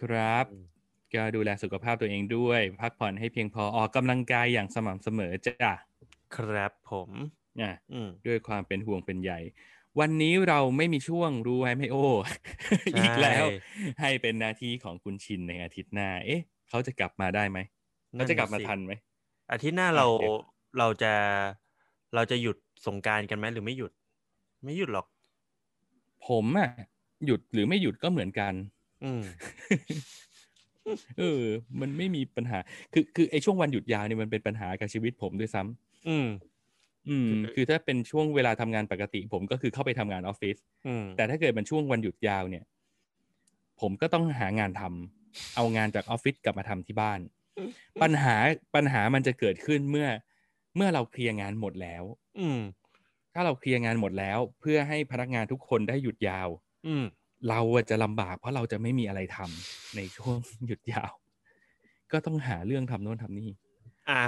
[0.00, 0.66] ครับอืม
[1.14, 5.72] ก็ดูแลสุขภาพตัวเองด้วย พักผ่อนให้เพียงพอออกกำลังกายอย่างสม่ำเสมอจ้ะ
[6.36, 7.10] ครับผม
[7.60, 9.32] อะอืมด้วยความเป็นห่วงเป็นใย
[10.00, 12.06] วันนี้เราไม่มีช่วงรู้ไว้ไม่โอ้
[12.92, 13.44] ใช่อีกแล้ว
[14.00, 17.58] ให้เป็นหน้าที่ของคุณชินในอาทิตย์หน้า เอ๊ะ เขาจะกลับมาได้ไหม
[18.12, 18.92] เขาจะกลับมาทันไหม
[19.52, 20.36] อาทิตย์หน้าเราอะเดี๋ยว
[20.78, 21.12] เราจะ
[22.14, 22.56] เราจะหยุด
[22.86, 23.92] สงกรารกันไหมหรือไม่หยุด
[24.64, 25.06] ไม่หยุดหรอก
[26.28, 26.70] ผมอะ
[27.26, 28.52] หยุดหรือไม่หยุดก็เหมือนกัน
[29.04, 29.22] อืม
[31.18, 31.42] เออ
[31.80, 32.58] มันไม่มีปัญหา
[32.92, 36.28] คือคือไอ้ช่วงวันหยุดยาวเนี่ยมันเป็นปัญหากับชีวิตผมด้วยซ้ำอืม
[37.08, 40.56] อืมคือคือถ้าเป็นช่วงเวลาทำงานปกติ ผมก็คือเข้าไปทำงานออฟฟิศ
[40.86, 42.64] อืมแต่ถ้าเกิดมันช่วงวันหยุดยาวเนี่ย
[43.80, 47.20] ผมก็ต้องหางานทำเอางานจากออฟฟิศกลับมาทำที่บ้าน
[48.02, 48.36] ปัญหา
[48.74, 50.08] ปัญหามันจะเกิดขึ้นเมื่อ
[50.76, 52.02] เมื่อเราเคลียร์งานหมดแล้ว
[52.38, 52.60] อืม
[53.34, 56.48] ถ้าเราเคลียร์งานหมดแล้ว เพื่อให้พนักงานทุกคนได้หยุดยาว
[56.84, 57.04] อืม
[57.48, 61.12] เราอะจะลำบาก เพราะเราจะไม่มีอะไรทำในช่วงหยุดยาว
[62.12, 63.50] ก็ต้องหาเรื่องทำโน่นทำนี่
[64.08, 64.22] อะ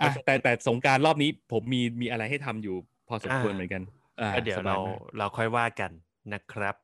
[0.00, 2.76] อะแต่แต่สงกรารรอบนี้ผมมีมีอะไรให้ทำอยู่
[3.08, 3.82] พอสมควรอ่าเหมือนกัน
[4.20, 4.82] อ่าก็เดี๋ยวสบเรามก
[5.18, 5.92] เราค่อยว่ากัน
[6.32, 6.76] นะครับ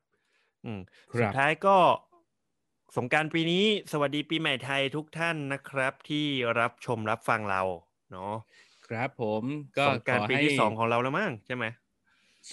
[0.63, 0.79] อืม
[1.13, 1.77] ครับสุดท้ายก็
[2.97, 6.25] สงกรารปีนี้สวัสดีปีใหม่ไทยทุกท่านนะครับ ที่
[6.59, 7.61] รับชมรับฟังเรา
[8.11, 8.33] เนาะ
[8.85, 9.43] ครับผม
[9.77, 11.65] ก็สงกรารขอปีให้ที่สองของเราแล้วมั้งใช่ไหม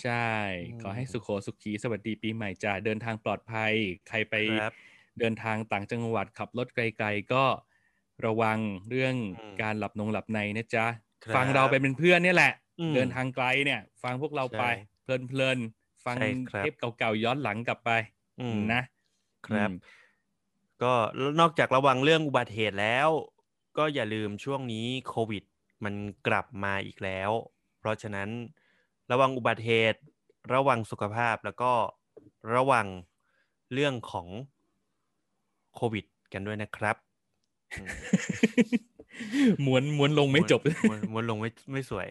[0.00, 0.12] ใช่
[0.60, 3.72] อืมขอให้สุขโขสุขีสวัสดีปีใหม่จ้าเดินทางปลอดภัย
[4.08, 7.44] ใครไปครับเดินทางต่างจังหวัดขับรถไกล ๆ ก็
[8.26, 8.58] ระวัง
[8.90, 10.86] เรื่องอืมการหลับนงหลับในนะจ๊ะ
[11.24, 14.66] ครับฟังเราไปเป็นเพื่อนเนี่ยแหละอืมเดินทางไกลเนี่ย ฟังพวกเราไปใช่
[15.02, 17.90] เพลินๆฟังใช่ครับเทปเก่าๆย้อนหลังกลับไป
[18.40, 18.80] อืมนะ
[19.46, 19.72] ครับอืม
[20.82, 20.94] ก็
[21.40, 23.08] นอกจากระวังเรื่องอุบัติเหตุแล้ว
[23.76, 25.42] ก็อย่าลืมช่วงนี้โควิด
[25.84, 25.94] มัน
[26.26, 27.30] กลับมาอีกแล้ว
[27.78, 28.28] เพราะฉะนั้น
[29.10, 30.00] ระวังอุบัติเหตุ
[30.52, 31.72] ระวังสุขภาพแล้วก็
[32.54, 32.86] ระวัง
[33.72, 34.28] เรื่องของ
[35.74, 36.96] โควิด กันด้วยนะครับ
[37.78, 37.88] อืม
[39.66, 40.60] ม้วนม้วนลงไม่จบ
[40.90, 42.08] ม้วนม้วนลงไม่ไม่สวย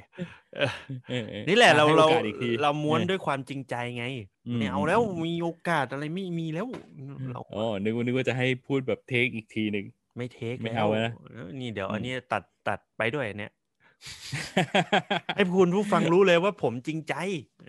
[0.57, 0.71] เออ
[1.09, 4.05] เออเออนี่แหละเราให้เราโอกสอีกทีเราม้วนออด้วยความจริงใจไง
[4.47, 6.67] อืมไม่เอาแล้วอืมมีโอกาสอะไรไม่มีแล้ว
[7.31, 9.85] เราอ๋อนึกว่านึกว่าจะให้พูดแบบเทคอีกทีหนึ่ง
[10.17, 13.51] ไม่เทคไม่แล้วเอานะเออนี่เดี๋ยวอืมอันนี้ตัดตัดไปด้วยเนี่ย
[15.35, 17.15] ให้คุณผู้ฟังรู้เลยว่าผมจริงใจ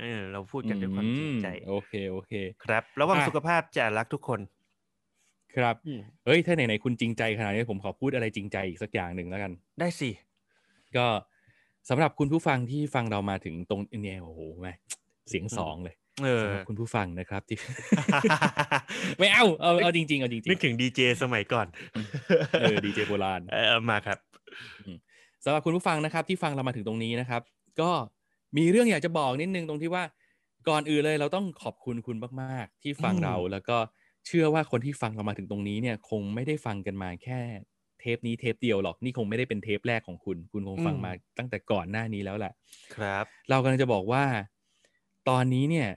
[0.00, 2.32] เออเราพูดกันด้วยความจริงใจอืมโอเคโอเค
[2.64, 4.40] ครับระวังอะสุขภาพจะรักทุกคน
[5.56, 5.76] ครับ
[6.26, 10.10] เอ้ยถ้าไหนๆคุณจริงใจขนาดนี้ผมขอพูดอะไรจริงใจอีกสักอย่างหนึ่งแล้วกัน ได้สิ
[10.96, 11.06] ก็
[11.88, 14.74] สำหรับคุณผู้ฟังที่ฟังเรามาถึงตรงเนี่ยโอ้โหแม่
[15.28, 17.58] เสียงสองเลยเออสำหรับคุณผู้ฟังนะครับที่
[19.18, 24.18] ไม่เอาเอาเอาจริงๆเอาจริงนึกถึงดีเจสมัยก่อนๆเออดีเจโบราณเออมาครับ
[25.44, 27.42] สำหรับคุณผู้ฟังนะครับ ที่ฟังเรามาถึงตรงนี้นะครับ
[27.80, 27.90] ก็
[28.56, 30.04] มีเรื่องอยากจะบอกนิดนึงตรงที่ว่า
[30.68, 33.76] ก่อนอื่นเลยเราต้องขอบคุณคุณมาก ๆ ที่ฟังอืมเราแล้วก็
[34.26, 37.40] เชื่อว่าคนที่ฟังเรามาถึงตรงนี้เนี่ย คงไม่ได้ฟังกันมาแค่
[38.00, 42.52] เทปนี้เทปเดียวหรอกนี่คงไม่ได้เป็นเทปแรกของคุณ คุณคงฟังมาตั้งแต่ก่อนหน้านี้แล้วแหละ
[42.96, 44.24] ครับ เรากำลังจะบอกว่า
[45.28, 45.88] ตอนนี้เนี่ย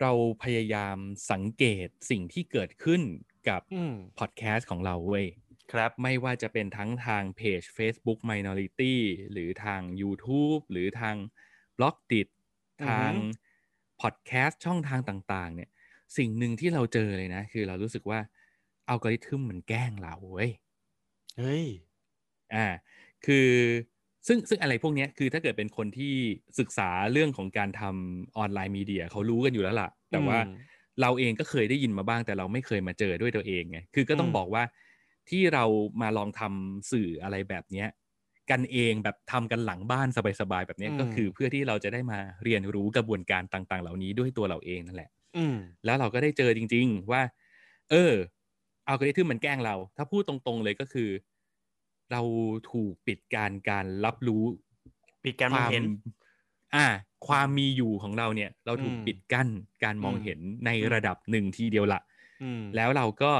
[0.00, 0.96] เราพยายาม
[1.30, 3.00] สังเกตสิ่งที่เกิดขึ้น
[3.48, 5.26] กับอืมพอดแคสต์ของเราเว้ย
[5.72, 8.94] ครับไม่ว่าจะเป็นทั้งทางเพจ Facebook Minority
[9.32, 11.16] หรือทาง YouTube หรือทาง
[11.78, 12.28] b l o g d i t
[12.80, 13.12] อือฮึทาง
[14.00, 15.70] พอดแคสต์ช่องทางต่าง ๆ เนี่ย
[16.16, 18.20] สิ่งหนึ่งที่เราเจอเลยนะ คือเรารู้สึกว่า
[18.88, 20.50] อัลกอริทึมมันแกล้งเราเว้ย
[21.38, 21.64] เฮ้ย
[22.54, 22.66] อ่า
[23.26, 23.48] คือ
[24.26, 26.14] ซึ่งซึ่งอะไรพวกเนี้ยคือถ้าเกิดเป็นคนที่
[26.58, 30.48] ศึกษาเรื่องของการทำ online media เขารู้กันอยู่แล้วล่ะ แต่ว่าอืม
[31.00, 34.62] เราเองก็เคยได้ยินมาบ้างแต่เราไม่เคยมาเจอด้วยตัวเองไงคือก็ต้องอืมบอกว่า
[35.30, 35.64] ที่เรา
[36.00, 37.88] มาลองทำสื่ออะไรแบบเนี้ย
[38.50, 40.08] กันเองแบบทำกันหลังบ้าน
[40.40, 47.22] สบายๆแบบเนี้ยก็คือเพื่อที่เราจะได้มาเรียนรู้กระบวนการต่าง ๆ เหล่านี้ด้วยตัวเราเองนั่นแหละอืมแล้วเราก็ได้เจอจริง ๆ ว่า
[47.90, 48.12] เออ
[48.88, 51.10] อัลกอริทึมมันแกล้งเรา ถ้าพูดตรงๆเลยก็คือ
[52.12, 52.22] เรา
[52.70, 54.44] ถูกปิดการการรับรู้
[55.24, 55.84] ปิดการมองเห็น
[56.74, 56.86] อ่า
[57.26, 59.48] ความมีอยู่ของเราเนี่ย เราถูกอืมปิดกั้น
[59.84, 62.00] การมองอืมเห็นในอืมระดับหนึ่งทีเดียวละ
[62.40, 63.32] อืมแล้วเราก็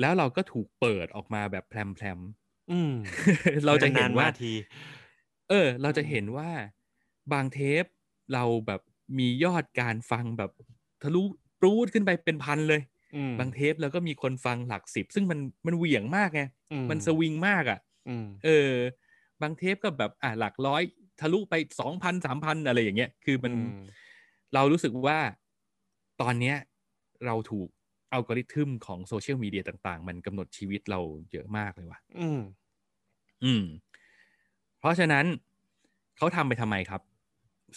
[0.00, 1.74] แล้วเราก็ถูกเปิดออกมาแบบแพ
[2.04, 2.20] รม
[2.70, 4.52] อืมๆเราจะเห็นๆว่ามที
[5.48, 6.50] เออ เราจะเห็นว่า
[7.32, 7.84] บางเทป
[8.34, 8.80] เราแบบ
[9.18, 10.50] มียอดการฟังแบบ
[11.02, 11.22] ทะลุ
[11.60, 12.82] ปรูดขึ้นไปเป็นพันเลย
[13.14, 16.42] อืมบางเทปเราก็มีคนฟังหลักสิบ ซึ่งมันมันเหวี่ยงมากไง
[16.72, 17.78] อืมันสวิงมากอะ
[18.08, 18.72] อืมเออ
[19.42, 20.82] บางเทปก็แบบอะหลักร้อย
[21.20, 23.76] ทะลุไปสองพันสามพันอะไรอย่างเงี้ย คือมันอืม
[24.54, 25.18] เรารู้สึกว่า
[26.20, 26.56] ตอนเนี้ย
[27.26, 27.68] เราถูก
[28.16, 31.00] อัลกอริทึมของ social media ต่าง ๆ มันกำหนดชีวิตเรา
[31.32, 32.40] เยอะมากเลยว่ะ อืม
[33.44, 33.64] อืม
[34.80, 35.26] เพราะฉะนั้น
[36.16, 37.00] เขาทำไปทำไมครับ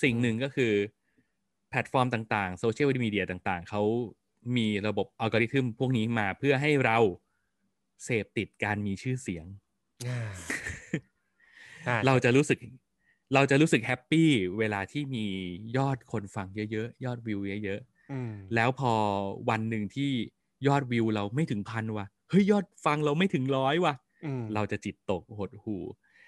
[0.04, 0.74] สิ่งหนึ่งก็คือ
[1.70, 3.82] แพลตฟอร์มต่างๆ social media ต่างๆ เขา
[4.56, 6.98] มีระบบอัลกอริทึมพวกนี้มาเพื่อให้เรา
[8.04, 9.46] เสพติดการมีชื่อเสียง
[10.06, 10.20] อ่า
[11.88, 12.60] อ่าเราจะรู้สึก
[13.34, 14.30] เราจะรู้สึกแฮปปี้
[14.60, 15.26] เวลาที่มี
[15.78, 17.99] ยอดคนฟังเยอะๆ ยอดวิวเยอะอืมๆ
[18.56, 18.92] แล้วพอ
[19.50, 20.12] วันหนึ่งที่
[20.68, 25.78] ยอดวิวเราไม่ถึงพันว่ะเฮ้ยยอดฟังเราไม่ถึงร้อยว่ะอืมเราจะจิตตกหดหู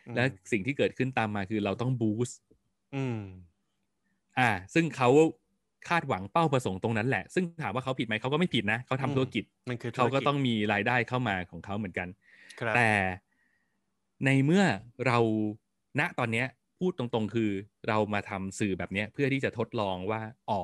[0.08, 2.40] อืมและสิ่งที่เกิดขึ้นตามมาคือเราต้องบูสต์
[2.94, 3.18] อืม
[4.40, 5.10] อ่า ซึ่งเขา
[5.90, 12.08] คาดหวังเป้าประสงค์ตรงนั้นแหละ ซึ่งถามว่าเขาผิดไหมเขาก็ไม่ผิดนะเขาทำอืมธุรกิจมันคือเขาก็ธุรจต้องมีรายได้เข้ามาของเขาเหมือนกัน
[12.60, 12.90] ครับแต่
[14.26, 14.64] ในเมื่อ
[15.06, 15.18] เรา
[16.00, 16.48] ณตอนเนี้ย
[16.80, 17.52] พูดตรงๆ คือ
[17.88, 20.62] เรามาทำสื่อแบบเนี้ย เพื่อที่จะทดลองว่า อ๋อ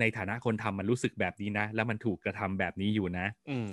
[0.00, 3.70] ในฐานะคนทำมันรู้สึกแบบนี้นะ แล้วมันถูกกระทำแบบนี้อยู่นะ อืม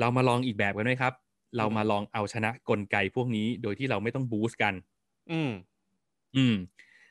[0.00, 1.12] เรามาลองอีกแบบกันไหมครับ
[1.56, 4.74] เรามาลองเอาชนะกลไกพวกนี้ โดยที่เราไม่ต้องบูสต์กัน
[5.32, 5.50] อืม
[6.36, 6.54] อืม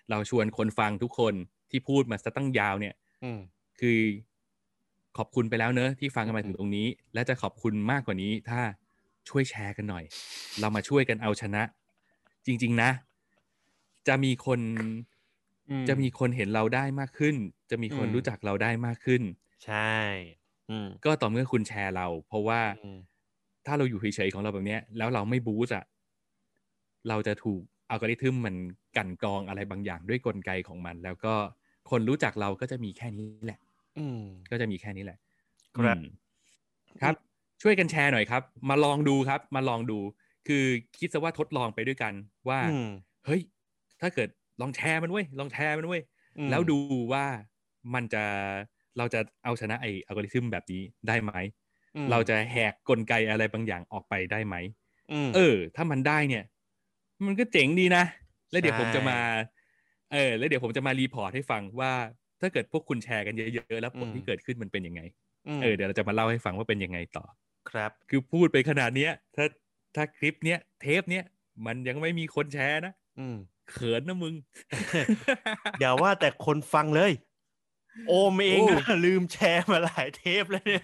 [0.10, 1.34] เราชวนคนฟังทุกคน
[1.72, 2.94] ที่พูดมาซะตั้งยาวเนี่ย
[3.24, 3.40] อืม
[3.80, 4.00] คือ
[5.18, 8.60] ขอบคุณไปแล้วเนอะที่ฟังกันมาถึงตรงนี้ และจะขอบคุณมากกว่านี้ ถ้า
[9.30, 10.04] ช่วยแชร์กันหน่อย
[10.60, 11.64] เรามาช่วยกันเอาชนะ
[12.46, 12.90] จริง ๆ นะ
[14.08, 14.86] จะมีคนอื
[15.88, 17.36] จะมีคนเห็นเราได้มากขึ้น
[17.70, 19.22] จะมีคนอืมรู้จักเราได้มากขึ้น
[19.64, 19.76] ใช่
[20.70, 22.98] อืมก็ต่อเมื่อคุณแชร์เรา เพราะว่าอืม
[23.66, 25.86] ถ้าเราอยู่เฉยๆของเราแบบเนี้ยแล้วเราไม่บูสต์อะ
[27.10, 28.56] เราจะถูกอัลกอริทึมมัน
[28.98, 31.34] กลั่นกรองอะไรบางอย่างด้วยกลไกของมัน แล้วก็
[31.90, 33.60] คนรู้จักเราก็จะมีแค่นี้แหละ
[33.98, 34.22] อืม
[34.52, 35.18] ก็จะมีแค่นี้แหละ
[35.78, 36.02] ครับอืม
[37.02, 37.16] ครับ
[37.62, 40.00] ช่วยกันแชร์หน่อยครับ มาลองดูครับ มาลองดู
[40.48, 40.64] คือ
[41.00, 42.14] คิดซะว่าทดลองไปด้วยกัน
[42.50, 42.86] ว่าอืม
[43.26, 43.42] เฮ้ย
[44.02, 44.30] ถ้าเกิด
[44.62, 46.02] ลองแชร์มันเว้ยลองแชร์มันเว้ย
[46.38, 46.78] อืมแล้วดู
[47.14, 47.26] ว่า
[47.94, 48.24] มันจะ
[48.98, 51.32] เราจะเอาชนะไออัลกอริทึมแบบนี้ได้ไหม
[51.96, 54.56] อืมเราจะแหกกลไกอะไรบางอย่างออกไปได้ไหม
[55.12, 56.44] อืมเออ ถ้ามันได้เนี่ย
[57.26, 58.04] มันก็เจ๋งดีนะ
[58.52, 59.18] แล้วเดี๋ยวใช่ผมจะมา
[60.14, 61.92] เออ แล้วเดี๋ยวผมจะมา report ให้ฟังว่า
[62.42, 65.02] ถ้าเกิดพวกคุณแชร์กันเยอะๆแล้วผลที่เกิดขึ้นมันเป็นยังไง
[65.48, 67.26] มเออเดี๋ยวเราจะมาเล่าให้ฟังว่าเป็นยังไงต่อ
[67.70, 69.46] ครับ คือพูดไปขนาดเนี้ย ถ้า
[69.96, 71.24] ถ้าคลิปเนี้ยเทปเนี้ย
[71.66, 73.38] มันยังไม่มีคนแชร์นะอืม
[73.70, 74.36] เขินนะมึง
[75.80, 77.12] อย่าว่าแต่คนฟังเลย
[78.08, 80.84] โอมเองโอมอะลืมแชร์มาหลายเทปแล้วเนี่ย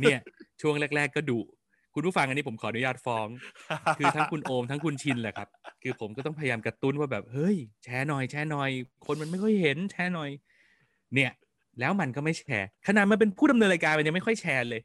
[0.00, 0.20] เนี่ย
[0.60, 1.40] ช่วงแรก ๆ ก็ดุ
[1.94, 3.28] คุณผู้ฟังอันนี้ผมขออนุญาตฟ้อง
[3.98, 5.48] คือทั้งคุณโอมทั้งคุณชินแหละครับ
[5.82, 8.70] คือผมก็ต้องพยายามกระตุ้นว่าแบบเฮ้ย แชร์หน่อยแชร์หน่อย
[9.06, 10.30] คนมันไม่ค่อยเห็นแชร์หน่อย
[11.14, 11.32] เนี่ย
[11.80, 14.80] แล้วมันก็ไม่แชร์ขนาดมันเป็นผู้ดำเนินรายการมันยังไม่ค่อยแชร์เลย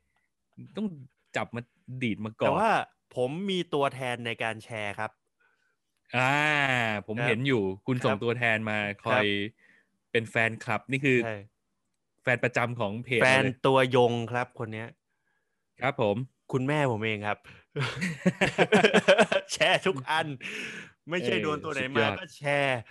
[0.78, 0.88] ต้อง
[1.36, 1.62] จับมา
[2.04, 2.72] ดีดมาก่แต่อนว่า
[3.16, 5.12] ผมมีตัวแทนในการแชร์ครับ
[6.16, 6.22] อ่า
[7.08, 9.26] ผมครับเห็นอยู่คุณส่งครับตัวแทนมาคอครัยบ
[10.12, 11.32] เป็นแฟนคลับ นี่คือใช่
[12.22, 14.88] แฟนประจำของเพจแฟนเลยตัวยงครับคนเนี้ย
[15.80, 16.18] ครับผม
[16.52, 17.38] คุณแม่ผมเองครับ
[19.54, 20.28] แชร์ทุกอัน
[21.10, 22.82] ไม่ใช่เออโดนตัวไหนสุดยมาอดก็แชร์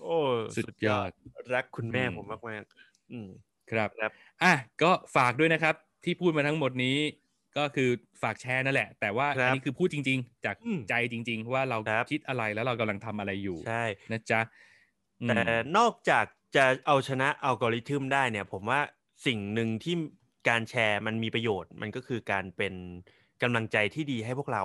[0.00, 0.16] โอ้
[0.54, 1.10] สุดยอด
[1.54, 3.28] รักคุณแม่อืมผมมากๆอืม
[3.70, 4.12] ครับครับ
[4.42, 5.74] อะก็ฝากด้วยนะครับ
[6.04, 6.96] ที่พูดมาทั้งหมดนี้
[7.58, 7.88] ก็คือ
[8.22, 14.40] ฝากแชร์นั่นแหละ แต่ว่าครับอันนี้คือพูดจริง ๆ จากอืมใจจริง ๆ ว่าเราครับคิดอะไรแล้วเรากำลังทำอะไรอยู่ใช่นะจ๊ะ
[15.20, 15.40] อืมแต่
[15.76, 16.24] นอกจาก
[16.56, 18.80] จะเอาชนะอัลกอริทึมได้เนี่ย ผมว่า
[19.26, 19.94] สิ่งหนึ่งที่
[20.48, 22.74] การแชร์มันมีประโยชน์ มันก็คือการเป็น
[23.42, 24.62] กำลังใจที่ดีให้พวกเรา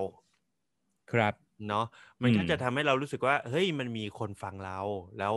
[1.11, 1.34] ครับ
[1.68, 1.85] เนาะ
[2.23, 4.80] มันก็อืมจะทำให้เรารู้สึกว่า เฮ้ยมันมีคนฟังเรา
[5.19, 5.35] แล้ว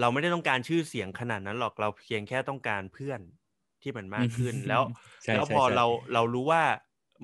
[0.00, 3.20] เราไม่ได้ต้องการชื่อเสียงขนาดนั้นหรอกเราเพียงแค่ต้องการเพื่อน
[3.82, 4.82] ที่มันมากขึ้นแล้ว
[5.24, 6.62] ใช่แล้วใช่พอใช่เราเรารู้ว่า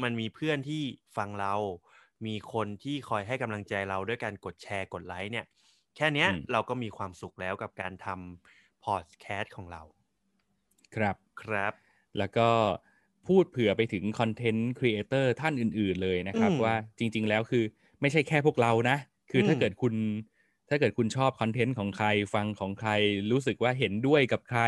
[0.03, 0.83] มันมีเพื่อนที่
[1.17, 1.55] ฟังเรา
[2.27, 5.47] มีคนที่คอยให้กำลังใจเราด้วยการกดแชร์กดไลค์เนี่ย
[5.97, 9.83] แค่เนี้ยอืมเราก็มีความสุขแล้วกับการทำพอดแคสต์ของเรา
[10.97, 11.75] ครับครับ
[12.19, 12.49] แล้วก็
[13.29, 17.65] พูดเผื่อไปถึง content creator ท่านอื่น ๆ เลยนะครับอืมว่าจริง ๆ แล้วคือ
[18.01, 18.97] ไม่ใช่แค่พวกเรานะ
[19.31, 19.95] คืออมถ้าเกิดคุณ
[20.69, 22.91] ถ้าเกิดคุณชอบ content ของใครฟังของใคร
[23.31, 24.61] รู้สึกว่าเห็นด้วยกับใคร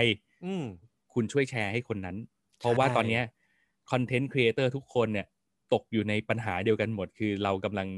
[0.43, 0.65] อืม
[1.15, 2.17] คุณช่วยแชร์ให้คนนั้น
[2.59, 3.21] เพราะว่าใช่ตอนเนี้ย
[3.91, 5.27] content creator ทุกคนเนี่ย
[5.73, 7.89] ตกอยู่ในปัญหาเดียวกันหมด คือเรากำลัง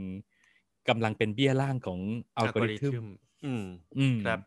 [0.89, 2.01] กำลังเป็นเบี้ยล่างของ
[2.37, 3.07] อัลกอริทึม
[3.45, 3.65] อืม
[3.99, 4.41] อืมครับ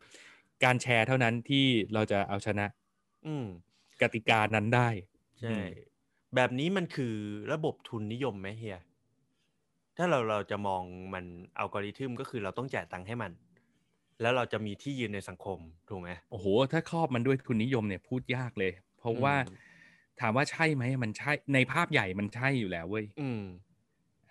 [0.64, 2.66] การแชร์เท่านั้นที่เราจะเอาชนะ
[3.28, 3.46] อืม
[4.02, 4.90] กติกานั้นได้
[5.40, 5.66] ใช่อืม
[6.36, 7.14] แบบนี้มันคือ
[7.54, 8.80] ระบบทุนนิยมไหมเฮีย
[9.98, 10.82] ถ้าเราเราจะมอง
[11.14, 11.26] มัน
[11.58, 13.32] อัลกอริทึมก็คือเราต้องจ่ายตังค์ให้มัน
[14.22, 15.58] แล้วเราจะมีที่ยืนในสังคม
[15.90, 19.71] ถูกไหมโอ้โห ถ้าครอบมันด้วยทุนนิยมเนี่ยพูดยากเลย เพราะว่าอืม
[20.22, 23.42] ถามว่าใช่ไหมมันใช่ในภาพใหญ่มันใช่อยู่แล้วเว้ยอืม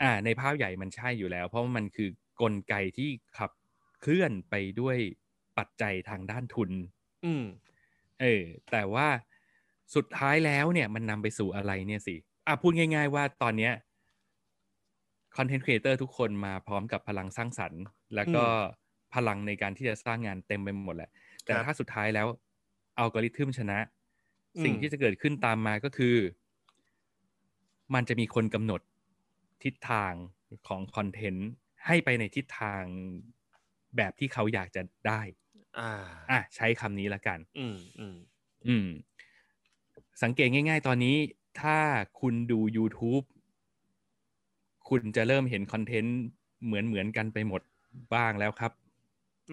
[0.03, 2.09] อ่า ในภาพใหญ่มันใช่อยู่แล้ว เพราะว่ามันคือ
[2.41, 3.51] กลไกที่ขับ
[4.01, 4.97] เคลื่อนไปด้วย
[5.59, 6.71] ปัจจัยทางด้านทุน
[7.25, 7.43] อืม
[8.21, 9.09] เออ แต่ว่า
[9.95, 13.73] สุดท้ายแล้วเนี่ย มันนำไปสู่อะไรเนี่ยสิอะพูดง่าย ๆ ว่าตอนเนี้ย
[15.37, 17.83] คอนเทนต์ครีเอเตอร์ทุกคนมาพร้อมกับพลังสร้างสรรค์
[18.15, 18.45] แล้วก็
[19.15, 21.11] พลังในการที่จะสร้างงานเต็มไปหมดแหละ
[21.45, 22.27] แต่ครับถ้าสุดท้ายแล้ว
[22.99, 24.00] อัลกอริทึมชนะอืม
[24.63, 26.17] สิ่งที่จะเกิดขึ้นตามมาก็คือ
[27.95, 28.81] มันจะมีคนกำหนด
[29.63, 30.13] ทิศทาง
[30.69, 31.49] ของคอนเทนต์
[31.87, 32.83] ให้ไปในทิศทาง
[33.97, 35.21] แบบที่เขาอยากจะได้
[35.77, 35.91] อ่า
[36.31, 38.17] อะใช้คำนี้ละกัน อืมอืม
[38.67, 38.87] อืม
[40.23, 41.17] สังเกตง่าย ๆ ตอนนี้
[41.61, 41.79] ถ้า
[42.21, 43.25] คุณดู YouTube
[44.89, 46.17] คุณจะเริ่มเห็นคอนเทนต์
[46.65, 47.63] เหมือนเหมือนๆกันไปหมด
[48.15, 48.73] บ้างแล้วครับ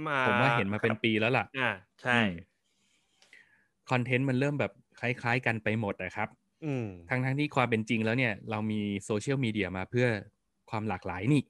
[0.07, 1.69] มาผมว่าเห็นมาเป็นครับปีแล้วล่ะ อ่า
[2.01, 2.31] ใช่อืม
[3.89, 6.29] คอนเทนต์มันเริ่มแบบ คล้ายๆ กันไปหมดนะครับ
[6.65, 10.07] อืมทั้งทั้งๆที่ความเป็นจริงแล้วเนี่ย เรามีโซเชียลมีเดียมาเพื่อ
[10.69, 11.41] ความหลากหลายนี่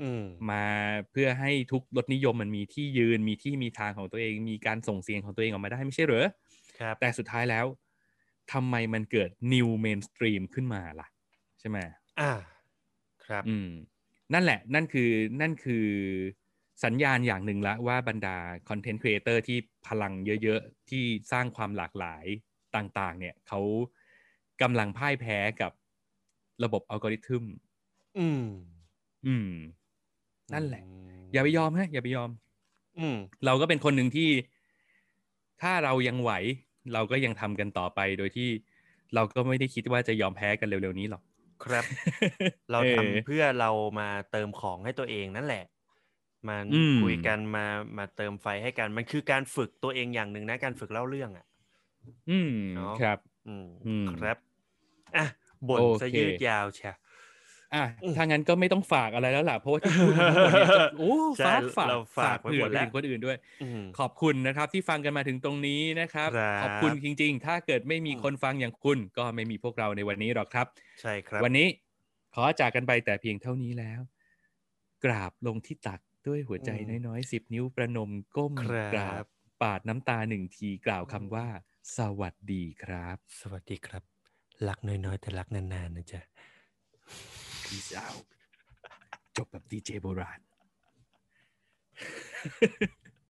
[0.00, 0.64] อืมมา
[1.10, 6.26] เพื่อให้ทุกรสนิยมมันมีที่ยืนมีที่มีทางของตัวเอง มีการส่งเสียงของตัวเองออกมาได้ไม่ใช่เหรอ
[6.78, 7.66] ครับ แต่สุดท้ายแล้ว
[8.52, 11.06] ทำไมมันเกิด new mainstream ขึ้นมาล่ะ
[11.60, 11.78] ใช่ไหม
[12.20, 12.32] อ่า
[13.26, 13.70] ครับ อืม
[14.32, 15.10] นั่นแหละ นั่นคือ
[15.40, 15.86] นั่นคือ
[16.84, 18.36] สัญญาณอย่างหนึ่งละว่าบรรดา
[18.68, 20.12] content creator ที่พลัง
[20.42, 22.24] เยอะ ๆ ที่สร้างความหลากหลาย
[22.76, 23.60] ต่างๆ เนี่ยเขา
[24.62, 25.72] กำลังพ่ายแพ้กับ
[26.64, 27.44] ระบบอัลกอริทึม
[28.18, 28.42] อืม
[29.26, 29.50] อืม
[30.52, 30.82] นั่นแหละ
[31.32, 32.30] อย่าไปยอมฮะ อย่าไปยอม
[32.98, 34.30] อืม เราก็เป็นคนหนึ่งที่
[35.62, 36.30] ถ้าเรายังไหว
[36.92, 38.48] เราก็ยังทำกันต่อไปโดยที่
[39.14, 41.22] เราก็ไม่ได้คิดว่าจะยอมแพ้กันเร็วๆนี้หรอก
[41.64, 41.84] ครับ
[42.72, 43.70] เราเออทำเพื่อเรา
[44.00, 45.64] มาเติมของให้ตัวเองนั่นแหละ
[46.48, 47.66] มาอืมคุยกันมา
[47.98, 51.46] มาเติมไฟให้กัน มันคือการฝึกตัวเองอย่างหนึ่งนะ การฝึกเล่าเรื่องอะ
[52.28, 54.36] อืมเนาะครับอืมอืมครับ
[55.16, 55.26] อะ
[55.68, 56.90] บ่นโอเคซะยืดยาวใช่
[57.74, 70.66] อะอืมถ้างั้นก็ไม่ต้องฝากอะไรแล้วล่ะ เพราะว่าที่พูดมาทั้งหมดเนี่ยจะโอ้ใช่ฝากฝากเราฝากฝากเผื่อไว้หมดไปแล้วถึงคนอื่นด้วยอืมขอบคุณนะครับ ที่ฟังกันมาถึงตรงนี้นะครับครับขอบคุณจริง ๆ ถ้าเกิดไม่มีอืมคนฟังอย่างคุณ ก็ไม่มีพวกเราในวันนี้หรอกครับ
[71.00, 71.66] ใช่ครับ วันนี้
[72.34, 74.00] ขอจากกันไปแต่เพียงเท่านี้แล้ว
[75.04, 79.24] กราบลงที่ตักด้วยหัวใจอืมน้อยๆสิบนิ้วประนมก้มครับกราบ
[79.62, 81.46] ปาดน้ำตาหนึ่งทีกล่าวคำว่า
[81.96, 84.02] สวัสดีครับ สวัสดีครับ
[84.68, 86.20] รักน้อยๆ แต่รักนานๆนะจ๊ะ
[87.64, 88.24] Peace out
[89.36, 90.40] จบแบบดีเจโบราณ